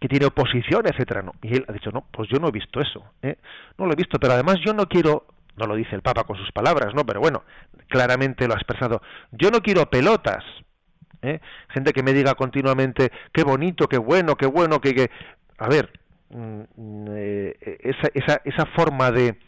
que 0.00 0.08
tiene 0.08 0.26
oposición, 0.26 0.88
etcétera, 0.88 1.22
no. 1.22 1.34
Y 1.40 1.54
él 1.54 1.64
ha 1.68 1.72
dicho, 1.72 1.92
no, 1.92 2.06
pues 2.10 2.28
yo 2.28 2.40
no 2.40 2.48
he 2.48 2.50
visto 2.50 2.80
eso, 2.80 3.04
¿eh? 3.22 3.36
no 3.78 3.86
lo 3.86 3.92
he 3.92 3.96
visto, 3.96 4.18
pero 4.18 4.32
además 4.32 4.56
yo 4.66 4.74
no 4.74 4.86
quiero, 4.86 5.26
no 5.56 5.68
lo 5.68 5.76
dice 5.76 5.94
el 5.94 6.02
Papa 6.02 6.24
con 6.24 6.36
sus 6.36 6.50
palabras, 6.50 6.96
no, 6.96 7.06
pero 7.06 7.20
bueno, 7.20 7.44
claramente 7.86 8.48
lo 8.48 8.54
ha 8.54 8.56
expresado, 8.56 9.02
yo 9.30 9.52
no 9.52 9.60
quiero 9.60 9.88
pelotas, 9.88 10.42
¿eh? 11.22 11.38
gente 11.68 11.92
que 11.92 12.02
me 12.02 12.12
diga 12.12 12.34
continuamente 12.34 13.12
qué 13.32 13.44
bonito, 13.44 13.86
qué 13.86 13.98
bueno, 13.98 14.34
qué 14.34 14.46
bueno, 14.46 14.80
que, 14.80 14.96
que... 14.96 15.10
a 15.56 15.68
ver, 15.68 15.92
esa, 16.30 18.08
esa, 18.14 18.40
esa 18.44 18.66
forma 18.76 19.10
de 19.10 19.38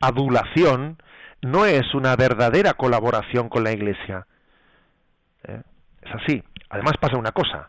adulación 0.00 0.98
no 1.42 1.66
es 1.66 1.94
una 1.94 2.16
verdadera 2.16 2.74
colaboración 2.74 3.48
con 3.48 3.64
la 3.64 3.72
Iglesia. 3.72 4.26
¿Eh? 5.44 5.62
Es 6.02 6.14
así. 6.14 6.42
Además 6.70 6.94
pasa 7.00 7.16
una 7.18 7.32
cosa. 7.32 7.68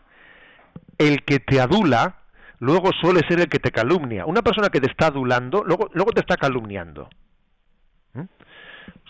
El 0.98 1.24
que 1.24 1.40
te 1.40 1.60
adula 1.60 2.16
luego 2.60 2.90
suele 3.00 3.20
ser 3.28 3.40
el 3.40 3.48
que 3.48 3.58
te 3.58 3.70
calumnia. 3.70 4.26
Una 4.26 4.42
persona 4.42 4.68
que 4.68 4.80
te 4.80 4.90
está 4.90 5.08
adulando 5.08 5.62
luego, 5.64 5.90
luego 5.92 6.12
te 6.12 6.20
está 6.20 6.36
calumniando. 6.36 7.08
¿Mm? 8.14 8.22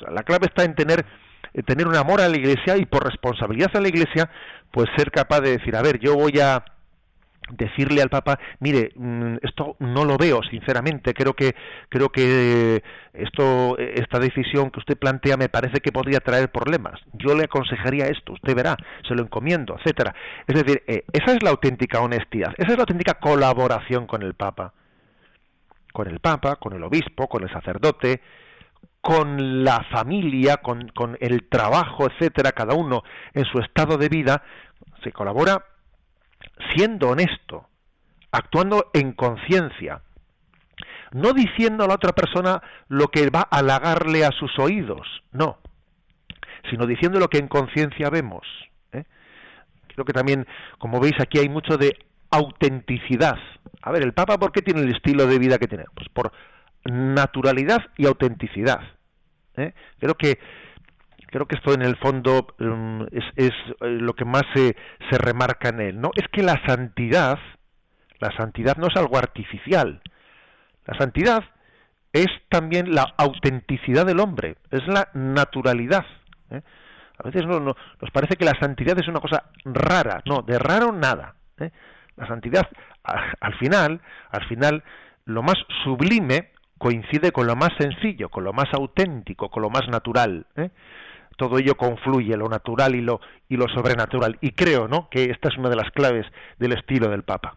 la 0.08 0.22
clave 0.22 0.46
está 0.46 0.64
en 0.64 0.74
tener, 0.74 1.04
en 1.52 1.64
tener 1.64 1.86
un 1.86 1.96
amor 1.96 2.20
a 2.20 2.28
la 2.28 2.36
Iglesia 2.36 2.76
y 2.76 2.86
por 2.86 3.04
responsabilidad 3.04 3.70
a 3.74 3.80
la 3.80 3.88
Iglesia, 3.88 4.30
pues 4.70 4.88
ser 4.96 5.10
capaz 5.10 5.40
de 5.40 5.58
decir, 5.58 5.76
a 5.76 5.82
ver, 5.82 5.98
yo 5.98 6.14
voy 6.14 6.40
a 6.40 6.64
decirle 7.50 8.02
al 8.02 8.08
Papa, 8.08 8.38
mire, 8.60 8.92
mm, 8.94 9.36
esto 9.42 9.76
no 9.78 10.04
lo 10.04 10.16
veo, 10.16 10.42
sinceramente, 10.42 11.14
creo 11.14 11.34
que 11.34 11.54
creo 11.88 12.10
que 12.10 12.82
esto 13.12 13.76
esta 13.78 14.18
decisión 14.18 14.70
que 14.70 14.80
usted 14.80 14.98
plantea 14.98 15.36
me 15.36 15.48
parece 15.48 15.80
que 15.80 15.92
podría 15.92 16.20
traer 16.20 16.50
problemas. 16.50 17.00
Yo 17.12 17.34
le 17.34 17.44
aconsejaría 17.44 18.06
esto, 18.06 18.32
usted 18.32 18.54
verá, 18.54 18.76
se 19.06 19.14
lo 19.14 19.22
encomiendo, 19.22 19.76
etcétera. 19.78 20.14
Es 20.46 20.54
decir, 20.54 20.82
eh, 20.86 21.04
esa 21.12 21.32
es 21.32 21.42
la 21.42 21.50
auténtica 21.50 22.00
honestidad, 22.00 22.54
esa 22.56 22.72
es 22.72 22.76
la 22.76 22.82
auténtica 22.82 23.14
colaboración 23.14 24.06
con 24.06 24.22
el 24.22 24.34
Papa. 24.34 24.72
Con 25.92 26.08
el 26.08 26.18
Papa, 26.18 26.56
con 26.56 26.72
el 26.72 26.82
obispo, 26.82 27.28
con 27.28 27.44
el 27.44 27.52
sacerdote, 27.52 28.20
con 29.00 29.62
la 29.62 29.84
familia, 29.92 30.56
con, 30.56 30.88
con 30.88 31.16
el 31.20 31.48
trabajo, 31.48 32.06
etcétera, 32.06 32.52
cada 32.52 32.74
uno 32.74 33.02
en 33.32 33.44
su 33.44 33.58
estado 33.58 33.96
de 33.96 34.08
vida, 34.08 34.42
se 35.04 35.12
colabora 35.12 35.62
siendo 36.74 37.10
honesto, 37.10 37.68
actuando 38.30 38.90
en 38.92 39.12
conciencia, 39.12 40.02
no 41.12 41.32
diciendo 41.32 41.84
a 41.84 41.88
la 41.88 41.94
otra 41.94 42.12
persona 42.12 42.62
lo 42.88 43.08
que 43.08 43.30
va 43.30 43.46
a 43.50 43.58
halagarle 43.58 44.24
a 44.24 44.32
sus 44.32 44.58
oídos, 44.58 45.06
no, 45.32 45.58
sino 46.70 46.86
diciendo 46.86 47.18
lo 47.20 47.28
que 47.28 47.38
en 47.38 47.48
conciencia 47.48 48.10
vemos. 48.10 48.46
¿eh? 48.92 49.04
Creo 49.88 50.04
que 50.04 50.12
también, 50.12 50.46
como 50.78 51.00
veis, 51.00 51.14
aquí 51.20 51.38
hay 51.38 51.48
mucho 51.48 51.76
de 51.76 51.96
autenticidad. 52.30 53.38
A 53.82 53.92
ver, 53.92 54.02
el 54.02 54.12
Papa, 54.12 54.38
¿por 54.38 54.50
qué 54.50 54.62
tiene 54.62 54.80
el 54.80 54.94
estilo 54.94 55.26
de 55.26 55.38
vida 55.38 55.58
que 55.58 55.68
tiene? 55.68 55.84
Pues 55.94 56.08
por 56.08 56.32
naturalidad 56.84 57.82
y 57.96 58.06
autenticidad. 58.06 58.80
¿eh? 59.56 59.72
Creo 59.98 60.16
que 60.16 60.38
creo 61.34 61.48
que 61.48 61.56
esto 61.56 61.74
en 61.74 61.82
el 61.82 61.96
fondo 61.96 62.46
mm, 62.60 63.02
es, 63.10 63.24
es, 63.34 63.50
eh, 63.80 63.98
lo 63.98 64.14
que 64.14 64.24
más 64.24 64.44
se, 64.54 64.76
se 65.10 65.18
remarca 65.18 65.70
en 65.70 65.80
él. 65.80 66.00
No, 66.00 66.12
es 66.14 66.28
que 66.28 66.44
la 66.44 66.64
santidad, 66.64 67.40
la 68.20 68.30
santidad 68.36 68.76
no 68.76 68.86
es 68.86 68.96
algo 68.96 69.18
artificial. 69.18 70.00
La 70.86 70.96
santidad 70.96 71.42
es 72.12 72.28
también 72.48 72.94
la 72.94 73.14
autenticidad 73.16 74.06
del 74.06 74.20
hombre, 74.20 74.58
es 74.70 74.86
la 74.86 75.08
naturalidad. 75.14 76.06
¿eh? 76.50 76.62
A 77.18 77.22
veces 77.24 77.44
no, 77.46 77.58
no, 77.58 77.74
nos 78.00 78.10
parece 78.12 78.36
que 78.36 78.44
la 78.44 78.56
santidad 78.60 78.96
es 78.96 79.08
una 79.08 79.18
cosa 79.18 79.50
rara, 79.64 80.22
no, 80.26 80.42
de 80.42 80.56
raro 80.56 80.92
nada. 80.92 81.34
¿eh? 81.58 81.72
La 82.14 82.28
santidad, 82.28 82.68
al 83.02 83.58
final, 83.58 84.00
al 84.30 84.46
final, 84.46 84.84
lo 85.24 85.42
más 85.42 85.56
sublime 85.82 86.52
coincide 86.78 87.32
con 87.32 87.48
lo 87.48 87.56
más 87.56 87.70
sencillo, 87.76 88.28
con 88.28 88.44
lo 88.44 88.52
más 88.52 88.72
auténtico, 88.72 89.50
con 89.50 89.64
lo 89.64 89.70
más 89.70 89.88
natural. 89.88 90.46
Todo 91.36 91.58
ello 91.58 91.76
confluye, 91.76 92.36
lo 92.36 92.48
natural 92.48 92.94
y 92.94 93.00
lo, 93.00 93.20
y 93.48 93.56
lo 93.56 93.68
sobrenatural. 93.68 94.38
Y 94.40 94.52
creo 94.52 94.88
¿no? 94.88 95.08
que 95.10 95.24
esta 95.24 95.48
es 95.48 95.58
una 95.58 95.68
de 95.68 95.76
las 95.76 95.90
claves 95.90 96.26
del 96.58 96.72
estilo 96.72 97.08
del 97.08 97.22
Papa. 97.22 97.56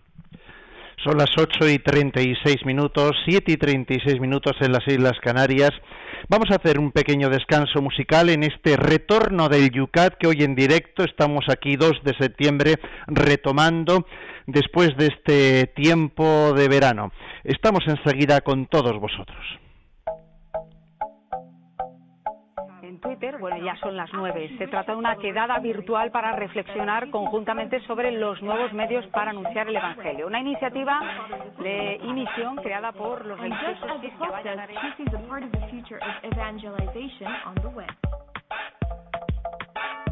Son 1.04 1.16
las 1.18 1.30
8 1.38 1.70
y 1.70 1.80
36 1.80 2.66
minutos, 2.66 3.12
7 3.26 3.52
y 3.52 3.58
36 3.58 4.20
minutos 4.20 4.54
en 4.62 4.72
las 4.72 4.86
Islas 4.88 5.18
Canarias. 5.22 5.72
Vamos 6.28 6.48
a 6.52 6.56
hacer 6.56 6.80
un 6.80 6.92
pequeño 6.92 7.30
descanso 7.30 7.82
musical 7.82 8.30
en 8.30 8.44
este 8.44 8.76
retorno 8.76 9.48
del 9.48 9.70
Yucat 9.70 10.16
que 10.16 10.28
hoy 10.28 10.44
en 10.44 10.56
directo 10.56 11.04
estamos 11.04 11.46
aquí 11.50 11.76
2 11.76 12.02
de 12.04 12.16
septiembre 12.18 12.76
retomando 13.06 14.08
después 14.48 14.98
de 14.98 15.08
este 15.08 15.68
tiempo 15.68 16.54
de 16.54 16.68
verano. 16.68 17.12
Estamos 17.44 17.84
enseguida 17.88 18.42
con 18.42 18.66
todos 18.66 19.00
vosotros. 19.00 19.46
Twitter, 22.98 23.38
bueno, 23.40 23.58
ya 23.64 23.76
son 23.78 23.96
las 23.96 24.12
nueve. 24.14 24.56
Se 24.58 24.68
trata 24.68 24.92
de 24.94 24.98
una 24.98 25.16
quedada 25.18 25.60
virtual 25.60 26.12
para 26.12 26.34
reflexionar 26.34 27.10
conjuntamente 27.10 27.80
sobre 27.82 28.12
los 28.12 28.42
nuevos 28.42 28.74
medios 28.74 29.06
para 29.08 29.32
anunciar 29.32 29.68
el 29.68 29.76
Evangelio. 29.76 30.28
Una 30.28 30.40
iniciativa 30.40 31.02
de 31.60 31.96
emisión 31.96 32.56
creada 32.58 32.92
por 32.92 33.26
los 33.26 33.40
religiosos 33.40 34.02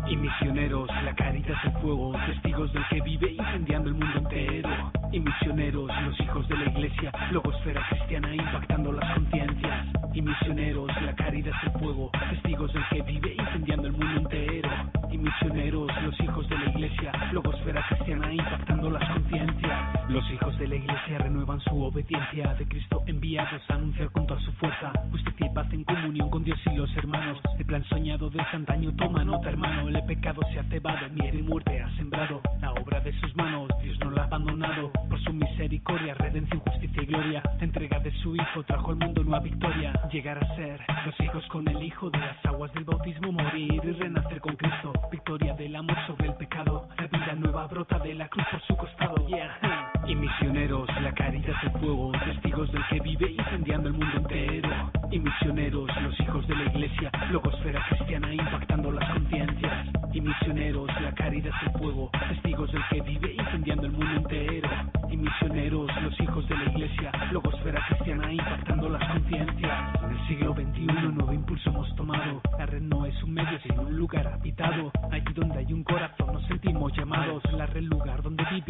y 0.08 0.16
misioneros, 0.16 0.88
la 1.04 1.16
caridad 1.16 1.56
el 1.64 1.72
fuego, 1.82 2.14
testigos 2.28 2.72
del 2.74 2.84
que 2.90 3.02
vive 3.02 3.32
incendiando 3.32 3.90
el 3.90 3.96
mundo 3.96 4.20
entero. 4.20 4.70
Y 5.12 5.20
misioneros, 5.20 5.90
los 6.06 6.20
hijos 6.20 6.48
de 6.48 6.58
la 6.58 6.66
iglesia, 6.66 7.12
logosfera 7.32 7.82
cristiana 7.90 8.36
impactando 8.36 8.92
las 8.92 9.14
conciencias. 9.16 9.88
Y 10.14 10.22
misioneros, 10.22 10.90
la 11.02 11.16
caridad 11.16 11.54
el 11.64 11.72
fuego, 11.80 12.12
testigos 12.30 12.74
del 12.74 12.84
que 12.90 13.02
vive 13.02 13.36
incendiando 13.38 13.88
el 13.88 13.94
mundo 13.94 14.22
entero. 14.22 14.70
Y 15.12 15.18
misioneros, 15.18 15.90
los 16.04 16.20
hijos 16.20 16.50
de 16.50 16.58
la 16.58 16.66
iglesia, 16.70 17.12
logosfera 17.32 17.84
cristiana 17.90 18.34
impactando 18.34 18.90
las 18.92 19.10
conciencias. 19.10 19.95
Los 20.08 20.24
hijos 20.32 20.58
de 20.60 20.68
la 20.68 20.76
iglesia 20.76 21.18
renuevan 21.18 21.60
su 21.62 21.82
obediencia 21.82 22.54
de 22.54 22.68
Cristo 22.68 23.04
enviados 23.08 23.62
a 23.68 23.74
anunciar 23.74 24.12
con 24.12 24.28
toda 24.28 24.40
su 24.42 24.52
fuerza 24.54 24.92
justicia 25.10 25.48
y 25.48 25.54
paz 25.54 25.68
en 25.74 25.84
comunión 25.84 26.30
con 26.30 26.44
Dios 26.44 26.60
y 26.68 26.76
los 26.76 26.96
hermanos. 26.96 27.40
El 27.58 27.66
plan 27.66 27.84
soñado 27.86 28.30
del 28.30 28.46
antaño 28.54 28.94
toma 28.96 29.24
nota, 29.24 29.50
hermano 29.50 29.90
el 29.90 30.04
pecado 30.06 30.42
se 30.54 30.60
ha 30.60 30.64
cebado, 30.66 31.10
miel 31.10 31.40
y 31.40 31.42
muerte 31.42 31.82
ha 31.82 31.90
sembrado. 31.98 32.42
La 32.62 32.72
obra 32.74 33.00
de 33.00 33.20
sus 33.20 33.36
manos, 33.36 33.70
Dios 33.82 33.98
no 34.00 34.12
la 34.12 34.22
ha 34.22 34.26
abandonado. 34.26 34.92
Por 35.10 35.20
su 35.24 35.34
misericordia, 35.34 36.14
redención, 36.14 36.60
justicia 36.60 37.02
y 37.02 37.06
gloria. 37.08 37.42
La 37.58 37.64
entrega 37.64 38.00
de 38.00 38.12
su 38.22 38.36
Hijo 38.36 38.64
trajo 38.64 38.92
al 38.92 38.98
mundo 38.98 39.24
nueva 39.24 39.40
victoria. 39.40 39.92
Llegar 40.12 40.38
a 40.38 40.56
ser 40.56 40.82
los 41.06 41.20
hijos 41.20 41.44
con 41.48 41.68
el 41.68 41.82
Hijo 41.82 42.12
de 42.12 42.20
las 42.20 42.46
aguas 42.46 42.72
del 42.74 42.84
bautismo, 42.84 43.32
morir 43.32 43.82
y 43.84 43.92
renacer 43.92 44.40
con 44.40 44.56
Cristo. 44.56 44.94
Victoria 45.12 45.54
del 45.56 45.76
amor 45.76 45.98
sobre 46.06 46.28
el 46.28 46.36
pecado. 46.36 46.88
La 46.98 47.08
vida 47.08 47.36
nueva 47.36 47.66
brota 47.68 47.98
de 48.00 48.14
la 48.14 48.28
cruz 48.28 48.46
por 48.52 48.62
su 48.62 48.78
costado. 48.78 49.16
Yeah. 49.28 49.95
Y 50.08 50.16
misioneros, 50.16 50.88
la 51.02 51.12
caridad 51.14 51.54
del 51.62 51.72
fuego, 51.80 52.12
testigos 52.24 52.72
del 52.72 52.84
que 52.90 53.00
vive 53.00 53.32
incendiando 53.32 53.90
el 53.90 53.94
mundo 53.94 54.18
entero. 54.18 54.92
Y 55.12 55.20
misioneros, 55.20 55.90
los 56.02 56.20
hijos 56.20 56.48
de 56.48 56.56
la 56.56 56.64
iglesia, 56.66 57.12
logosfera 57.32 57.84
cristiana 57.90 58.34
impactando 58.34 58.92
las 58.92 59.10
conciencias. 59.10 59.88
Y 60.14 60.22
misioneros, 60.22 60.88
la 61.02 61.12
caridad 61.14 61.52
del 61.62 61.72
fuego, 61.80 62.10
testigos 62.30 62.72
del 62.72 62.84
que 62.90 63.02
vive 63.02 63.34
incendiando 63.34 63.88
el 63.88 63.92
mundo 63.94 64.16
entero. 64.16 64.70
Y 65.10 65.18
misioneros, 65.18 65.90
los 66.02 66.20
hijos 66.20 66.48
de 66.48 66.58
la 66.58 66.66
iglesia, 66.66 67.12
logosfera 67.32 67.86
cristiana 67.88 68.32
impactando 68.32 68.90
las 68.90 69.12
conciencias. 69.12 70.04
En 70.04 70.12
el 70.12 70.28
siglo 70.28 70.54
XXI 70.54 70.86
nuevo 71.14 71.34
impulso 71.34 71.70
hemos 71.70 71.96
tomado. 71.96 72.42
La 72.58 72.66
red 72.66 72.82
no 72.82 73.06
es 73.06 73.24
un 73.24 73.34
medio 73.34 73.60
sino 73.64 73.82
un 73.82 73.98
lugar 73.98 74.28
habitado. 74.28 74.92
Allí 75.12 75.34
donde 75.34 75.60
hay 75.60 75.74
un 75.74 75.84
corazón 75.84 76.34
nos 76.34 76.46
sentimos 76.48 76.94
llamados. 76.94 77.44
La 77.52 77.66
red 77.66 77.84
lugar 77.84 78.22
donde 78.22 78.44
también 78.44 78.64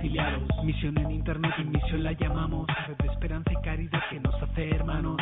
reconciliados. 0.00 0.64
Misión 0.64 0.98
en 0.98 1.10
internet 1.10 1.52
y 1.58 1.64
misión 1.64 2.02
la 2.02 2.12
llamamos. 2.12 2.66
Red 2.88 2.96
de 2.96 3.12
esperanza 3.12 3.52
y 3.52 3.62
caridad 3.62 4.00
que 4.10 4.20
nos 4.20 4.34
hace 4.42 4.70
hermanos. 4.70 5.16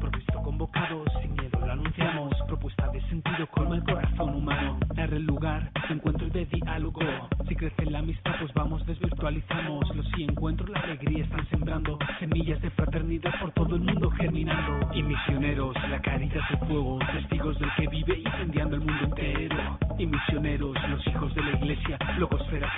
Provisto 0.00 0.42
convocados, 0.42 1.08
sin 1.20 1.32
miedo 1.34 1.60
lo 1.60 1.72
anunciamos. 1.72 2.34
Propuesta 2.46 2.88
de 2.88 3.00
sentido 3.08 3.46
colma 3.48 3.76
el 3.76 3.84
corazón 3.84 4.34
humano. 4.34 4.78
La 4.96 5.06
red 5.06 5.20
lugar 5.20 5.70
de 5.88 5.94
encuentro 5.94 6.26
y 6.26 6.30
de 6.30 6.46
diálogo. 6.46 7.00
Si 7.48 7.54
crece 7.54 7.86
la 7.86 7.98
amistad, 7.98 8.32
pues 8.40 8.52
vamos, 8.54 8.84
desvirtualizamos. 8.86 9.94
Los 9.94 10.06
sí 10.16 10.24
encuentros, 10.24 10.70
la 10.70 10.80
alegría 10.80 11.24
están 11.24 11.46
sembrando. 11.48 11.98
Semillas 12.18 12.60
de 12.62 12.70
fraternidad 12.70 13.32
por 13.40 13.52
todo 13.52 13.76
el 13.76 13.82
mundo 13.82 14.10
germinando. 14.12 14.88
Y 14.94 15.02
misioneros, 15.02 15.76
la 15.88 16.00
caridad 16.00 16.42
el 16.50 16.58
fuego. 16.66 16.98
Testigos 17.12 17.58
del 17.58 17.70
que 17.76 17.86
vive 17.88 18.18
incendiando 18.18 18.76
el 18.76 18.82
mundo 18.82 19.04
entero. 19.04 19.78
Y 19.98 20.06
misioneros, 20.06 20.76
los 20.88 21.06
hijos 21.06 21.34
de 21.34 21.42
la 21.42 21.50
iglesia. 21.58 21.98
Logosfera 22.18 22.72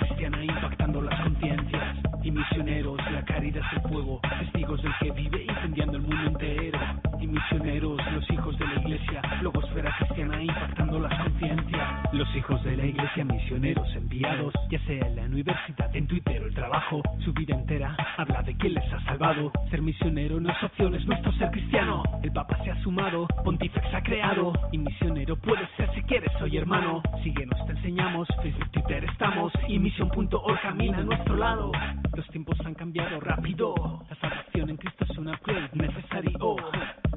Los 12.15 12.33
hijos 12.33 12.63
de 12.63 12.77
la 12.77 12.85
iglesia, 12.85 13.25
misioneros 13.25 13.93
enviados. 13.93 14.53
Ya 14.69 14.79
sea 14.85 15.05
en 15.05 15.17
la 15.17 15.23
universidad, 15.23 15.93
en 15.93 16.07
Twitter 16.07 16.41
o 16.41 16.45
el 16.45 16.53
trabajo. 16.53 17.01
Su 17.25 17.33
vida 17.33 17.53
entera 17.53 17.93
habla 18.15 18.41
de 18.41 18.55
quién 18.55 18.73
les 18.73 18.93
ha 18.93 19.03
salvado. 19.03 19.51
Ser 19.69 19.81
misionero 19.81 20.39
no 20.39 20.49
es 20.49 20.63
opción, 20.63 20.95
es 20.95 21.05
nuestro 21.05 21.33
ser 21.33 21.51
cristiano. 21.51 22.03
El 22.23 22.31
Papa 22.31 22.57
se 22.63 22.71
ha 22.71 22.81
sumado, 22.83 23.27
Pontifex 23.43 23.93
ha 23.93 24.01
creado. 24.01 24.53
Y 24.71 24.77
misionero 24.77 25.35
puedes 25.35 25.69
ser 25.75 25.93
si 25.93 26.01
quieres, 26.03 26.31
soy 26.39 26.55
hermano. 26.55 27.03
Síguenos, 27.21 27.65
te 27.65 27.73
enseñamos. 27.73 28.29
Facebook, 28.41 28.71
Twitter 28.71 29.03
estamos. 29.03 29.51
Y 29.67 29.77
misión.org 29.77 30.61
camina 30.61 30.99
a 30.99 31.03
nuestro 31.03 31.35
lado. 31.35 31.73
Los 32.15 32.25
tiempos 32.29 32.57
han 32.65 32.75
cambiado 32.75 33.19
rápido. 33.19 34.05
La 34.09 34.15
salvación 34.15 34.69
en 34.69 34.77
Cristo 34.77 35.05
es 35.09 35.17
un 35.17 35.27
upgrade 35.27 35.69
necesario. 35.73 36.55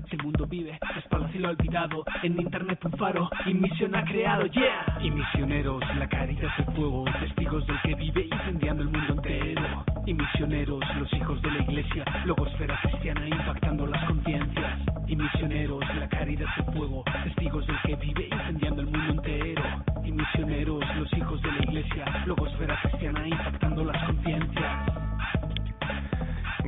Si 0.08 0.16
el 0.16 0.22
mundo 0.22 0.46
vive, 0.46 0.78
es 0.96 1.04
para 1.08 1.28
lo 1.34 1.50
olvidado. 1.50 2.04
En 2.22 2.40
internet 2.40 2.78
un 2.84 2.92
faro 2.92 3.28
y 3.44 3.52
misión 3.52 3.94
ha 3.94 4.04
creado, 4.04 4.46
yeah. 4.46 4.98
Y 5.02 5.10
misioneros, 5.10 5.82
la 5.96 6.08
caridad 6.08 6.50
el 6.58 6.64
fuego. 6.74 7.04
Testigos 7.20 7.66
del 7.66 7.80
que 7.82 7.94
vive 7.94 8.28
incendiando 8.30 8.84
el 8.84 8.88
mundo 8.88 9.12
entero. 9.14 9.84
Y 10.06 10.14
misioneros, 10.14 10.82
los 10.98 11.12
hijos 11.12 11.42
de 11.42 11.50
la 11.50 11.58
iglesia. 11.58 12.04
Logosfera 12.24 12.78
cristiana 12.82 13.28
impactando 13.28 13.86
las 13.86 14.02
conciencias. 14.04 14.80
Y 15.06 15.16
misioneros, 15.16 15.84
la 15.94 16.08
caridad 16.08 16.48
el 16.56 16.64
fuego. 16.72 17.04
Testigos 17.24 17.66
del 17.66 17.76
que 17.82 17.96
vive 17.96 18.28
incendiando 18.32 18.80
el 18.80 18.86
mundo 18.86 19.12
entero. 19.12 19.62
Y 20.04 20.12
misioneros, 20.12 20.84
los 20.96 21.12
hijos 21.12 21.42
de 21.42 21.52
la 21.52 21.58
iglesia. 21.58 22.24
Logosfera 22.24 22.80
cristiana 22.82 23.28
impactando 23.28 23.84
las 23.84 24.04
conciencias. 24.04 24.27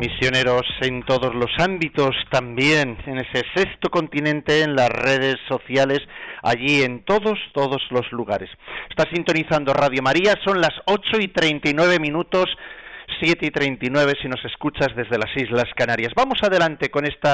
Misioneros 0.00 0.62
en 0.80 1.02
todos 1.02 1.34
los 1.34 1.50
ámbitos, 1.58 2.16
también 2.30 2.96
en 3.04 3.18
ese 3.18 3.44
sexto 3.54 3.90
continente, 3.90 4.62
en 4.62 4.74
las 4.74 4.88
redes 4.88 5.36
sociales, 5.46 5.98
allí 6.42 6.82
en 6.82 7.04
todos, 7.04 7.38
todos 7.52 7.82
los 7.90 8.10
lugares. 8.10 8.48
Está 8.88 9.04
sintonizando 9.12 9.74
Radio 9.74 10.00
María, 10.00 10.36
son 10.42 10.58
las 10.62 10.72
8 10.86 11.18
y 11.20 11.28
39 11.28 11.98
minutos. 11.98 12.46
7 13.20 13.44
y 13.44 13.50
39 13.50 14.14
si 14.22 14.28
nos 14.28 14.42
escuchas 14.46 14.88
desde 14.96 15.18
las 15.18 15.36
Islas 15.36 15.66
Canarias. 15.76 16.12
Vamos 16.16 16.42
adelante 16.42 16.90
con 16.90 17.04
este 17.04 17.28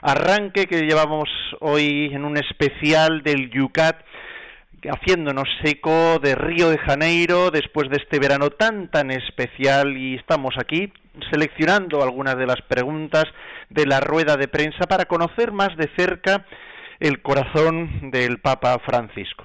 arranque 0.00 0.64
que 0.66 0.86
llevamos 0.86 1.28
hoy 1.60 2.10
en 2.14 2.24
un 2.24 2.38
especial 2.38 3.22
del 3.22 3.50
Yucat 3.50 4.00
haciéndonos 4.88 5.48
eco 5.64 6.18
de 6.18 6.34
Río 6.34 6.70
de 6.70 6.78
Janeiro 6.78 7.50
después 7.50 7.88
de 7.90 7.96
este 7.96 8.18
verano 8.18 8.50
tan 8.50 8.90
tan 8.90 9.10
especial 9.10 9.96
y 9.96 10.14
estamos 10.14 10.54
aquí 10.58 10.92
seleccionando 11.30 12.02
algunas 12.02 12.36
de 12.36 12.46
las 12.46 12.60
preguntas 12.62 13.24
de 13.70 13.86
la 13.86 14.00
rueda 14.00 14.36
de 14.36 14.48
prensa 14.48 14.86
para 14.88 15.06
conocer 15.06 15.52
más 15.52 15.76
de 15.76 15.90
cerca 15.96 16.46
el 17.00 17.20
corazón 17.22 18.10
del 18.10 18.38
Papa 18.38 18.78
Francisco. 18.84 19.44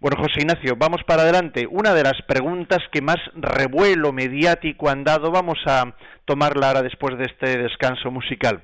Bueno, 0.00 0.16
José 0.20 0.40
Ignacio, 0.40 0.74
vamos 0.76 1.04
para 1.04 1.22
adelante. 1.22 1.68
Una 1.70 1.94
de 1.94 2.02
las 2.02 2.20
preguntas 2.26 2.80
que 2.90 3.00
más 3.00 3.18
revuelo 3.36 4.12
mediático 4.12 4.88
han 4.88 5.04
dado, 5.04 5.30
vamos 5.30 5.58
a 5.66 5.94
tomarla 6.24 6.68
ahora 6.68 6.82
después 6.82 7.16
de 7.18 7.26
este 7.26 7.56
descanso 7.58 8.10
musical. 8.10 8.62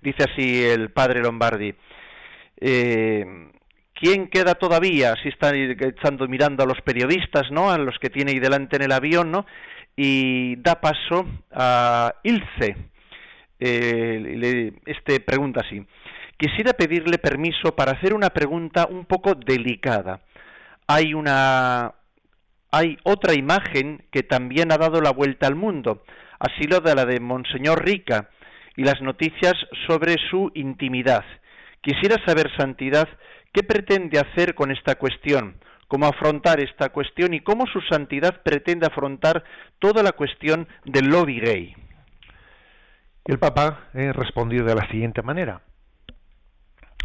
Dice 0.00 0.26
así 0.30 0.64
el 0.64 0.90
padre 0.90 1.22
Lombardi. 1.22 1.74
Eh, 2.60 3.50
¿Quién 4.00 4.28
queda 4.28 4.54
todavía? 4.54 5.14
Si 5.22 5.28
está 5.28 5.52
echando 5.54 6.28
mirando 6.28 6.62
a 6.62 6.66
los 6.66 6.80
periodistas, 6.82 7.50
¿no? 7.50 7.70
A 7.70 7.78
los 7.78 7.98
que 7.98 8.10
tiene 8.10 8.30
ahí 8.30 8.38
delante 8.38 8.76
en 8.76 8.82
el 8.82 8.92
avión, 8.92 9.32
¿no? 9.32 9.44
Y 9.96 10.54
da 10.56 10.80
paso 10.80 11.26
a 11.52 12.14
Ilse. 12.22 12.76
Eh, 13.58 14.72
este 14.86 15.18
pregunta 15.18 15.62
así. 15.66 15.84
Quisiera 16.36 16.74
pedirle 16.74 17.18
permiso 17.18 17.74
para 17.74 17.92
hacer 17.92 18.14
una 18.14 18.30
pregunta 18.30 18.86
un 18.88 19.04
poco 19.04 19.34
delicada. 19.34 20.20
Hay 20.86 21.12
una 21.12 21.92
hay 22.70 22.98
otra 23.02 23.34
imagen 23.34 24.04
que 24.12 24.22
también 24.22 24.70
ha 24.70 24.78
dado 24.78 25.00
la 25.00 25.10
vuelta 25.10 25.48
al 25.48 25.56
mundo, 25.56 26.04
así 26.38 26.68
lo 26.68 26.80
de 26.80 26.94
la 26.94 27.04
de 27.04 27.18
Monseñor 27.18 27.84
Rica 27.84 28.28
y 28.76 28.84
las 28.84 29.00
noticias 29.00 29.54
sobre 29.88 30.16
su 30.30 30.52
intimidad. 30.54 31.24
Quisiera 31.80 32.16
saber, 32.26 32.50
Santidad, 32.56 33.08
¿Qué 33.58 33.64
pretende 33.64 34.20
hacer 34.20 34.54
con 34.54 34.70
esta 34.70 34.94
cuestión? 34.94 35.56
¿Cómo 35.88 36.06
afrontar 36.06 36.60
esta 36.60 36.90
cuestión 36.90 37.34
y 37.34 37.40
cómo 37.40 37.66
su 37.66 37.80
santidad 37.90 38.40
pretende 38.44 38.86
afrontar 38.86 39.42
toda 39.80 40.04
la 40.04 40.12
cuestión 40.12 40.68
del 40.84 41.06
lobby 41.06 41.40
gay? 41.40 41.74
El 43.24 43.40
Papa 43.40 43.88
eh, 43.94 44.12
respondió 44.12 44.62
de 44.62 44.76
la 44.76 44.88
siguiente 44.92 45.22
manera. 45.22 45.62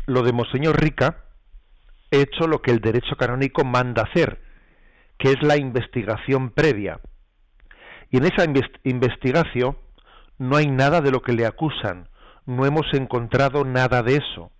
Lo 0.06 0.22
de 0.22 0.32
Monseñor 0.32 0.80
Rica, 0.80 1.24
he 2.12 2.22
hecho 2.22 2.46
lo 2.46 2.62
que 2.62 2.70
el 2.70 2.82
derecho 2.82 3.16
canónico 3.16 3.64
manda 3.64 4.04
hacer, 4.04 4.40
que 5.18 5.32
es 5.32 5.42
la 5.42 5.58
investigación 5.58 6.52
previa. 6.52 7.00
Y 8.12 8.18
en 8.18 8.26
esa 8.26 8.46
investigación 8.84 9.76
no 10.38 10.58
hay 10.58 10.68
nada 10.68 11.02
de 11.02 11.10
lo 11.10 11.24
que 11.24 11.34
le 11.34 11.48
acusan, 11.48 12.10
no 12.46 12.68
hemos 12.68 12.86
encontrado 12.94 13.66
nada 13.66 14.04
de 14.04 14.18
eso. 14.18 14.52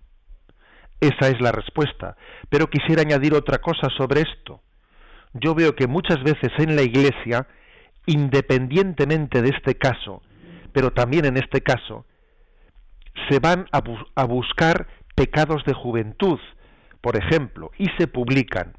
Esa 1.00 1.28
es 1.28 1.40
la 1.40 1.52
respuesta. 1.52 2.16
Pero 2.48 2.68
quisiera 2.68 3.02
añadir 3.02 3.34
otra 3.34 3.58
cosa 3.58 3.88
sobre 3.96 4.22
esto. 4.22 4.60
Yo 5.34 5.54
veo 5.54 5.74
que 5.74 5.86
muchas 5.86 6.22
veces 6.22 6.52
en 6.58 6.76
la 6.76 6.82
Iglesia, 6.82 7.46
independientemente 8.06 9.42
de 9.42 9.50
este 9.50 9.74
caso, 9.76 10.22
pero 10.72 10.92
también 10.92 11.24
en 11.24 11.36
este 11.36 11.60
caso, 11.62 12.06
se 13.28 13.38
van 13.38 13.66
a, 13.72 14.26
buscar 14.26 14.88
pecados 15.14 15.64
de 15.64 15.72
juventud, 15.72 16.38
por 17.00 17.16
ejemplo, 17.16 17.70
y 17.78 17.88
se 17.98 18.06
publican. 18.06 18.74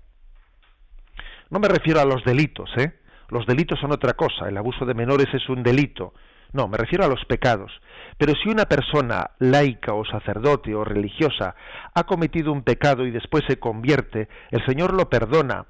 No 1.49 1.59
me 1.59 1.67
refiero 1.67 2.01
a 2.01 2.05
los 2.05 2.23
delitos, 2.23 2.69
¿eh? 2.77 2.99
Los 3.29 3.45
delitos 3.45 3.79
son 3.79 3.91
otra 3.91 4.13
cosa, 4.13 4.47
el 4.47 4.57
abuso 4.57 4.85
de 4.85 4.93
menores 4.93 5.27
es 5.33 5.47
un 5.49 5.63
delito, 5.63 6.13
no, 6.55 6.69
me 6.69 6.77
refiero 6.77 7.03
a 7.03 7.09
los 7.09 7.23
pecados. 7.25 7.71
Pero 8.17 8.33
si 8.41 8.49
una 8.49 8.65
persona 8.65 9.31
laica 9.39 9.93
o 9.93 10.05
sacerdote 10.05 10.73
o 10.73 10.85
religiosa 10.85 11.53
ha 11.93 12.03
cometido 12.05 12.53
un 12.53 12.63
pecado 12.63 13.05
y 13.05 13.11
después 13.11 13.43
se 13.45 13.59
convierte, 13.59 14.29
el 14.51 14.65
Señor 14.65 14.93
lo 14.93 15.09
perdona. 15.09 15.65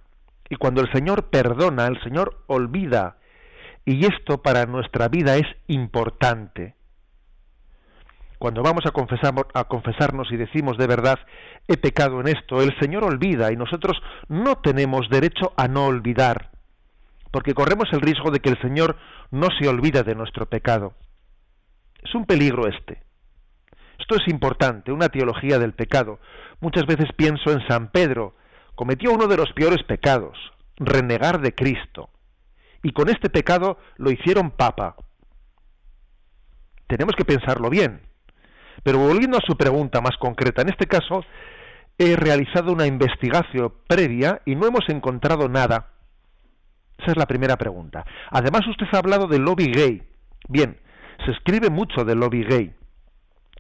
Y 0.47 0.57
cuando 0.57 0.81
el 0.81 0.91
Señor 0.93 1.31
perdona, 1.31 1.87
el 1.87 1.99
Señor 2.03 2.43
olvida. 2.45 3.17
Y 3.83 4.05
esto 4.05 4.43
para 4.43 4.67
nuestra 4.67 5.07
vida 5.07 5.37
es 5.37 5.47
importante. 5.67 6.75
Cuando 8.37 8.61
vamos 8.61 8.83
a, 8.85 9.59
a 9.59 9.63
confesarnos 9.63 10.31
y 10.31 10.37
decimos 10.37 10.77
de 10.77 10.85
verdad, 10.85 11.17
he 11.67 11.77
pecado 11.77 12.21
en 12.21 12.27
esto, 12.27 12.61
el 12.61 12.77
Señor 12.79 13.05
olvida 13.05 13.51
y 13.51 13.55
nosotros 13.55 13.99
no 14.27 14.57
tenemos 14.57 15.09
derecho 15.09 15.53
a 15.57 15.67
no 15.67 15.87
olvidar 15.87 16.54
porque 17.35 17.53
corremos 17.53 17.91
el 17.91 17.99
riesgo 17.99 18.31
de 18.31 18.39
que 18.39 18.47
el 18.47 18.57
Señor 18.61 18.95
no 19.29 19.49
se 19.59 19.67
olvida 19.67 20.03
de 20.03 20.15
nuestro 20.15 20.45
pecado. 20.45 20.93
Es 22.01 22.15
un 22.15 22.25
peligro 22.25 22.65
este. 22.65 23.03
Esto 23.99 24.15
es 24.15 24.25
importante, 24.29 24.93
una 24.93 25.09
teología 25.09 25.59
del 25.59 25.73
pecado. 25.73 26.21
Muchas 26.61 26.85
veces 26.85 27.09
pienso 27.17 27.51
en 27.51 27.59
San 27.67 27.91
Pedro, 27.91 28.37
cometió 28.75 29.11
uno 29.11 29.27
de 29.27 29.35
los 29.35 29.51
peores 29.51 29.83
pecados, 29.83 30.37
renegar 30.77 31.41
de 31.41 31.53
Cristo. 31.53 32.09
Y 32.83 32.93
con 32.93 33.09
este 33.09 33.29
pecado 33.29 33.79
lo 33.97 34.11
hicieron 34.11 34.51
papa. 34.51 34.95
Tenemos 36.87 37.17
que 37.17 37.25
pensarlo 37.25 37.69
bien. 37.69 37.99
Pero 38.81 38.99
volviendo 38.99 39.37
a 39.37 39.45
su 39.45 39.57
pregunta 39.57 39.99
más 39.99 40.15
concreta, 40.21 40.61
en 40.61 40.69
este 40.69 40.87
caso 40.87 41.25
he 41.97 42.15
realizado 42.15 42.71
una 42.71 42.87
investigación 42.87 43.73
previa 43.87 44.41
y 44.45 44.55
no 44.55 44.67
hemos 44.67 44.87
encontrado 44.87 45.49
nada. 45.49 45.94
Esa 46.97 47.11
es 47.11 47.17
la 47.17 47.25
primera 47.25 47.57
pregunta. 47.57 48.05
Además, 48.29 48.67
usted 48.67 48.85
ha 48.93 48.97
hablado 48.97 49.27
del 49.27 49.43
lobby 49.43 49.71
gay. 49.71 50.03
Bien, 50.47 50.77
se 51.25 51.31
escribe 51.31 51.69
mucho 51.69 52.03
del 52.03 52.19
lobby 52.19 52.43
gay. 52.43 52.73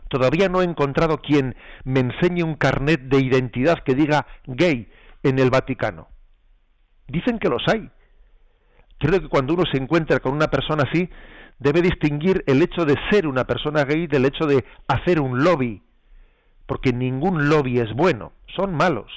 Todavía 0.09 0.49
no 0.49 0.61
he 0.61 0.65
encontrado 0.65 1.17
quien 1.17 1.55
me 1.83 1.99
enseñe 1.99 2.43
un 2.43 2.55
carnet 2.55 3.01
de 3.01 3.19
identidad 3.19 3.83
que 3.83 3.95
diga 3.95 4.27
gay 4.45 4.89
en 5.23 5.39
el 5.39 5.49
Vaticano. 5.49 6.07
Dicen 7.07 7.39
que 7.39 7.49
los 7.49 7.63
hay. 7.67 7.89
Creo 8.99 9.19
que 9.19 9.29
cuando 9.29 9.53
uno 9.53 9.63
se 9.71 9.77
encuentra 9.77 10.19
con 10.19 10.33
una 10.33 10.47
persona 10.47 10.83
así, 10.89 11.09
debe 11.59 11.81
distinguir 11.81 12.43
el 12.47 12.61
hecho 12.61 12.85
de 12.85 12.95
ser 13.09 13.27
una 13.27 13.45
persona 13.45 13.83
gay 13.83 14.07
del 14.07 14.25
hecho 14.25 14.45
de 14.45 14.63
hacer 14.87 15.19
un 15.19 15.43
lobby. 15.43 15.83
Porque 16.65 16.93
ningún 16.93 17.49
lobby 17.49 17.79
es 17.79 17.93
bueno, 17.93 18.33
son 18.55 18.73
malos. 18.73 19.11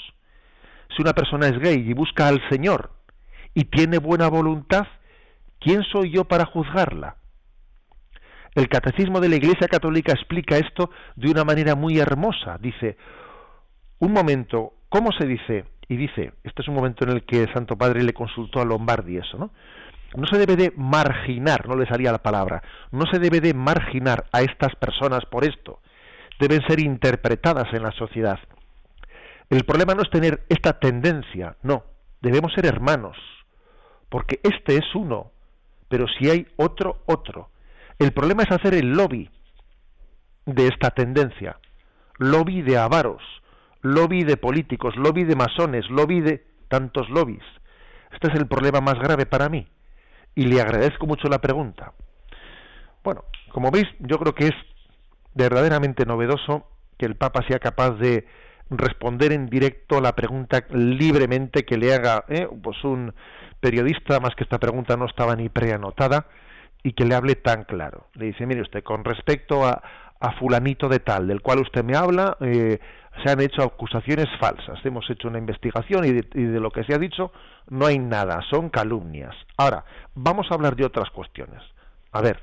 Si 0.97 1.03
una 1.03 1.13
persona 1.13 1.49
es 1.49 1.59
gay 1.59 1.89
y 1.89 1.93
busca 1.93 2.29
al 2.29 2.41
Señor, 2.51 2.91
y 3.59 3.65
tiene 3.65 3.99
buena 3.99 4.29
voluntad, 4.29 4.87
¿quién 5.59 5.83
soy 5.83 6.13
yo 6.13 6.27
para 6.27 6.45
juzgarla? 6.45 7.17
El 8.55 8.69
catecismo 8.69 9.19
de 9.19 9.29
la 9.29 9.35
Iglesia 9.35 9.67
Católica 9.67 10.13
explica 10.13 10.57
esto 10.57 10.93
de 11.17 11.29
una 11.29 11.43
manera 11.43 11.75
muy 11.75 11.99
hermosa. 11.99 12.57
Dice, 12.61 12.97
un 13.99 14.13
momento, 14.13 14.75
¿cómo 14.89 15.11
se 15.11 15.27
dice? 15.27 15.65
Y 15.89 15.97
dice, 15.97 16.35
este 16.45 16.63
es 16.63 16.69
un 16.69 16.77
momento 16.77 17.03
en 17.03 17.11
el 17.11 17.25
que 17.25 17.43
el 17.43 17.53
Santo 17.53 17.77
Padre 17.77 18.05
le 18.05 18.13
consultó 18.13 18.61
a 18.61 18.65
Lombardi 18.65 19.17
eso, 19.17 19.37
¿no? 19.39 19.51
No 20.15 20.29
se 20.29 20.39
debe 20.39 20.55
de 20.55 20.73
marginar, 20.77 21.67
no 21.67 21.75
le 21.75 21.89
salía 21.89 22.13
la 22.13 22.23
palabra, 22.23 22.63
no 22.93 23.07
se 23.11 23.19
debe 23.19 23.41
de 23.41 23.55
marginar 23.55 24.27
a 24.31 24.43
estas 24.43 24.77
personas 24.77 25.25
por 25.27 25.45
esto. 25.45 25.81
Deben 26.39 26.63
ser 26.69 26.79
interpretadas 26.79 27.75
en 27.75 27.83
la 27.83 27.91
sociedad. 27.91 28.39
El 29.51 29.65
problema 29.65 29.95
no 29.95 30.03
es 30.03 30.11
tener 30.11 30.45
esta 30.49 30.79
tendencia, 30.79 31.57
no, 31.65 31.83
debemos 32.21 32.53
ser 32.55 32.65
hermanos 32.65 33.17
porque 34.09 34.41
este 34.43 34.77
es 34.77 34.95
uno, 34.95 35.31
pero 35.89 36.07
si 36.09 36.29
hay 36.31 36.47
otro, 36.57 37.03
otro. 37.07 37.51
El 37.99 38.13
problema 38.13 38.43
es 38.43 38.51
hacer 38.53 38.75
el 38.75 38.93
lobby 38.93 39.31
de 40.47 40.69
esta 40.69 40.91
tendencia, 40.91 41.59
lobby 42.19 42.63
de 42.63 42.79
avaros, 42.79 43.23
lobby 43.83 44.25
de 44.25 44.37
políticos, 44.37 44.97
lobby 44.97 45.25
de 45.25 45.37
masones, 45.37 45.89
lobby 45.91 46.21
de 46.21 46.47
tantos 46.69 47.09
lobbies. 47.11 47.45
Este 48.13 48.29
es 48.29 48.35
el 48.35 48.47
problema 48.47 48.81
más 48.81 48.95
grave 48.95 49.27
para 49.27 49.49
mí 49.49 49.67
y 50.35 50.45
le 50.47 50.61
agradezco 50.61 51.07
mucho 51.07 51.29
la 51.29 51.41
pregunta. 51.41 51.93
Bueno, 53.05 53.25
como 53.53 53.71
veis, 53.71 53.87
yo 53.99 54.19
creo 54.19 54.35
que 54.35 54.49
es 54.49 54.55
verdaderamente 55.35 56.05
novedoso 56.07 56.67
que 56.97 57.07
el 57.07 57.17
Papa 57.17 57.43
sea 57.47 57.59
capaz 57.59 57.93
de 57.93 58.27
responder 58.71 59.33
en 59.33 59.47
directo 59.47 59.99
a 59.99 60.01
la 60.01 60.15
pregunta 60.15 60.65
libremente 60.71 61.65
que 61.65 61.79
le 61.79 61.95
haga 61.95 62.25
¿eh? 62.29 62.49
pues 62.63 62.83
un 62.85 63.15
periodista, 63.61 64.21
más 64.21 64.35
que 64.35 64.45
esta 64.45 64.59
pregunta 64.59 64.97
no 64.97 65.07
estaba 65.07 65.37
ni 65.37 65.49
preanotada, 65.49 66.27
y 66.83 66.93
que 66.93 67.05
le 67.05 67.15
hable 67.15 67.35
tan 67.35 67.65
claro. 67.65 68.09
Le 68.15 68.27
dice, 68.27 68.47
mire 68.47 68.63
usted, 68.63 68.83
con 68.83 69.05
respecto 69.05 69.67
a, 69.67 69.83
fulanito 70.39 70.89
de 70.89 70.99
tal, 70.99 71.29
del 71.29 71.43
cual 71.43 71.61
usted 71.61 71.85
me 71.85 71.97
habla, 71.97 72.37
eh, 72.41 72.79
se 73.23 73.31
han 73.31 73.41
hecho 73.41 73.63
acusaciones 73.63 74.27
falsas. 74.41 74.79
Hemos 74.85 75.09
hecho 75.11 75.29
una 75.29 75.39
investigación 75.39 76.05
y 76.05 76.13
de, 76.13 76.61
lo 76.61 76.71
que 76.71 76.85
se 76.85 76.95
ha 76.95 76.99
dicho 76.99 77.33
no 77.69 77.87
hay 77.87 77.99
nada, 77.99 78.41
son 78.51 78.69
calumnias. 78.69 79.35
Ahora, 79.57 79.85
vamos 80.15 80.47
a 80.51 80.55
hablar 80.55 80.75
de 80.77 80.85
otras 80.85 81.11
cuestiones. 81.11 81.63
A 82.13 82.21
ver, 82.21 82.41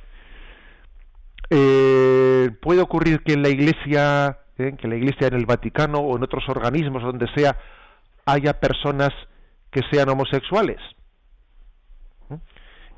eh, 1.49 2.49
puede 2.61 2.81
ocurrir 2.81 3.23
que 3.23 3.33
en 3.33 3.41
la 3.41 3.49
Iglesia, 3.49 4.39
eh, 4.57 4.75
que 4.77 4.87
en 4.87 4.89
la 4.89 4.95
Iglesia 4.95 5.27
en 5.27 5.35
el 5.35 5.45
Vaticano 5.45 5.99
o 5.99 6.15
en 6.15 6.23
otros 6.23 6.47
organismos 6.47 7.03
donde 7.03 7.27
sea 7.35 7.57
haya 8.25 8.59
personas 8.59 9.11
que 9.69 9.81
sean 9.91 10.09
homosexuales 10.09 10.79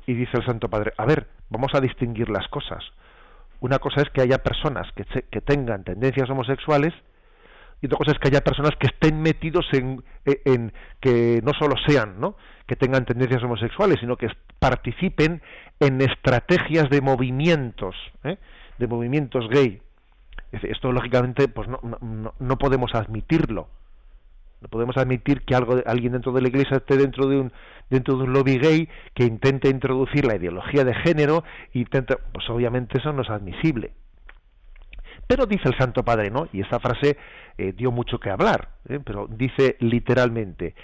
Y 0.08 0.14
dice 0.14 0.38
el 0.38 0.46
Santo 0.46 0.70
Padre, 0.70 0.94
a 0.96 1.04
ver, 1.04 1.26
vamos 1.50 1.74
a 1.74 1.82
distinguir 1.82 2.30
las 2.30 2.48
cosas. 2.48 2.82
Una 3.60 3.78
cosa 3.78 4.00
es 4.00 4.08
que 4.08 4.22
haya 4.22 4.38
personas 4.38 4.90
que, 4.96 5.04
que 5.04 5.42
tengan 5.42 5.84
tendencias 5.84 6.30
homosexuales 6.30 6.94
y 7.82 7.86
otra 7.88 7.98
cosa 7.98 8.12
es 8.12 8.18
que 8.18 8.28
haya 8.28 8.40
personas 8.40 8.70
que 8.80 8.86
estén 8.86 9.20
metidos 9.20 9.66
en, 9.72 10.02
en, 10.24 10.72
que 11.00 11.42
no 11.44 11.52
solo 11.52 11.74
sean, 11.86 12.18
¿no? 12.18 12.36
que 12.66 12.74
tengan 12.74 13.04
tendencias 13.04 13.42
homosexuales, 13.42 13.98
sino 14.00 14.16
que 14.16 14.28
participen 14.58 15.42
en 15.78 16.00
estrategias 16.00 16.88
de 16.88 17.02
movimientos, 17.02 17.94
¿eh? 18.24 18.38
de 18.78 18.86
movimientos 18.86 19.46
gay. 19.50 19.82
Esto 20.52 20.90
lógicamente, 20.90 21.48
pues 21.48 21.68
no, 21.68 21.80
no, 21.82 22.32
no 22.38 22.56
podemos 22.56 22.94
admitirlo. 22.94 23.68
No 24.60 24.68
podemos 24.68 24.96
admitir 24.96 25.42
que 25.42 25.54
algo, 25.54 25.80
alguien 25.86 26.12
dentro 26.12 26.32
de 26.32 26.42
la 26.42 26.48
Iglesia 26.48 26.78
esté 26.78 26.96
dentro 26.96 27.26
de 27.26 27.38
un 27.38 27.52
dentro 27.90 28.16
de 28.16 28.24
un 28.24 28.32
lobby 28.32 28.58
gay 28.58 28.88
que 29.14 29.24
intente 29.24 29.68
introducir 29.68 30.26
la 30.26 30.36
ideología 30.36 30.84
de 30.84 30.94
género 30.94 31.44
y 31.72 31.80
intenta, 31.80 32.18
pues 32.32 32.48
obviamente 32.50 32.98
eso 32.98 33.12
no 33.12 33.22
es 33.22 33.30
admisible. 33.30 33.92
Pero 35.26 35.46
dice 35.46 35.68
el 35.68 35.76
Santo 35.76 36.04
Padre, 36.04 36.30
¿no? 36.30 36.48
Y 36.52 36.62
esta 36.62 36.80
frase 36.80 37.18
eh, 37.58 37.72
dio 37.72 37.90
mucho 37.90 38.18
que 38.18 38.30
hablar, 38.30 38.68
¿eh? 38.88 38.98
pero 39.04 39.26
dice 39.28 39.76
literalmente, 39.80 40.74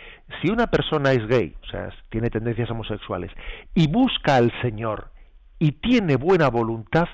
si 0.43 0.51
una 0.51 0.66
persona 0.66 1.12
es 1.12 1.27
gay, 1.27 1.55
o 1.62 1.66
sea, 1.66 1.89
tiene 2.11 2.29
tendencias 2.29 2.70
homosexuales, 2.70 3.31
y 3.75 3.87
busca 3.89 4.37
al 4.37 4.53
Señor 4.61 5.11
y 5.59 5.72
tiene 5.72 6.16
buena 6.16 6.49
voluntad, 6.49 7.07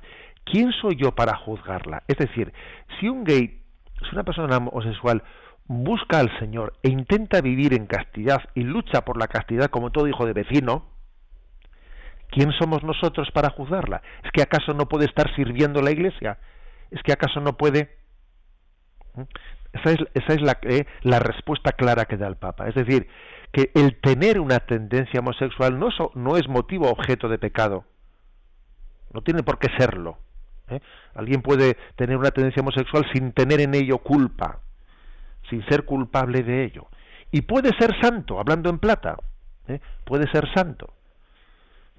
¿quién 0.44 0.72
soy 0.72 0.96
yo 0.96 1.14
para 1.14 1.36
juzgarla? 1.36 2.02
Es 2.08 2.16
decir, 2.16 2.52
si 2.98 3.08
un 3.08 3.22
gay, 3.22 3.62
si 4.00 4.12
una 4.12 4.24
persona 4.24 4.56
homosexual 4.56 5.22
busca 5.70 6.18
al 6.18 6.36
Señor 6.40 6.72
e 6.82 6.88
intenta 6.88 7.40
vivir 7.40 7.74
en 7.74 7.86
castidad 7.86 8.40
y 8.56 8.64
lucha 8.64 9.04
por 9.04 9.16
la 9.16 9.28
castidad 9.28 9.70
como 9.70 9.90
todo 9.90 10.08
hijo 10.08 10.26
de 10.26 10.32
vecino, 10.32 10.84
¿quién 12.30 12.50
somos 12.58 12.82
nosotros 12.82 13.30
para 13.30 13.50
juzgarla? 13.50 14.02
¿Es 14.24 14.32
que 14.32 14.42
acaso 14.42 14.74
no 14.74 14.88
puede 14.88 15.04
estar 15.04 15.32
sirviendo 15.36 15.80
la 15.80 15.92
iglesia? 15.92 16.38
¿Es 16.90 17.00
que 17.04 17.12
acaso 17.12 17.38
no 17.40 17.56
puede? 17.56 17.96
¿Mm? 19.14 19.22
Esa 19.72 20.32
es, 20.34 20.56
eh, 20.62 20.86
la 21.02 21.20
respuesta 21.20 21.70
clara 21.70 22.06
que 22.06 22.16
da 22.16 22.26
el 22.26 22.34
Papa. 22.34 22.66
Es 22.66 22.74
decir, 22.74 23.06
que 23.52 23.70
el 23.76 24.00
tener 24.00 24.40
una 24.40 24.58
tendencia 24.58 25.20
homosexual 25.20 25.78
no 25.78 25.90
es, 25.90 25.94
no 26.16 26.36
es 26.36 26.48
motivo 26.48 26.90
objeto 26.90 27.28
de 27.28 27.38
pecado. 27.38 27.84
No 29.12 29.22
tiene 29.22 29.44
por 29.44 29.60
qué 29.60 29.68
serlo. 29.78 30.18
¿eh? 30.68 30.80
Alguien 31.14 31.42
puede 31.42 31.76
tener 31.94 32.16
una 32.16 32.32
tendencia 32.32 32.60
homosexual 32.60 33.06
sin 33.12 33.30
tener 33.30 33.60
en 33.60 33.76
ello 33.76 33.98
culpa, 33.98 34.58
sin 35.50 35.64
ser 35.66 35.84
culpable 35.84 36.42
de 36.42 36.64
ello. 36.64 36.86
Y 37.30 37.42
puede 37.42 37.70
ser 37.78 37.94
santo, 38.00 38.40
hablando 38.40 38.70
en 38.70 38.78
plata. 38.78 39.16
¿eh? 39.68 39.80
Puede 40.04 40.30
ser 40.30 40.48
santo. 40.54 40.94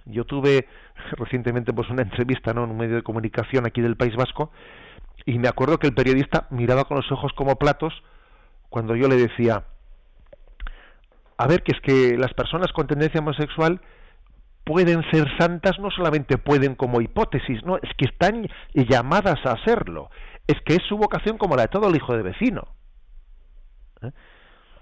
Yo 0.05 0.25
tuve 0.25 0.67
recientemente 1.11 1.73
pues 1.73 1.89
una 1.89 2.01
entrevista 2.01 2.53
¿no? 2.53 2.63
en 2.63 2.71
un 2.71 2.77
medio 2.77 2.95
de 2.95 3.03
comunicación 3.03 3.67
aquí 3.67 3.81
del 3.81 3.97
País 3.97 4.15
Vasco 4.15 4.51
y 5.25 5.37
me 5.39 5.47
acuerdo 5.47 5.77
que 5.77 5.87
el 5.87 5.93
periodista 5.93 6.47
miraba 6.49 6.85
con 6.85 6.97
los 6.97 7.11
ojos 7.11 7.31
como 7.33 7.55
platos 7.55 7.93
cuando 8.69 8.95
yo 8.95 9.07
le 9.07 9.17
decía, 9.17 9.65
a 11.37 11.47
ver, 11.47 11.61
que 11.63 11.73
es 11.73 11.81
que 11.81 12.17
las 12.17 12.33
personas 12.33 12.71
con 12.71 12.87
tendencia 12.87 13.19
homosexual 13.19 13.81
pueden 14.63 15.03
ser 15.11 15.27
santas, 15.37 15.77
no 15.79 15.91
solamente 15.91 16.37
pueden 16.37 16.75
como 16.75 17.01
hipótesis, 17.01 17.63
no, 17.65 17.77
es 17.77 17.89
que 17.97 18.05
están 18.05 18.47
llamadas 18.73 19.45
a 19.45 19.57
serlo, 19.65 20.09
es 20.47 20.55
que 20.65 20.75
es 20.75 20.83
su 20.87 20.97
vocación 20.97 21.37
como 21.37 21.55
la 21.55 21.63
de 21.63 21.67
todo 21.67 21.89
el 21.89 21.95
hijo 21.95 22.15
de 22.15 22.23
vecino. 22.23 22.67
¿Eh? 24.01 24.11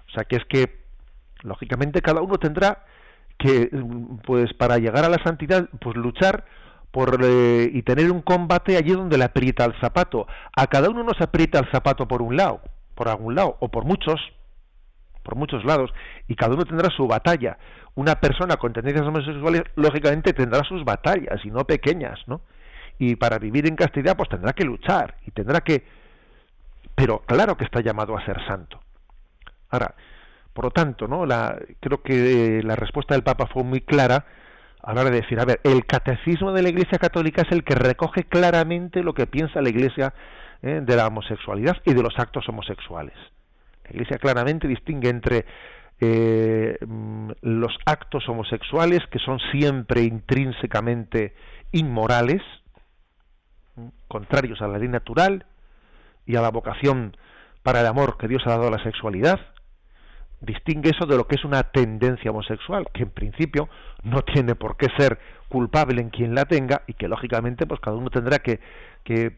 O 0.08 0.12
sea, 0.12 0.24
que 0.24 0.36
es 0.36 0.44
que, 0.46 0.84
lógicamente, 1.42 2.02
cada 2.02 2.20
uno 2.20 2.38
tendrá 2.38 2.84
que, 3.38 3.70
pues, 4.26 4.52
para 4.54 4.78
llegar 4.78 5.04
a 5.04 5.08
la 5.08 5.22
santidad, 5.24 5.68
pues 5.80 5.96
luchar 5.96 6.44
por, 6.90 7.18
eh, 7.22 7.70
y 7.72 7.82
tener 7.82 8.10
un 8.10 8.20
combate 8.22 8.76
allí 8.76 8.92
donde 8.92 9.16
le 9.16 9.24
aprieta 9.24 9.64
el 9.64 9.78
zapato. 9.80 10.26
A 10.56 10.66
cada 10.66 10.90
uno 10.90 11.02
nos 11.04 11.20
aprieta 11.20 11.58
el 11.58 11.70
zapato 11.70 12.06
por 12.06 12.22
un 12.22 12.36
lado, 12.36 12.60
por 12.94 13.08
algún 13.08 13.34
lado, 13.34 13.56
o 13.60 13.68
por 13.68 13.84
muchos, 13.84 14.20
por 15.22 15.36
muchos 15.36 15.64
lados, 15.64 15.90
y 16.28 16.34
cada 16.34 16.54
uno 16.54 16.64
tendrá 16.64 16.90
su 16.90 17.06
batalla. 17.06 17.58
Una 17.94 18.16
persona 18.16 18.56
con 18.56 18.72
tendencias 18.72 19.06
homosexuales, 19.06 19.62
lógicamente, 19.76 20.32
tendrá 20.32 20.62
sus 20.64 20.84
batallas, 20.84 21.44
y 21.44 21.50
no 21.50 21.64
pequeñas, 21.64 22.18
¿no? 22.26 22.42
Y 22.98 23.16
para 23.16 23.38
vivir 23.38 23.66
en 23.66 23.76
castidad, 23.76 24.16
pues 24.16 24.28
tendrá 24.28 24.52
que 24.52 24.64
luchar, 24.64 25.16
y 25.26 25.30
tendrá 25.30 25.60
que... 25.60 25.86
Pero 26.94 27.20
claro 27.20 27.56
que 27.56 27.64
está 27.64 27.80
llamado 27.80 28.16
a 28.18 28.24
ser 28.26 28.44
santo. 28.46 28.80
Ahora, 29.70 29.94
por 30.52 30.66
lo 30.66 30.70
tanto, 30.70 31.08
¿no? 31.08 31.26
La, 31.26 31.58
creo 31.80 32.02
que 32.02 32.60
la 32.62 32.76
respuesta 32.76 33.14
del 33.14 33.22
Papa 33.22 33.46
fue 33.46 33.62
muy 33.62 33.80
clara 33.80 34.26
a 34.82 34.94
la 34.94 35.02
hora 35.02 35.10
de 35.10 35.20
decir, 35.20 35.38
a 35.40 35.44
ver, 35.44 35.60
el 35.64 35.84
catecismo 35.86 36.52
de 36.52 36.62
la 36.62 36.70
Iglesia 36.70 36.98
Católica 36.98 37.42
es 37.42 37.52
el 37.52 37.64
que 37.64 37.74
recoge 37.74 38.24
claramente 38.24 39.02
lo 39.02 39.14
que 39.14 39.26
piensa 39.26 39.60
la 39.60 39.68
Iglesia 39.68 40.14
¿eh? 40.62 40.80
de 40.82 40.96
la 40.96 41.06
homosexualidad 41.06 41.76
y 41.84 41.94
de 41.94 42.02
los 42.02 42.18
actos 42.18 42.48
homosexuales. 42.48 43.14
La 43.84 43.90
Iglesia 43.90 44.18
claramente 44.18 44.68
distingue 44.68 45.10
entre 45.10 45.44
eh, 46.00 46.78
mm, 46.86 47.32
los 47.42 47.76
actos 47.84 48.28
homosexuales, 48.28 49.00
que 49.10 49.18
son 49.18 49.38
siempre 49.52 50.02
intrínsecamente 50.02 51.34
inmorales, 51.72 52.42
contrarios 54.08 54.60
a 54.60 54.68
la 54.68 54.78
ley 54.78 54.88
natural 54.88 55.46
y 56.26 56.36
a 56.36 56.40
la 56.40 56.50
vocación 56.50 57.16
para 57.62 57.80
el 57.80 57.86
amor 57.86 58.16
que 58.16 58.28
Dios 58.28 58.42
ha 58.46 58.50
dado 58.50 58.68
a 58.68 58.70
la 58.70 58.82
sexualidad, 58.82 59.40
distingue 60.40 60.90
eso 60.90 61.06
de 61.06 61.16
lo 61.16 61.26
que 61.26 61.36
es 61.36 61.44
una 61.44 61.62
tendencia 61.64 62.30
homosexual, 62.30 62.88
que 62.92 63.02
en 63.02 63.10
principio 63.10 63.68
no 64.02 64.22
tiene 64.22 64.54
por 64.54 64.76
qué 64.76 64.88
ser 64.98 65.18
culpable 65.48 66.00
en 66.00 66.10
quien 66.10 66.34
la 66.34 66.44
tenga 66.44 66.82
y 66.86 66.94
que 66.94 67.08
lógicamente 67.08 67.66
pues 67.66 67.80
cada 67.80 67.96
uno 67.96 68.10
tendrá 68.10 68.38
que, 68.38 68.60
que 69.04 69.36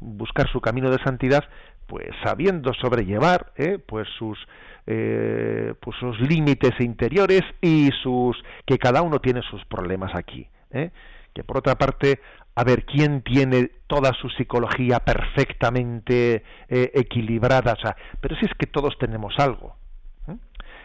buscar 0.00 0.48
su 0.50 0.60
camino 0.60 0.90
de 0.90 1.02
santidad 1.02 1.44
pues 1.86 2.08
sabiendo 2.24 2.72
sobrellevar 2.74 3.52
¿eh? 3.56 3.78
pues 3.78 4.08
sus 4.18 4.38
eh, 4.86 5.74
pues 5.80 5.96
sus 5.98 6.20
límites 6.20 6.72
interiores 6.80 7.42
y 7.60 7.90
sus 8.02 8.36
que 8.66 8.78
cada 8.78 9.02
uno 9.02 9.20
tiene 9.20 9.42
sus 9.42 9.64
problemas 9.66 10.12
aquí 10.14 10.48
¿eh? 10.70 10.90
que 11.32 11.44
por 11.44 11.58
otra 11.58 11.76
parte 11.76 12.20
a 12.54 12.64
ver 12.64 12.84
quién 12.84 13.22
tiene 13.22 13.70
toda 13.86 14.12
su 14.14 14.28
psicología 14.30 15.00
perfectamente 15.00 16.42
eh, 16.68 16.90
equilibrada 16.94 17.74
o 17.74 17.80
sea, 17.80 17.96
pero 18.20 18.36
si 18.36 18.46
es 18.46 18.52
que 18.58 18.66
todos 18.66 18.98
tenemos 18.98 19.34
algo 19.38 19.76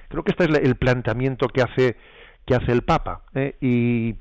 Creo 0.09 0.23
que 0.23 0.31
este 0.31 0.45
es 0.45 0.59
el 0.59 0.75
planteamiento 0.75 1.47
que 1.47 1.61
hace, 1.61 1.97
que 2.45 2.55
hace 2.55 2.71
el 2.71 2.83
Papa 2.83 3.23
¿eh? 3.33 3.55
y, 3.61 4.15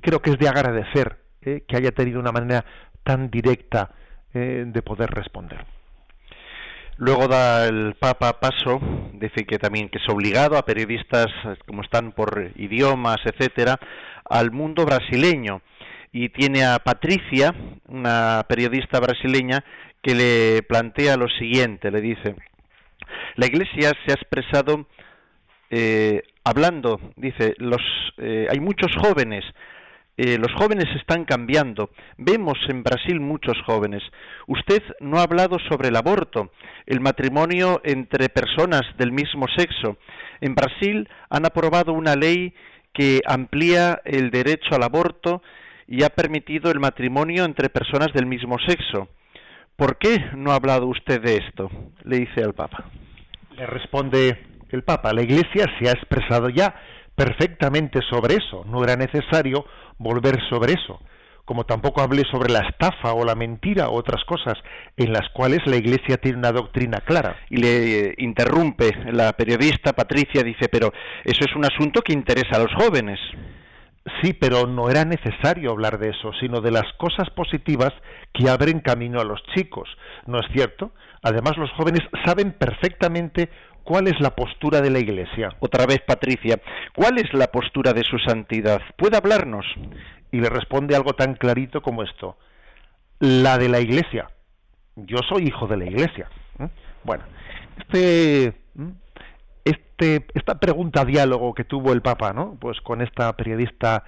creo 0.00 0.20
que 0.20 0.30
es 0.30 0.38
de 0.38 0.48
agradecer 0.48 1.18
¿eh? 1.42 1.64
que 1.66 1.76
haya 1.76 1.92
tenido 1.92 2.20
una 2.20 2.32
manera 2.32 2.64
tan 3.02 3.30
directa 3.30 3.90
¿eh? 4.34 4.64
de 4.66 4.82
poder 4.82 5.10
responder. 5.10 5.64
Luego 6.96 7.28
da 7.28 7.66
el 7.66 7.94
Papa 7.98 8.40
paso, 8.40 8.78
dice 9.14 9.46
que 9.46 9.58
también 9.58 9.88
que 9.88 9.98
es 9.98 10.08
obligado 10.10 10.58
a 10.58 10.66
periodistas 10.66 11.28
como 11.66 11.80
están 11.82 12.12
por 12.12 12.50
idiomas, 12.56 13.16
etcétera, 13.24 13.78
al 14.28 14.50
mundo 14.50 14.84
brasileño 14.84 15.62
y 16.12 16.28
tiene 16.28 16.64
a 16.64 16.78
Patricia, 16.78 17.54
una 17.88 18.44
periodista 18.46 19.00
brasileña, 19.00 19.64
que 20.02 20.14
le 20.14 20.62
plantea 20.62 21.16
lo 21.16 21.28
siguiente, 21.28 21.90
le 21.90 22.02
dice: 22.02 22.36
la 23.36 23.46
Iglesia 23.46 23.92
se 24.04 24.12
ha 24.12 24.14
expresado 24.14 24.86
eh, 25.70 26.22
hablando, 26.44 27.00
dice, 27.16 27.54
los, 27.58 27.80
eh, 28.18 28.46
hay 28.50 28.58
muchos 28.60 28.90
jóvenes, 29.00 29.44
eh, 30.16 30.36
los 30.36 30.52
jóvenes 30.52 30.84
están 30.96 31.24
cambiando, 31.24 31.90
vemos 32.18 32.58
en 32.68 32.82
Brasil 32.82 33.20
muchos 33.20 33.56
jóvenes. 33.64 34.02
Usted 34.46 34.82
no 35.00 35.18
ha 35.18 35.22
hablado 35.22 35.58
sobre 35.70 35.88
el 35.88 35.96
aborto, 35.96 36.50
el 36.84 37.00
matrimonio 37.00 37.80
entre 37.84 38.28
personas 38.28 38.82
del 38.98 39.12
mismo 39.12 39.46
sexo. 39.56 39.96
En 40.42 40.54
Brasil 40.54 41.08
han 41.30 41.46
aprobado 41.46 41.92
una 41.94 42.16
ley 42.16 42.52
que 42.92 43.20
amplía 43.24 44.02
el 44.04 44.30
derecho 44.30 44.74
al 44.74 44.82
aborto 44.82 45.42
y 45.86 46.02
ha 46.02 46.10
permitido 46.10 46.70
el 46.70 46.80
matrimonio 46.80 47.44
entre 47.44 47.70
personas 47.70 48.12
del 48.12 48.26
mismo 48.26 48.58
sexo. 48.66 49.08
¿Por 49.76 49.96
qué 49.96 50.18
no 50.36 50.50
ha 50.50 50.56
hablado 50.56 50.86
usted 50.86 51.22
de 51.22 51.36
esto? 51.36 51.70
Le 52.04 52.18
dice 52.18 52.42
al 52.42 52.52
Papa. 52.52 52.90
Le 53.56 53.64
responde 53.66 54.49
el 54.76 54.84
Papa, 54.84 55.12
la 55.12 55.22
Iglesia 55.22 55.66
se 55.78 55.88
ha 55.88 55.92
expresado 55.92 56.48
ya 56.48 56.74
perfectamente 57.14 58.00
sobre 58.08 58.36
eso, 58.36 58.64
no 58.66 58.82
era 58.82 58.96
necesario 58.96 59.64
volver 59.98 60.38
sobre 60.48 60.72
eso, 60.72 61.00
como 61.44 61.64
tampoco 61.64 62.00
hablé 62.00 62.22
sobre 62.30 62.52
la 62.52 62.60
estafa 62.60 63.12
o 63.12 63.24
la 63.24 63.34
mentira 63.34 63.88
o 63.88 63.96
otras 63.96 64.24
cosas 64.24 64.54
en 64.96 65.12
las 65.12 65.28
cuales 65.30 65.60
la 65.66 65.76
Iglesia 65.76 66.16
tiene 66.16 66.38
una 66.38 66.52
doctrina 66.52 66.98
clara. 67.00 67.36
Y 67.50 67.56
le 67.56 68.10
eh, 68.10 68.14
interrumpe 68.18 68.90
la 69.12 69.32
periodista 69.32 69.92
Patricia, 69.92 70.42
dice, 70.42 70.68
pero 70.68 70.92
eso 71.24 71.40
es 71.40 71.54
un 71.56 71.64
asunto 71.64 72.02
que 72.02 72.12
interesa 72.12 72.56
a 72.56 72.60
los 72.60 72.72
jóvenes. 72.74 73.18
Sí, 74.22 74.32
pero 74.32 74.66
no 74.66 74.88
era 74.88 75.04
necesario 75.04 75.72
hablar 75.72 75.98
de 75.98 76.10
eso, 76.10 76.32
sino 76.40 76.60
de 76.60 76.70
las 76.70 76.90
cosas 76.98 77.28
positivas 77.30 77.92
que 78.32 78.48
abren 78.48 78.80
camino 78.80 79.20
a 79.20 79.24
los 79.24 79.42
chicos, 79.54 79.88
¿no 80.26 80.38
es 80.38 80.46
cierto? 80.52 80.92
Además, 81.22 81.58
los 81.58 81.70
jóvenes 81.72 82.00
saben 82.24 82.52
perfectamente 82.52 83.50
¿cuál 83.90 84.06
es 84.06 84.20
la 84.20 84.36
postura 84.36 84.80
de 84.80 84.88
la 84.88 85.00
Iglesia? 85.00 85.48
Otra 85.58 85.84
vez, 85.84 86.00
Patricia, 86.06 86.60
¿cuál 86.94 87.18
es 87.18 87.34
la 87.34 87.48
postura 87.48 87.92
de 87.92 88.04
su 88.04 88.20
santidad? 88.20 88.80
¿Puede 88.96 89.16
hablarnos? 89.16 89.66
Y 90.30 90.38
le 90.38 90.48
responde 90.48 90.94
algo 90.94 91.14
tan 91.14 91.34
clarito 91.34 91.82
como 91.82 92.04
esto. 92.04 92.36
La 93.18 93.58
de 93.58 93.68
la 93.68 93.80
Iglesia. 93.80 94.30
Yo 94.94 95.18
soy 95.28 95.48
hijo 95.48 95.66
de 95.66 95.76
la 95.76 95.86
Iglesia. 95.86 96.30
¿eh? 96.60 96.68
Bueno, 97.02 97.24
este, 97.78 98.54
este, 99.64 100.24
esta 100.34 100.60
pregunta 100.60 101.04
diálogo 101.04 101.52
que 101.52 101.64
tuvo 101.64 101.92
el 101.92 102.00
Papa, 102.00 102.32
¿no? 102.32 102.56
Pues 102.60 102.80
con 102.82 103.02
esta 103.02 103.32
periodista 103.32 104.04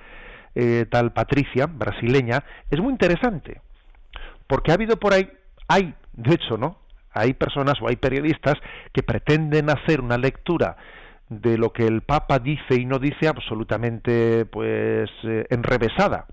eh, 0.55 0.87
tal 0.93 1.13
Patricia, 1.13 1.67
brasileña, 1.67 2.45
es 2.71 2.79
muy 2.79 2.93
interesante. 2.93 3.61
Porque 4.47 4.71
ha 4.71 4.75
habido 4.75 4.97
por 4.97 5.13
ahí, 5.13 5.29
hay, 5.67 5.93
de 6.13 6.35
hecho, 6.37 6.57
¿no? 6.57 6.82
Hay 7.13 7.35
personas 7.35 7.81
o 7.81 7.89
hay 7.89 7.97
periodistas 7.97 8.55
que 8.93 9.03
pretenden 9.03 9.71
hacer 9.71 10.01
una 10.01 10.19
lectura 10.19 10.77
de 11.29 11.57
lo 11.59 11.73
que 11.73 11.87
el 11.87 12.03
Papa 12.03 12.39
dice 12.39 12.75
y 12.75 12.85
no 12.85 12.99
dice 12.99 13.29
absolutamente 13.29 14.45
pues 14.47 15.11
eh, 15.25 15.47
enrevesada 15.51 16.27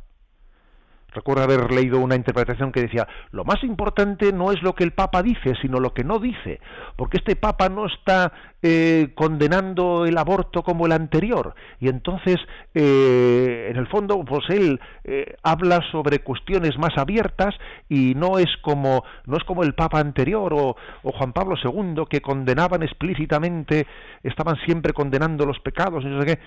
Recuerdo 1.11 1.43
haber 1.43 1.71
leído 1.71 1.99
una 1.99 2.15
interpretación 2.15 2.71
que 2.71 2.81
decía, 2.81 3.07
lo 3.31 3.43
más 3.43 3.63
importante 3.63 4.31
no 4.31 4.51
es 4.51 4.61
lo 4.61 4.75
que 4.75 4.83
el 4.83 4.91
Papa 4.91 5.23
dice, 5.23 5.55
sino 5.61 5.79
lo 5.79 5.93
que 5.93 6.03
no 6.03 6.19
dice, 6.19 6.59
porque 6.95 7.17
este 7.17 7.35
Papa 7.35 7.67
no 7.67 7.87
está 7.87 8.31
eh, 8.61 9.09
condenando 9.15 10.05
el 10.05 10.17
aborto 10.17 10.61
como 10.61 10.85
el 10.85 10.91
anterior, 10.91 11.55
y 11.79 11.89
entonces, 11.89 12.37
eh, 12.75 13.69
en 13.71 13.77
el 13.77 13.87
fondo, 13.87 14.23
pues 14.23 14.43
él 14.49 14.79
eh, 15.03 15.35
habla 15.41 15.81
sobre 15.91 16.19
cuestiones 16.19 16.77
más 16.77 16.95
abiertas 16.97 17.55
y 17.87 18.13
no 18.15 18.37
es 18.37 18.55
como, 18.61 19.03
no 19.25 19.37
es 19.37 19.43
como 19.45 19.63
el 19.63 19.73
Papa 19.73 19.99
anterior 19.99 20.53
o, 20.53 20.75
o 21.01 21.11
Juan 21.11 21.33
Pablo 21.33 21.55
II, 21.63 22.03
que 22.07 22.21
condenaban 22.21 22.83
explícitamente, 22.83 23.87
estaban 24.21 24.57
siempre 24.65 24.93
condenando 24.93 25.45
los 25.45 25.59
pecados, 25.59 26.03
y 26.03 26.07
no 26.07 26.21
sé 26.21 26.27
qué. 26.27 26.39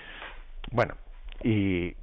Bueno, 0.71 0.95
y 1.43 1.93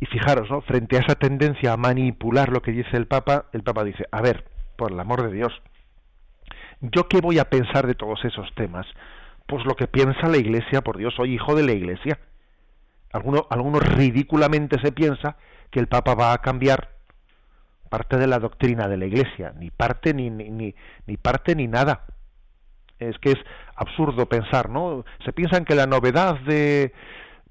y 0.00 0.06
fijaros, 0.06 0.50
¿no? 0.50 0.62
frente 0.62 0.96
a 0.96 1.00
esa 1.00 1.14
tendencia 1.14 1.74
a 1.74 1.76
manipular 1.76 2.48
lo 2.48 2.62
que 2.62 2.72
dice 2.72 2.96
el 2.96 3.06
Papa, 3.06 3.46
el 3.52 3.62
Papa 3.62 3.84
dice, 3.84 4.06
a 4.10 4.22
ver, 4.22 4.44
por 4.76 4.92
el 4.92 4.98
amor 4.98 5.22
de 5.22 5.32
Dios, 5.32 5.52
¿yo 6.80 7.06
qué 7.06 7.20
voy 7.20 7.38
a 7.38 7.50
pensar 7.50 7.86
de 7.86 7.94
todos 7.94 8.24
esos 8.24 8.48
temas? 8.54 8.86
Pues 9.46 9.64
lo 9.66 9.76
que 9.76 9.86
piensa 9.86 10.28
la 10.28 10.38
Iglesia, 10.38 10.80
por 10.80 10.96
Dios, 10.96 11.14
soy 11.14 11.34
hijo 11.34 11.54
de 11.54 11.64
la 11.64 11.72
Iglesia. 11.72 12.18
Alguno, 13.12 13.46
algunos 13.50 13.82
ridículamente 13.82 14.80
se 14.82 14.90
piensa 14.90 15.36
que 15.70 15.80
el 15.80 15.86
Papa 15.86 16.14
va 16.14 16.32
a 16.32 16.38
cambiar 16.38 16.88
parte 17.90 18.16
de 18.16 18.26
la 18.26 18.38
doctrina 18.38 18.88
de 18.88 18.96
la 18.96 19.04
Iglesia, 19.04 19.52
ni 19.58 19.70
parte 19.70 20.14
ni, 20.14 20.30
ni, 20.30 20.74
ni 21.06 21.16
parte 21.18 21.54
ni 21.54 21.66
nada. 21.66 22.06
Es 22.98 23.18
que 23.18 23.32
es 23.32 23.38
absurdo 23.74 24.26
pensar, 24.26 24.70
¿no? 24.70 25.04
Se 25.24 25.32
piensan 25.32 25.64
que 25.64 25.74
la 25.74 25.86
novedad 25.86 26.38
de, 26.40 26.92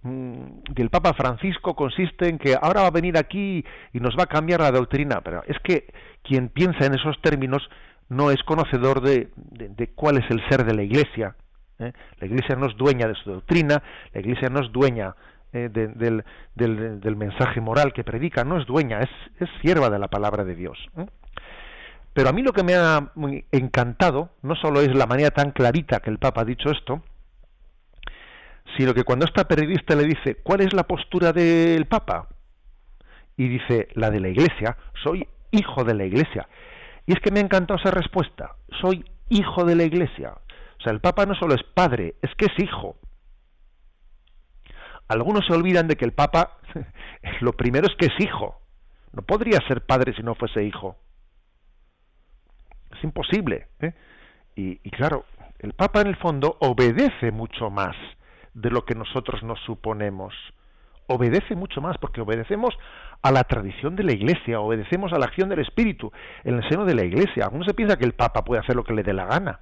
del 0.01 0.89
Papa 0.89 1.13
Francisco 1.13 1.75
consiste 1.75 2.29
en 2.29 2.37
que 2.37 2.55
ahora 2.59 2.81
va 2.81 2.87
a 2.87 2.91
venir 2.91 3.17
aquí 3.17 3.65
y 3.91 3.99
nos 3.99 4.17
va 4.17 4.23
a 4.23 4.27
cambiar 4.27 4.61
la 4.61 4.71
doctrina, 4.71 5.21
pero 5.21 5.43
es 5.45 5.57
que 5.59 5.91
quien 6.23 6.49
piensa 6.49 6.85
en 6.85 6.95
esos 6.95 7.21
términos 7.21 7.69
no 8.07 8.31
es 8.31 8.41
conocedor 8.43 9.01
de, 9.01 9.29
cuál 9.95 10.17
es 10.17 10.29
el 10.31 10.41
ser 10.49 10.65
de 10.65 10.73
la 10.73 10.83
Iglesia. 10.83 11.35
¿eh? 11.79 11.91
La 12.19 12.27
Iglesia 12.27 12.55
no 12.55 12.67
es 12.67 12.77
dueña 12.77 13.07
de 13.07 13.15
su 13.15 13.29
doctrina, 13.29 13.83
la 14.13 14.19
Iglesia 14.21 14.49
no 14.49 14.61
es 14.61 14.71
dueña 14.71 15.15
eh, 15.51 15.69
del, 15.69 16.23
del, 16.55 17.15
mensaje 17.15 17.59
moral 17.59 17.91
que 17.91 18.03
predica, 18.03 18.43
no 18.43 18.59
es 18.59 18.65
dueña, 18.65 19.01
es, 19.01 19.09
es 19.39 19.49
sierva 19.61 19.89
de 19.89 19.99
la 19.99 20.07
palabra 20.07 20.45
de 20.45 20.55
Dios. 20.55 20.77
¿eh? 20.97 21.05
Pero 22.13 22.29
a 22.29 22.33
mí 22.33 22.41
lo 22.41 22.53
que 22.53 22.63
me 22.63 22.75
ha 22.75 23.11
encantado 23.51 24.29
no 24.41 24.55
solo 24.55 24.81
es 24.81 24.95
la 24.95 25.05
manera 25.05 25.31
tan 25.31 25.51
clarita 25.51 25.99
que 25.99 26.09
el 26.09 26.17
Papa 26.17 26.41
ha 26.41 26.45
dicho 26.45 26.69
esto, 26.71 27.03
sino 28.77 28.93
que 28.93 29.03
cuando 29.03 29.25
esta 29.25 29.47
periodista 29.47 29.95
le 29.95 30.03
dice, 30.03 30.35
¿cuál 30.43 30.61
es 30.61 30.73
la 30.73 30.83
postura 30.83 31.33
del 31.33 31.85
Papa? 31.85 32.29
Y 33.37 33.47
dice, 33.47 33.87
la 33.93 34.09
de 34.09 34.19
la 34.19 34.29
Iglesia, 34.29 34.77
soy 35.03 35.27
hijo 35.51 35.83
de 35.83 35.93
la 35.93 36.05
Iglesia. 36.05 36.47
Y 37.05 37.13
es 37.13 37.19
que 37.19 37.31
me 37.31 37.39
ha 37.39 37.43
encantado 37.43 37.79
esa 37.79 37.91
respuesta, 37.91 38.55
soy 38.81 39.03
hijo 39.29 39.63
de 39.65 39.75
la 39.75 39.83
Iglesia. 39.83 40.33
O 40.79 40.83
sea, 40.83 40.93
el 40.93 41.01
Papa 41.01 41.25
no 41.25 41.35
solo 41.35 41.55
es 41.55 41.63
padre, 41.63 42.15
es 42.21 42.33
que 42.35 42.45
es 42.45 42.59
hijo. 42.59 42.97
Algunos 45.07 45.45
se 45.45 45.53
olvidan 45.53 45.87
de 45.87 45.95
que 45.95 46.05
el 46.05 46.13
Papa, 46.13 46.57
lo 47.41 47.53
primero 47.53 47.87
es 47.87 47.95
que 47.95 48.07
es 48.07 48.19
hijo. 48.19 48.61
No 49.11 49.23
podría 49.23 49.59
ser 49.67 49.85
padre 49.85 50.13
si 50.15 50.21
no 50.21 50.35
fuese 50.35 50.63
hijo. 50.63 50.97
Es 52.95 53.03
imposible. 53.03 53.67
¿eh? 53.79 53.93
Y, 54.55 54.79
y 54.83 54.91
claro, 54.91 55.25
el 55.59 55.73
Papa 55.73 56.01
en 56.01 56.07
el 56.07 56.15
fondo 56.15 56.57
obedece 56.59 57.31
mucho 57.31 57.69
más 57.71 57.95
de 58.61 58.69
lo 58.69 58.85
que 58.85 58.95
nosotros 58.95 59.43
nos 59.43 59.59
suponemos. 59.61 60.33
Obedece 61.07 61.55
mucho 61.55 61.81
más 61.81 61.97
porque 61.97 62.21
obedecemos 62.21 62.77
a 63.21 63.31
la 63.31 63.43
tradición 63.43 63.95
de 63.95 64.03
la 64.03 64.11
Iglesia, 64.11 64.59
obedecemos 64.59 65.11
a 65.11 65.17
la 65.17 65.25
acción 65.25 65.49
del 65.49 65.59
Espíritu 65.59 66.11
en 66.43 66.55
el 66.55 66.69
seno 66.69 66.85
de 66.85 66.95
la 66.95 67.03
Iglesia. 67.03 67.45
Algunos 67.45 67.67
se 67.67 67.73
piensa 67.73 67.97
que 67.97 68.05
el 68.05 68.13
Papa 68.13 68.43
puede 68.43 68.61
hacer 68.61 68.75
lo 68.75 68.83
que 68.83 68.93
le 68.93 69.03
dé 69.03 69.13
la 69.13 69.25
gana. 69.25 69.59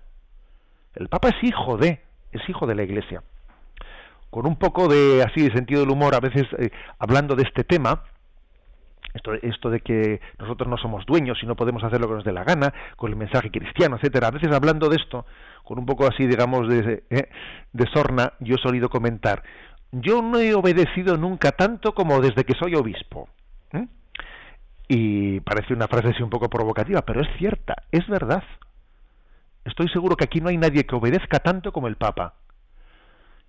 El 0.95 1.08
Papa 1.08 1.30
es 1.30 1.43
hijo 1.43 1.78
de, 1.78 2.02
es 2.32 2.50
hijo 2.50 2.66
de 2.68 2.76
la 2.76 2.84
Iglesia. 2.84 3.24
Con 4.30 4.45
un 4.45 4.58
poco 4.58 4.88
de 4.88 5.24
así 5.24 5.48
de 5.48 5.54
sentido 5.54 5.82
del 5.82 5.91
humor, 5.91 6.16
a 6.16 6.20
veces 6.20 6.45
eh, 6.58 6.72
hablando 7.00 7.36
de 7.36 7.43
este 7.43 7.64
tema, 7.64 8.04
esto, 9.14 9.70
de 9.70 9.80
que 9.80 10.22
nosotros 10.39 10.70
no 10.70 10.78
somos 10.78 11.05
dueños 11.05 11.39
y 11.41 11.45
no 11.45 11.55
podemos 11.55 11.84
hacer 11.84 11.99
lo 11.99 12.08
que 12.08 12.16
nos 12.16 12.24
dé 12.24 12.32
la 12.32 12.43
gana, 12.43 12.74
con 12.95 13.12
el 13.12 13.18
mensaje 13.18 13.49
cristiano, 13.49 13.95
etcétera. 13.95 14.28
A 14.28 14.32
veces 14.32 14.51
hablando 14.51 14.89
de 14.89 14.97
esto, 14.97 15.26
con 15.64 15.80
un 15.80 15.86
poco 15.86 16.08
así, 16.08 16.28
digamos, 16.28 16.68
de, 16.68 17.03
eh, 17.10 17.30
de 17.74 17.86
sorna, 17.93 18.34
yo 18.39 18.55
he 18.55 18.62
solido 18.62 18.89
comentar, 18.89 19.43
yo 19.91 20.22
no 20.22 20.39
he 20.39 20.53
obedecido 20.53 21.18
nunca 21.18 21.51
tanto 21.51 21.93
como 21.93 22.22
desde 22.22 22.43
que 22.43 22.53
soy 22.60 22.76
obispo. 22.76 23.30
¿eh? 23.74 23.88
Y 24.88 25.39
parece 25.41 25.74
una 25.74 25.88
frase 25.88 26.10
así 26.10 26.24
un 26.24 26.30
poco 26.30 26.49
provocativa, 26.49 27.01
pero 27.01 27.22
es 27.22 27.28
cierta, 27.38 27.76
es 27.91 28.08
verdad. 28.08 28.43
Estoy 29.66 29.89
seguro 29.89 30.16
que 30.16 30.26
aquí 30.26 30.39
no 30.39 30.49
hay 30.49 30.58
nadie 30.58 30.86
que 30.86 30.95
obedezca 30.95 31.39
tanto 31.39 31.72
como 31.72 31.88
el 31.88 31.97
Papa. 31.97 32.36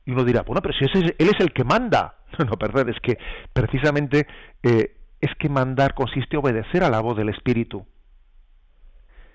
Y 0.04 0.12
uno 0.12 0.24
dirá, 0.24 0.42
bueno, 0.42 0.62
pero 0.62 0.74
si 0.74 0.84
ese, 0.84 1.14
él 1.18 1.28
es 1.28 1.40
el 1.40 1.52
que 1.52 1.64
manda. 1.64 2.14
No, 2.38 2.44
no, 2.44 2.58
perdón, 2.58 2.90
es 2.90 3.00
que 3.00 3.18
precisamente 3.54 4.26
eh, 4.62 4.97
es 5.20 5.34
que 5.36 5.48
mandar 5.48 5.94
consiste 5.94 6.36
en 6.36 6.40
obedecer 6.42 6.84
a 6.84 6.90
la 6.90 7.00
voz 7.00 7.16
del 7.16 7.28
Espíritu 7.28 7.86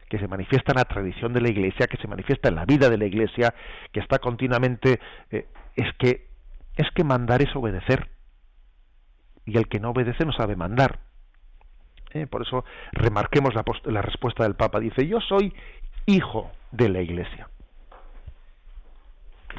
que 0.10 0.20
se 0.20 0.28
manifiesta 0.28 0.74
en 0.74 0.78
la 0.78 0.86
tradición 0.86 1.34
de 1.34 1.42
la 1.42 1.50
Iglesia, 1.50 1.88
que 1.88 1.98
se 1.98 2.08
manifiesta 2.08 2.50
en 2.50 2.56
la 2.56 2.66
vida 2.66 2.90
de 2.90 2.98
la 3.00 3.06
Iglesia, 3.06 3.56
que 3.92 4.00
está 4.00 4.20
continuamente, 4.20 5.00
eh, 5.32 5.48
es 5.76 5.92
que 5.98 6.28
es 6.76 6.88
que 6.92 7.04
mandar 7.04 7.42
es 7.42 7.56
obedecer 7.56 8.10
y 9.46 9.58
el 9.58 9.68
que 9.68 9.80
no 9.80 9.90
obedece 9.90 10.26
no 10.26 10.32
sabe 10.32 10.56
mandar. 10.56 11.00
Eh, 12.12 12.28
por 12.28 12.44
eso 12.44 12.64
remarquemos 12.92 13.56
la, 13.56 13.64
la 13.86 14.02
respuesta 14.02 14.44
del 14.44 14.56
Papa. 14.56 14.80
Dice, 14.80 15.08
yo 15.08 15.20
soy 15.20 15.54
hijo 16.06 16.52
de 16.72 16.90
la 16.90 17.02
Iglesia. 17.02 17.50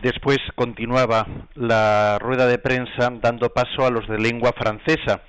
Después 0.02 0.38
continuaba 0.54 1.26
la 1.54 2.18
rueda 2.20 2.46
de 2.46 2.58
prensa 2.58 3.10
dando 3.20 3.50
paso 3.50 3.86
a 3.86 3.90
los 3.90 4.08
de 4.08 4.18
lengua 4.18 4.52
francesa 4.56 5.22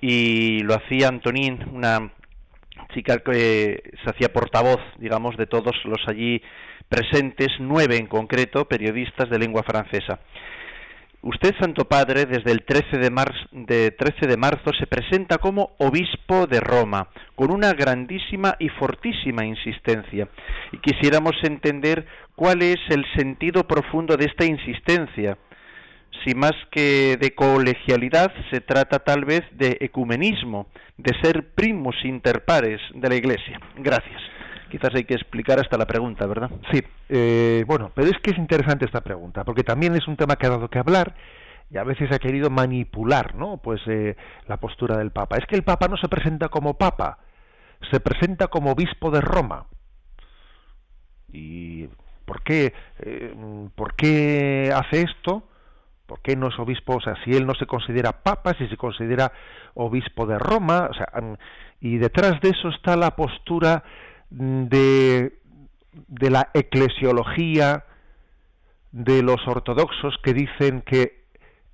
y 0.00 0.60
lo 0.60 0.74
hacía 0.74 1.08
Antonín, 1.08 1.64
una 1.72 2.12
chica 2.94 3.18
que 3.18 3.82
se 4.02 4.10
hacía 4.10 4.32
portavoz, 4.32 4.80
digamos, 4.98 5.36
de 5.36 5.46
todos 5.46 5.74
los 5.84 6.00
allí 6.06 6.40
presentes, 6.88 7.48
nueve 7.58 7.96
en 7.96 8.06
concreto, 8.06 8.66
periodistas 8.66 9.28
de 9.28 9.38
lengua 9.38 9.62
francesa. 9.62 10.20
Usted, 11.20 11.52
Santo 11.58 11.84
Padre, 11.84 12.26
desde 12.26 12.52
el 12.52 12.62
13 12.64 12.96
de, 12.98 13.10
de 13.50 13.90
13 13.90 14.26
de 14.28 14.36
marzo 14.36 14.70
se 14.78 14.86
presenta 14.86 15.38
como 15.38 15.72
obispo 15.78 16.46
de 16.46 16.60
Roma, 16.60 17.08
con 17.34 17.50
una 17.50 17.72
grandísima 17.72 18.54
y 18.60 18.68
fortísima 18.68 19.44
insistencia. 19.44 20.28
Y 20.70 20.78
quisiéramos 20.78 21.34
entender 21.42 22.06
cuál 22.36 22.62
es 22.62 22.78
el 22.90 23.04
sentido 23.16 23.66
profundo 23.66 24.16
de 24.16 24.26
esta 24.26 24.44
insistencia 24.44 25.36
si 26.24 26.34
más 26.34 26.52
que 26.70 27.16
de 27.16 27.34
colegialidad 27.34 28.32
se 28.50 28.60
trata 28.60 28.98
tal 29.00 29.24
vez 29.24 29.42
de 29.52 29.78
ecumenismo, 29.80 30.68
de 30.96 31.12
ser 31.22 31.54
primos 31.54 31.96
interpares 32.04 32.80
de 32.94 33.08
la 33.08 33.14
Iglesia. 33.14 33.60
Gracias. 33.76 34.20
Quizás 34.70 34.94
hay 34.94 35.04
que 35.04 35.14
explicar 35.14 35.58
hasta 35.58 35.78
la 35.78 35.86
pregunta, 35.86 36.26
¿verdad? 36.26 36.50
Sí, 36.70 36.82
eh, 37.08 37.64
bueno, 37.66 37.90
pero 37.94 38.08
es 38.08 38.18
que 38.22 38.32
es 38.32 38.38
interesante 38.38 38.84
esta 38.84 39.00
pregunta, 39.00 39.44
porque 39.44 39.64
también 39.64 39.94
es 39.94 40.06
un 40.06 40.16
tema 40.16 40.36
que 40.36 40.46
ha 40.46 40.50
dado 40.50 40.68
que 40.68 40.78
hablar 40.78 41.14
y 41.70 41.78
a 41.78 41.84
veces 41.84 42.10
ha 42.12 42.18
querido 42.18 42.50
manipular, 42.50 43.34
¿no? 43.34 43.58
Pues 43.58 43.80
eh, 43.86 44.16
la 44.46 44.58
postura 44.58 44.98
del 44.98 45.10
Papa. 45.10 45.36
Es 45.36 45.46
que 45.46 45.56
el 45.56 45.64
Papa 45.64 45.88
no 45.88 45.96
se 45.96 46.08
presenta 46.08 46.48
como 46.48 46.74
Papa, 46.74 47.18
se 47.90 48.00
presenta 48.00 48.48
como 48.48 48.72
obispo 48.72 49.10
de 49.10 49.20
Roma. 49.20 49.66
¿Y 51.32 51.86
por 52.24 52.42
qué, 52.42 52.72
eh, 53.00 53.34
por 53.74 53.94
qué 53.94 54.72
hace 54.74 55.02
esto? 55.02 55.44
¿Por 56.08 56.22
qué 56.22 56.36
no 56.36 56.48
es 56.48 56.58
obispo? 56.58 56.96
O 56.96 57.00
sea, 57.02 57.22
si 57.22 57.32
él 57.32 57.46
no 57.46 57.54
se 57.54 57.66
considera 57.66 58.22
papa, 58.22 58.54
si 58.54 58.66
se 58.68 58.78
considera 58.78 59.30
obispo 59.74 60.26
de 60.26 60.38
Roma, 60.38 60.88
o 60.90 60.94
sea, 60.94 61.06
y 61.82 61.98
detrás 61.98 62.40
de 62.40 62.48
eso 62.48 62.70
está 62.70 62.96
la 62.96 63.14
postura 63.14 63.84
de, 64.30 65.38
de 65.92 66.30
la 66.30 66.48
eclesiología 66.54 67.84
de 68.90 69.22
los 69.22 69.46
ortodoxos 69.46 70.16
que 70.22 70.32
dicen 70.32 70.80
que 70.80 71.24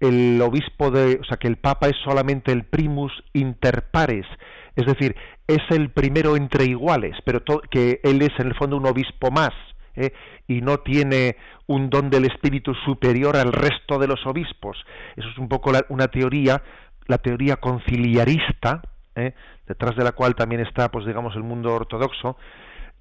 el 0.00 0.42
obispo 0.42 0.90
de, 0.90 1.20
o 1.20 1.24
sea, 1.24 1.36
que 1.36 1.46
el 1.46 1.58
papa 1.58 1.86
es 1.86 1.96
solamente 2.02 2.50
el 2.50 2.64
primus 2.64 3.12
inter 3.34 3.84
pares, 3.92 4.26
es 4.74 4.84
decir, 4.84 5.14
es 5.46 5.62
el 5.70 5.90
primero 5.90 6.34
entre 6.34 6.64
iguales, 6.64 7.16
pero 7.24 7.44
que 7.70 8.00
él 8.02 8.20
es 8.20 8.32
en 8.40 8.48
el 8.48 8.56
fondo 8.56 8.78
un 8.78 8.86
obispo 8.86 9.30
más 9.30 9.52
¿eh? 9.96 10.12
y 10.48 10.60
no 10.60 10.78
tiene 10.78 11.36
un 11.66 11.88
don 11.90 12.10
del 12.10 12.26
espíritu 12.26 12.74
superior 12.84 13.36
al 13.36 13.52
resto 13.52 13.98
de 13.98 14.06
los 14.06 14.26
obispos. 14.26 14.76
Eso 15.16 15.28
es 15.28 15.38
un 15.38 15.48
poco 15.48 15.72
una 15.88 16.08
teoría, 16.08 16.62
la 17.06 17.18
teoría 17.18 17.56
conciliarista, 17.56 18.82
¿eh? 19.14 19.34
detrás 19.66 19.96
de 19.96 20.04
la 20.04 20.12
cual 20.12 20.34
también 20.34 20.60
está, 20.60 20.90
pues 20.90 21.06
digamos, 21.06 21.34
el 21.36 21.42
mundo 21.42 21.72
ortodoxo, 21.74 22.36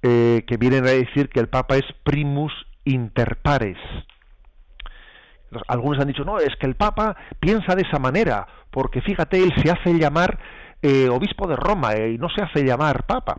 eh, 0.02 0.44
que 0.46 0.56
vienen 0.56 0.84
a 0.86 0.90
decir 0.90 1.28
que 1.28 1.40
el 1.40 1.48
Papa 1.48 1.76
es 1.76 1.84
primus 2.02 2.52
inter 2.84 3.36
pares. 3.42 3.78
Algunos 5.68 6.00
han 6.00 6.08
dicho, 6.08 6.24
no, 6.24 6.38
es 6.38 6.54
que 6.56 6.66
el 6.66 6.74
Papa 6.74 7.16
piensa 7.38 7.74
de 7.74 7.82
esa 7.82 7.98
manera, 7.98 8.46
porque 8.70 9.00
fíjate, 9.02 9.42
él 9.42 9.52
se 9.62 9.70
hace 9.70 9.92
llamar 9.98 10.38
eh, 10.82 11.08
obispo 11.08 11.46
de 11.46 11.56
Roma 11.56 11.96
y 11.96 12.18
no 12.18 12.28
se 12.28 12.42
hace 12.42 12.64
llamar 12.64 13.06
Papa. 13.06 13.36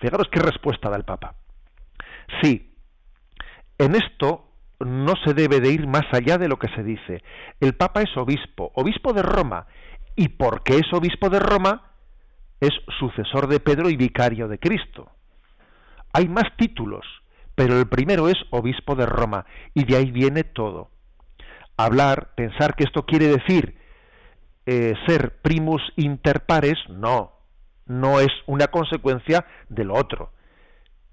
fijaros 0.00 0.28
qué 0.30 0.40
respuesta 0.40 0.90
da 0.90 0.96
el 0.96 1.04
Papa. 1.04 1.34
Sí, 2.42 2.74
en 3.78 3.94
esto 3.94 4.51
no 4.84 5.14
se 5.24 5.34
debe 5.34 5.60
de 5.60 5.70
ir 5.70 5.86
más 5.86 6.04
allá 6.12 6.38
de 6.38 6.48
lo 6.48 6.58
que 6.58 6.68
se 6.68 6.82
dice. 6.82 7.22
El 7.60 7.74
Papa 7.74 8.02
es 8.02 8.16
obispo, 8.16 8.72
obispo 8.74 9.12
de 9.12 9.22
Roma, 9.22 9.66
y 10.16 10.28
porque 10.28 10.76
es 10.76 10.92
obispo 10.92 11.30
de 11.30 11.38
Roma, 11.38 11.90
es 12.60 12.70
sucesor 12.98 13.48
de 13.48 13.60
Pedro 13.60 13.88
y 13.90 13.96
vicario 13.96 14.48
de 14.48 14.58
Cristo. 14.58 15.10
Hay 16.12 16.28
más 16.28 16.56
títulos, 16.56 17.04
pero 17.54 17.78
el 17.78 17.88
primero 17.88 18.28
es 18.28 18.36
obispo 18.50 18.94
de 18.94 19.06
Roma, 19.06 19.46
y 19.74 19.84
de 19.84 19.96
ahí 19.96 20.10
viene 20.10 20.44
todo. 20.44 20.90
Hablar, 21.76 22.34
pensar 22.34 22.74
que 22.74 22.84
esto 22.84 23.04
quiere 23.04 23.28
decir 23.28 23.76
eh, 24.66 24.94
ser 25.06 25.40
primus 25.42 25.82
inter 25.96 26.44
pares, 26.46 26.78
no, 26.88 27.32
no 27.86 28.20
es 28.20 28.30
una 28.46 28.68
consecuencia 28.68 29.44
de 29.68 29.84
lo 29.84 29.94
otro. 29.94 30.30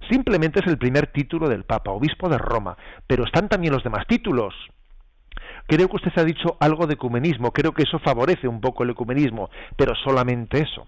Simplemente 0.10 0.60
es 0.60 0.68
el 0.68 0.78
primer 0.78 1.08
título 1.08 1.50
del 1.50 1.66
Papa, 1.66 1.92
obispo 1.92 2.30
de 2.30 2.38
Roma, 2.38 2.78
pero 3.06 3.26
están 3.26 3.50
también 3.50 3.74
los 3.74 3.84
demás 3.84 4.06
títulos. 4.08 4.54
Creo 5.68 5.88
que 5.88 5.98
usted 5.98 6.12
ha 6.18 6.24
dicho 6.24 6.58
algo 6.60 6.88
de 6.88 6.96
ecumenismo, 6.96 7.52
creo 7.52 7.74
que 7.74 7.84
eso 7.84 8.00
favorece 8.00 8.48
un 8.48 8.60
poco 8.60 8.84
el 8.84 8.90
ecumenismo, 8.92 9.50
pero 9.76 9.94
solamente 9.96 10.62
eso. 10.62 10.88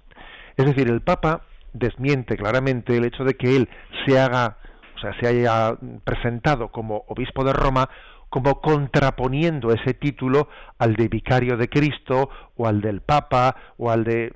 Es 0.57 0.66
decir, 0.66 0.89
el 0.89 1.01
Papa 1.01 1.43
desmiente 1.74 2.36
claramente 2.36 2.97
el 2.97 3.05
hecho 3.05 3.24
de 3.24 3.36
que 3.36 3.55
él 3.55 3.70
se 4.05 4.20
haga, 4.20 4.57
o 4.95 4.99
sea, 4.99 5.14
se 5.20 5.28
haya 5.28 5.76
presentado 6.03 6.70
como 6.70 7.03
obispo 7.07 7.43
de 7.43 7.53
Roma 7.53 7.89
como 8.30 8.62
contraponiendo 8.62 9.72
ese 9.74 9.93
título 9.93 10.47
al 10.80 10.95
de 10.95 11.09
vicario 11.09 11.57
de 11.57 11.68
Cristo 11.68 12.30
o 12.55 12.66
al 12.66 12.80
del 12.80 13.01
Papa 13.01 13.55
o 13.78 13.91
al 13.91 14.05
de, 14.05 14.34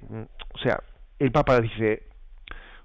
o 0.54 0.58
sea, 0.60 0.84
el 1.18 1.32
Papa 1.32 1.62
dice, 1.62 2.04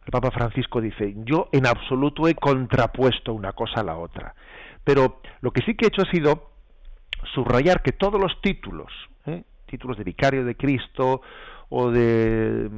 el 0.05 0.11
Papa 0.11 0.31
Francisco 0.31 0.81
dice, 0.81 1.15
yo 1.25 1.49
en 1.53 1.67
absoluto 1.67 2.27
he 2.27 2.35
contrapuesto 2.35 3.33
una 3.33 3.53
cosa 3.53 3.81
a 3.81 3.85
la 3.85 3.97
otra. 3.97 4.35
Pero 4.85 5.21
lo 5.41 5.51
que 5.53 5.63
sí 5.63 5.75
que 5.75 5.87
he 5.87 5.89
hecho 5.89 6.03
ha 6.03 6.11
sido 6.11 6.51
subrayar 7.35 7.83
que 7.83 7.93
todos 7.93 8.21
los 8.21 8.41
títulos, 8.41 8.91
¿eh? 9.27 9.45
títulos 9.67 9.99
de 9.99 10.05
vicario 10.05 10.45
de 10.45 10.57
Cristo 10.57 11.21
o 11.69 11.91
de 11.91 12.71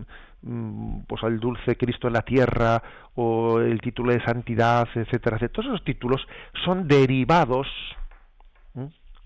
mm, 0.42 1.00
pues 1.06 1.22
al 1.22 1.38
dulce 1.38 1.76
Cristo 1.76 2.08
en 2.08 2.14
la 2.14 2.22
tierra 2.22 2.82
o 3.14 3.60
el 3.60 3.80
título 3.80 4.12
de 4.12 4.22
santidad, 4.24 4.88
etcétera, 4.94 5.36
etcétera. 5.36 5.48
Todos 5.48 5.66
esos 5.66 5.84
títulos 5.84 6.26
son 6.64 6.88
derivados, 6.88 7.68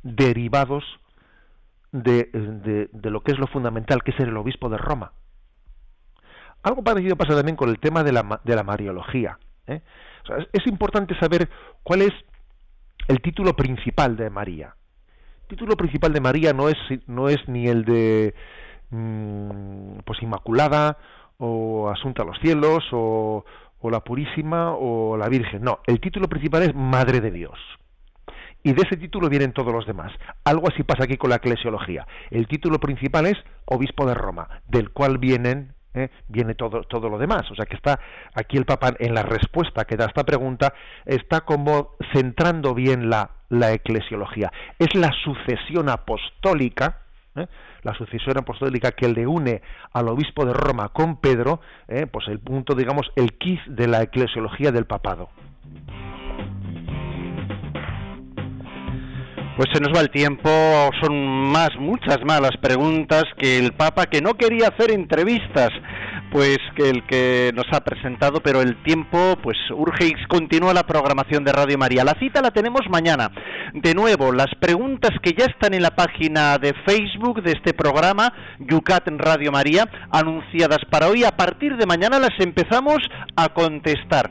derivados 0.03 0.85
de, 1.93 2.89
de, 2.93 3.11
lo 3.11 3.23
que 3.23 3.33
es 3.33 3.39
lo 3.39 3.47
fundamental, 3.47 4.03
que 4.03 4.11
es 4.11 4.17
ser 4.17 4.29
el 4.29 4.37
obispo 4.37 4.69
de 4.69 4.79
Roma. 4.79 5.13
Algo 6.67 6.83
parecido 6.83 7.15
pasa 7.15 7.37
también 7.37 7.55
con 7.55 7.69
el 7.69 7.79
tema 7.79 8.03
de 8.03 8.11
la, 8.11 8.65
mariología. 8.65 9.39
¿eh? 9.69 9.83
es, 10.53 10.67
importante 10.67 11.17
saber 11.17 11.49
cuál 11.85 12.03
es 12.03 12.13
el 13.07 13.23
título 13.23 13.55
principal 13.55 14.17
de 14.17 14.31
María. 14.31 14.75
El 15.43 15.47
título 15.47 15.77
principal 15.77 16.13
de 16.13 16.21
María 16.21 16.53
no 16.53 16.69
es, 16.69 16.77
no 17.07 17.29
es 17.29 17.39
ni 17.47 17.69
el 17.69 17.85
de 17.85 18.35
mm, 18.91 19.99
pues 20.05 20.21
Inmaculada 20.23 20.99
o 21.39 21.89
Asunta 21.89 22.25
a 22.25 22.27
los 22.27 22.41
cielos 22.41 22.83
o, 22.91 23.45
o 23.79 23.91
la 23.91 24.01
Purísima 24.01 24.73
o 24.73 25.17
la 25.17 25.29
Virgen. 25.29 25.63
No, 25.63 25.79
el 25.87 26.01
título 26.01 26.29
principal 26.29 26.65
es 26.65 26.75
Madre 26.75 27.21
de 27.21 27.31
Dios 27.31 27.61
y 28.65 28.73
de 28.73 28.83
ese 28.83 28.97
título 28.97 29.29
vienen 29.29 29.53
todos 29.53 29.73
los 29.73 29.87
demás. 29.87 30.11
Algo 30.43 30.67
así 30.67 30.83
pasa 30.83 31.05
aquí 31.05 31.17
con 31.17 31.31
la 31.31 31.37
eclesiología. 31.37 32.09
El 32.33 32.49
título 32.49 32.81
principal 32.81 33.27
es 33.27 33.37
obispo 33.67 34.05
de 34.05 34.15
Roma, 34.15 34.63
del 34.67 34.91
cual 34.91 35.19
vienen 35.19 35.76
¿eh? 35.97 36.11
viene 36.29 36.55
todo, 36.55 36.83
todo 36.83 37.09
lo 37.09 37.19
demás. 37.19 37.51
O 37.51 37.55
sea 37.55 37.67
que 37.67 37.75
está 37.75 37.99
aquí 38.35 38.57
el 38.57 38.65
Papa 38.65 38.95
en 38.99 39.15
la 39.15 39.23
respuesta 39.23 39.85
que 39.85 39.97
da 39.97 40.05
a 40.05 40.09
esta 40.09 40.25
pregunta, 40.25 40.75
está 41.05 41.41
como 41.41 41.97
centrando 42.13 42.75
bien 42.75 43.11
la, 43.11 43.31
la 43.49 43.73
eclesiología. 43.73 44.53
Es 44.79 44.95
la 44.95 45.11
sucesión 45.25 45.89
apostólica, 45.89 47.01
¿eh? 47.35 47.47
la 47.83 47.95
sucesión 47.95 48.39
apostólica 48.39 48.93
que 48.93 49.09
le 49.09 49.27
une 49.27 49.63
al 49.93 50.09
obispo 50.09 50.45
de 50.45 50.53
Roma 50.53 50.91
con 50.91 51.21
Pedro, 51.21 51.61
¿eh? 51.89 52.07
pues 52.07 52.29
el 52.29 52.39
punto, 52.41 52.75
digamos, 52.75 53.11
el 53.17 53.35
quiz 53.39 53.61
de 53.67 53.89
la 53.89 54.03
eclesiología 54.03 54.71
del 54.71 54.87
papado. 54.87 55.31
Pues 59.57 59.71
se 59.73 59.81
nos 59.81 59.91
va 59.91 60.03
el 60.03 60.11
tiempo, 60.11 60.51
son 61.01 61.17
más, 61.51 61.71
muchas 61.79 62.19
malas 62.27 62.51
preguntas 62.61 63.25
que 63.39 63.59
el 63.59 63.73
Papa, 63.73 64.05
que 64.05 64.21
no 64.21 64.35
quería 64.35 64.69
hacer 64.69 64.91
entrevistas, 64.91 65.71
pues 66.31 66.59
que 66.77 66.91
el 66.91 67.07
que 67.07 67.53
nos 67.55 67.65
ha 67.73 67.81
presentado, 67.81 68.43
pero 68.43 68.61
el 68.61 68.83
tiempo 68.83 69.39
pues 69.43 69.57
urge 69.71 70.09
y 70.09 70.27
continúa 70.29 70.75
la 70.75 70.83
programación 70.83 71.43
de 71.43 71.53
Radio 71.53 71.79
María. 71.79 72.05
La 72.05 72.19
cita 72.21 72.43
la 72.43 72.51
tenemos 72.51 72.83
mañana. 72.91 73.31
De 73.73 73.95
nuevo, 73.95 74.31
las 74.31 74.55
preguntas 74.61 75.13
que 75.23 75.33
ya 75.33 75.47
están 75.47 75.73
en 75.73 75.81
la 75.81 75.97
página 75.97 76.59
de 76.59 76.75
Facebook 76.87 77.43
de 77.43 77.53
este 77.53 77.73
programa, 77.73 78.35
Yucat 78.59 79.09
Radio 79.09 79.53
María, 79.53 79.89
anunciadas 80.11 80.81
para 80.91 81.09
hoy, 81.09 81.25
a 81.25 81.35
partir 81.35 81.79
de 81.79 81.87
mañana 81.87 82.19
las 82.19 82.39
empezamos 82.41 82.99
a 83.37 83.49
contestar. 83.49 84.31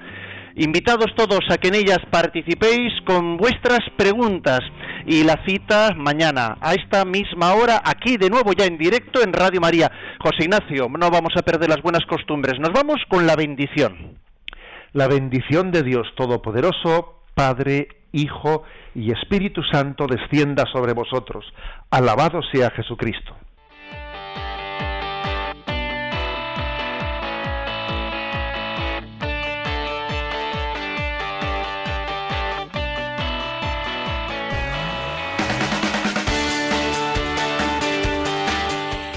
Invitados 0.57 1.07
todos 1.17 1.41
a 1.49 1.57
que 1.57 1.67
en 1.69 1.75
ellas 1.75 1.99
participéis 2.11 2.93
con 3.05 3.37
vuestras 3.37 3.81
preguntas 3.97 4.61
y 5.05 5.23
la 5.23 5.43
cita 5.45 5.93
mañana 5.95 6.57
a 6.61 6.73
esta 6.73 7.05
misma 7.05 7.53
hora 7.53 7.81
aquí 7.83 8.17
de 8.17 8.29
nuevo 8.29 8.53
ya 8.53 8.65
en 8.65 8.77
directo 8.77 9.21
en 9.21 9.33
Radio 9.33 9.61
María. 9.61 9.91
José 10.19 10.45
Ignacio, 10.45 10.89
no 10.89 11.11
vamos 11.11 11.33
a 11.37 11.43
perder 11.43 11.69
las 11.69 11.81
buenas 11.81 12.05
costumbres, 12.05 12.59
nos 12.59 12.71
vamos 12.71 12.97
con 13.07 13.27
la 13.27 13.35
bendición. 13.35 14.17
La 14.93 15.07
bendición 15.07 15.71
de 15.71 15.83
Dios 15.83 16.07
Todopoderoso, 16.15 17.21
Padre, 17.33 17.89
Hijo 18.11 18.63
y 18.95 19.11
Espíritu 19.11 19.61
Santo 19.63 20.07
descienda 20.07 20.63
sobre 20.71 20.93
vosotros. 20.93 21.45
Alabado 21.91 22.41
sea 22.51 22.71
Jesucristo. 22.71 23.35